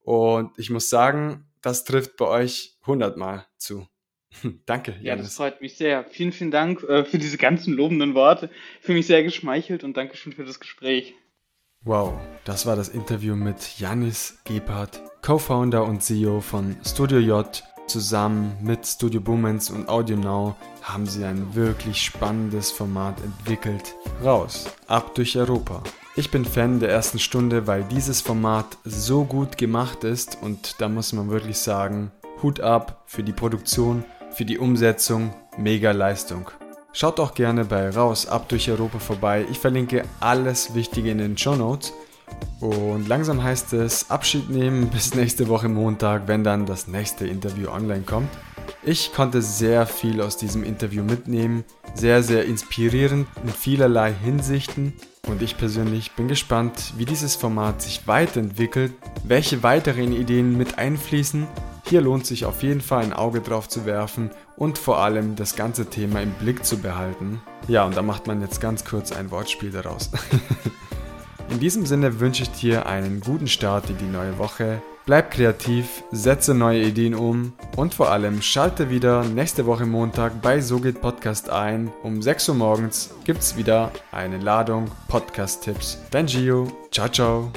Und 0.03 0.57
ich 0.57 0.71
muss 0.71 0.89
sagen, 0.89 1.50
das 1.61 1.83
trifft 1.83 2.17
bei 2.17 2.25
euch 2.25 2.77
hundertmal 2.85 3.45
zu. 3.57 3.87
Danke. 4.65 4.91
Ja, 5.01 5.09
Janis. 5.09 5.27
das 5.27 5.35
freut 5.35 5.61
mich 5.61 5.75
sehr. 5.77 6.05
Vielen, 6.05 6.31
vielen 6.31 6.51
Dank 6.51 6.83
äh, 6.83 7.03
für 7.03 7.17
diese 7.17 7.37
ganzen 7.37 7.73
lobenden 7.73 8.13
Worte. 8.15 8.49
Ich 8.79 8.85
fühle 8.85 8.97
mich 8.97 9.07
sehr 9.07 9.23
geschmeichelt 9.23 9.83
und 9.83 9.97
danke 9.97 10.15
schön 10.15 10.33
für 10.33 10.45
das 10.45 10.59
Gespräch. 10.59 11.15
Wow, 11.83 12.13
das 12.45 12.65
war 12.65 12.75
das 12.75 12.89
Interview 12.89 13.35
mit 13.35 13.79
Janis 13.79 14.37
Gebhardt, 14.43 15.01
Co-Founder 15.23 15.83
und 15.83 16.03
CEO 16.03 16.39
von 16.39 16.77
Studio 16.85 17.17
J. 17.17 17.63
Zusammen 17.87 18.55
mit 18.61 18.85
Studio 18.85 19.19
Boomens 19.19 19.69
und 19.71 19.89
Audio 19.89 20.15
Now 20.15 20.55
haben 20.83 21.07
sie 21.07 21.25
ein 21.25 21.55
wirklich 21.55 22.01
spannendes 22.01 22.71
Format 22.71 23.19
entwickelt. 23.21 23.95
Raus, 24.23 24.69
ab 24.87 25.15
durch 25.15 25.35
Europa. 25.35 25.83
Ich 26.13 26.29
bin 26.29 26.43
Fan 26.43 26.81
der 26.81 26.89
ersten 26.89 27.19
Stunde, 27.19 27.67
weil 27.67 27.85
dieses 27.85 28.19
Format 28.19 28.77
so 28.83 29.23
gut 29.23 29.57
gemacht 29.57 30.03
ist 30.03 30.37
und 30.41 30.81
da 30.81 30.89
muss 30.89 31.13
man 31.13 31.29
wirklich 31.29 31.57
sagen, 31.57 32.11
Hut 32.43 32.59
ab 32.59 33.03
für 33.05 33.23
die 33.23 33.31
Produktion, 33.31 34.03
für 34.31 34.43
die 34.43 34.57
Umsetzung, 34.57 35.33
mega 35.57 35.91
Leistung. 35.91 36.51
Schaut 36.91 37.21
auch 37.21 37.33
gerne 37.33 37.63
bei 37.63 37.89
Raus 37.89 38.27
ab 38.27 38.49
durch 38.49 38.69
Europa 38.69 38.99
vorbei. 38.99 39.45
Ich 39.49 39.59
verlinke 39.59 40.03
alles 40.19 40.75
Wichtige 40.75 41.11
in 41.11 41.19
den 41.19 41.37
Show 41.37 41.55
Notes. 41.55 41.93
Und 42.59 43.07
langsam 43.07 43.41
heißt 43.41 43.71
es 43.71 44.09
Abschied 44.09 44.49
nehmen 44.49 44.89
bis 44.93 45.15
nächste 45.15 45.47
Woche 45.47 45.69
Montag, 45.69 46.27
wenn 46.27 46.43
dann 46.43 46.65
das 46.65 46.89
nächste 46.89 47.25
Interview 47.25 47.69
online 47.69 48.01
kommt. 48.01 48.29
Ich 48.83 49.13
konnte 49.13 49.41
sehr 49.41 49.85
viel 49.85 50.21
aus 50.21 50.35
diesem 50.35 50.63
Interview 50.63 51.03
mitnehmen, 51.03 51.63
sehr, 51.93 52.21
sehr 52.21 52.43
inspirierend 52.43 53.27
in 53.43 53.49
vielerlei 53.49 54.13
Hinsichten. 54.13 54.93
Und 55.27 55.41
ich 55.41 55.57
persönlich 55.57 56.11
bin 56.13 56.27
gespannt, 56.27 56.93
wie 56.97 57.05
dieses 57.05 57.35
Format 57.35 57.81
sich 57.81 58.07
weiterentwickelt, 58.07 58.93
welche 59.23 59.63
weiteren 59.63 60.13
Ideen 60.13 60.57
mit 60.57 60.77
einfließen. 60.77 61.47
Hier 61.87 62.01
lohnt 62.01 62.25
sich 62.25 62.45
auf 62.45 62.63
jeden 62.63 62.81
Fall 62.81 63.03
ein 63.03 63.13
Auge 63.13 63.41
drauf 63.41 63.69
zu 63.69 63.85
werfen 63.85 64.31
und 64.55 64.77
vor 64.77 64.99
allem 64.99 65.35
das 65.35 65.55
ganze 65.55 65.89
Thema 65.89 66.21
im 66.21 66.31
Blick 66.31 66.65
zu 66.65 66.77
behalten. 66.79 67.41
Ja, 67.67 67.85
und 67.85 67.95
da 67.95 68.01
macht 68.01 68.27
man 68.27 68.41
jetzt 68.41 68.61
ganz 68.61 68.83
kurz 68.83 69.11
ein 69.11 69.29
Wortspiel 69.31 69.71
daraus. 69.71 70.09
in 71.49 71.59
diesem 71.59 71.85
Sinne 71.85 72.19
wünsche 72.19 72.43
ich 72.43 72.51
dir 72.51 72.85
einen 72.87 73.19
guten 73.19 73.47
Start 73.47 73.89
in 73.89 73.97
die 73.97 74.05
neue 74.05 74.37
Woche. 74.37 74.81
Bleib 75.05 75.31
kreativ, 75.31 76.03
setze 76.11 76.53
neue 76.53 76.83
Ideen 76.83 77.15
um 77.15 77.53
und 77.75 77.93
vor 77.93 78.11
allem 78.11 78.41
schalte 78.41 78.89
wieder 78.89 79.23
nächste 79.23 79.65
Woche 79.65 79.85
Montag 79.85 80.41
bei 80.41 80.61
So 80.61 80.79
geht 80.79 81.01
Podcast 81.01 81.49
ein. 81.49 81.91
Um 82.03 82.21
6 82.21 82.49
Uhr 82.49 82.55
morgens 82.55 83.09
gibt's 83.23 83.57
wieder 83.57 83.91
eine 84.11 84.37
Ladung 84.37 84.91
Podcast-Tipps. 85.07 85.97
Dein 86.11 86.27
Gio, 86.27 86.67
ciao 86.91 87.09
ciao. 87.09 87.51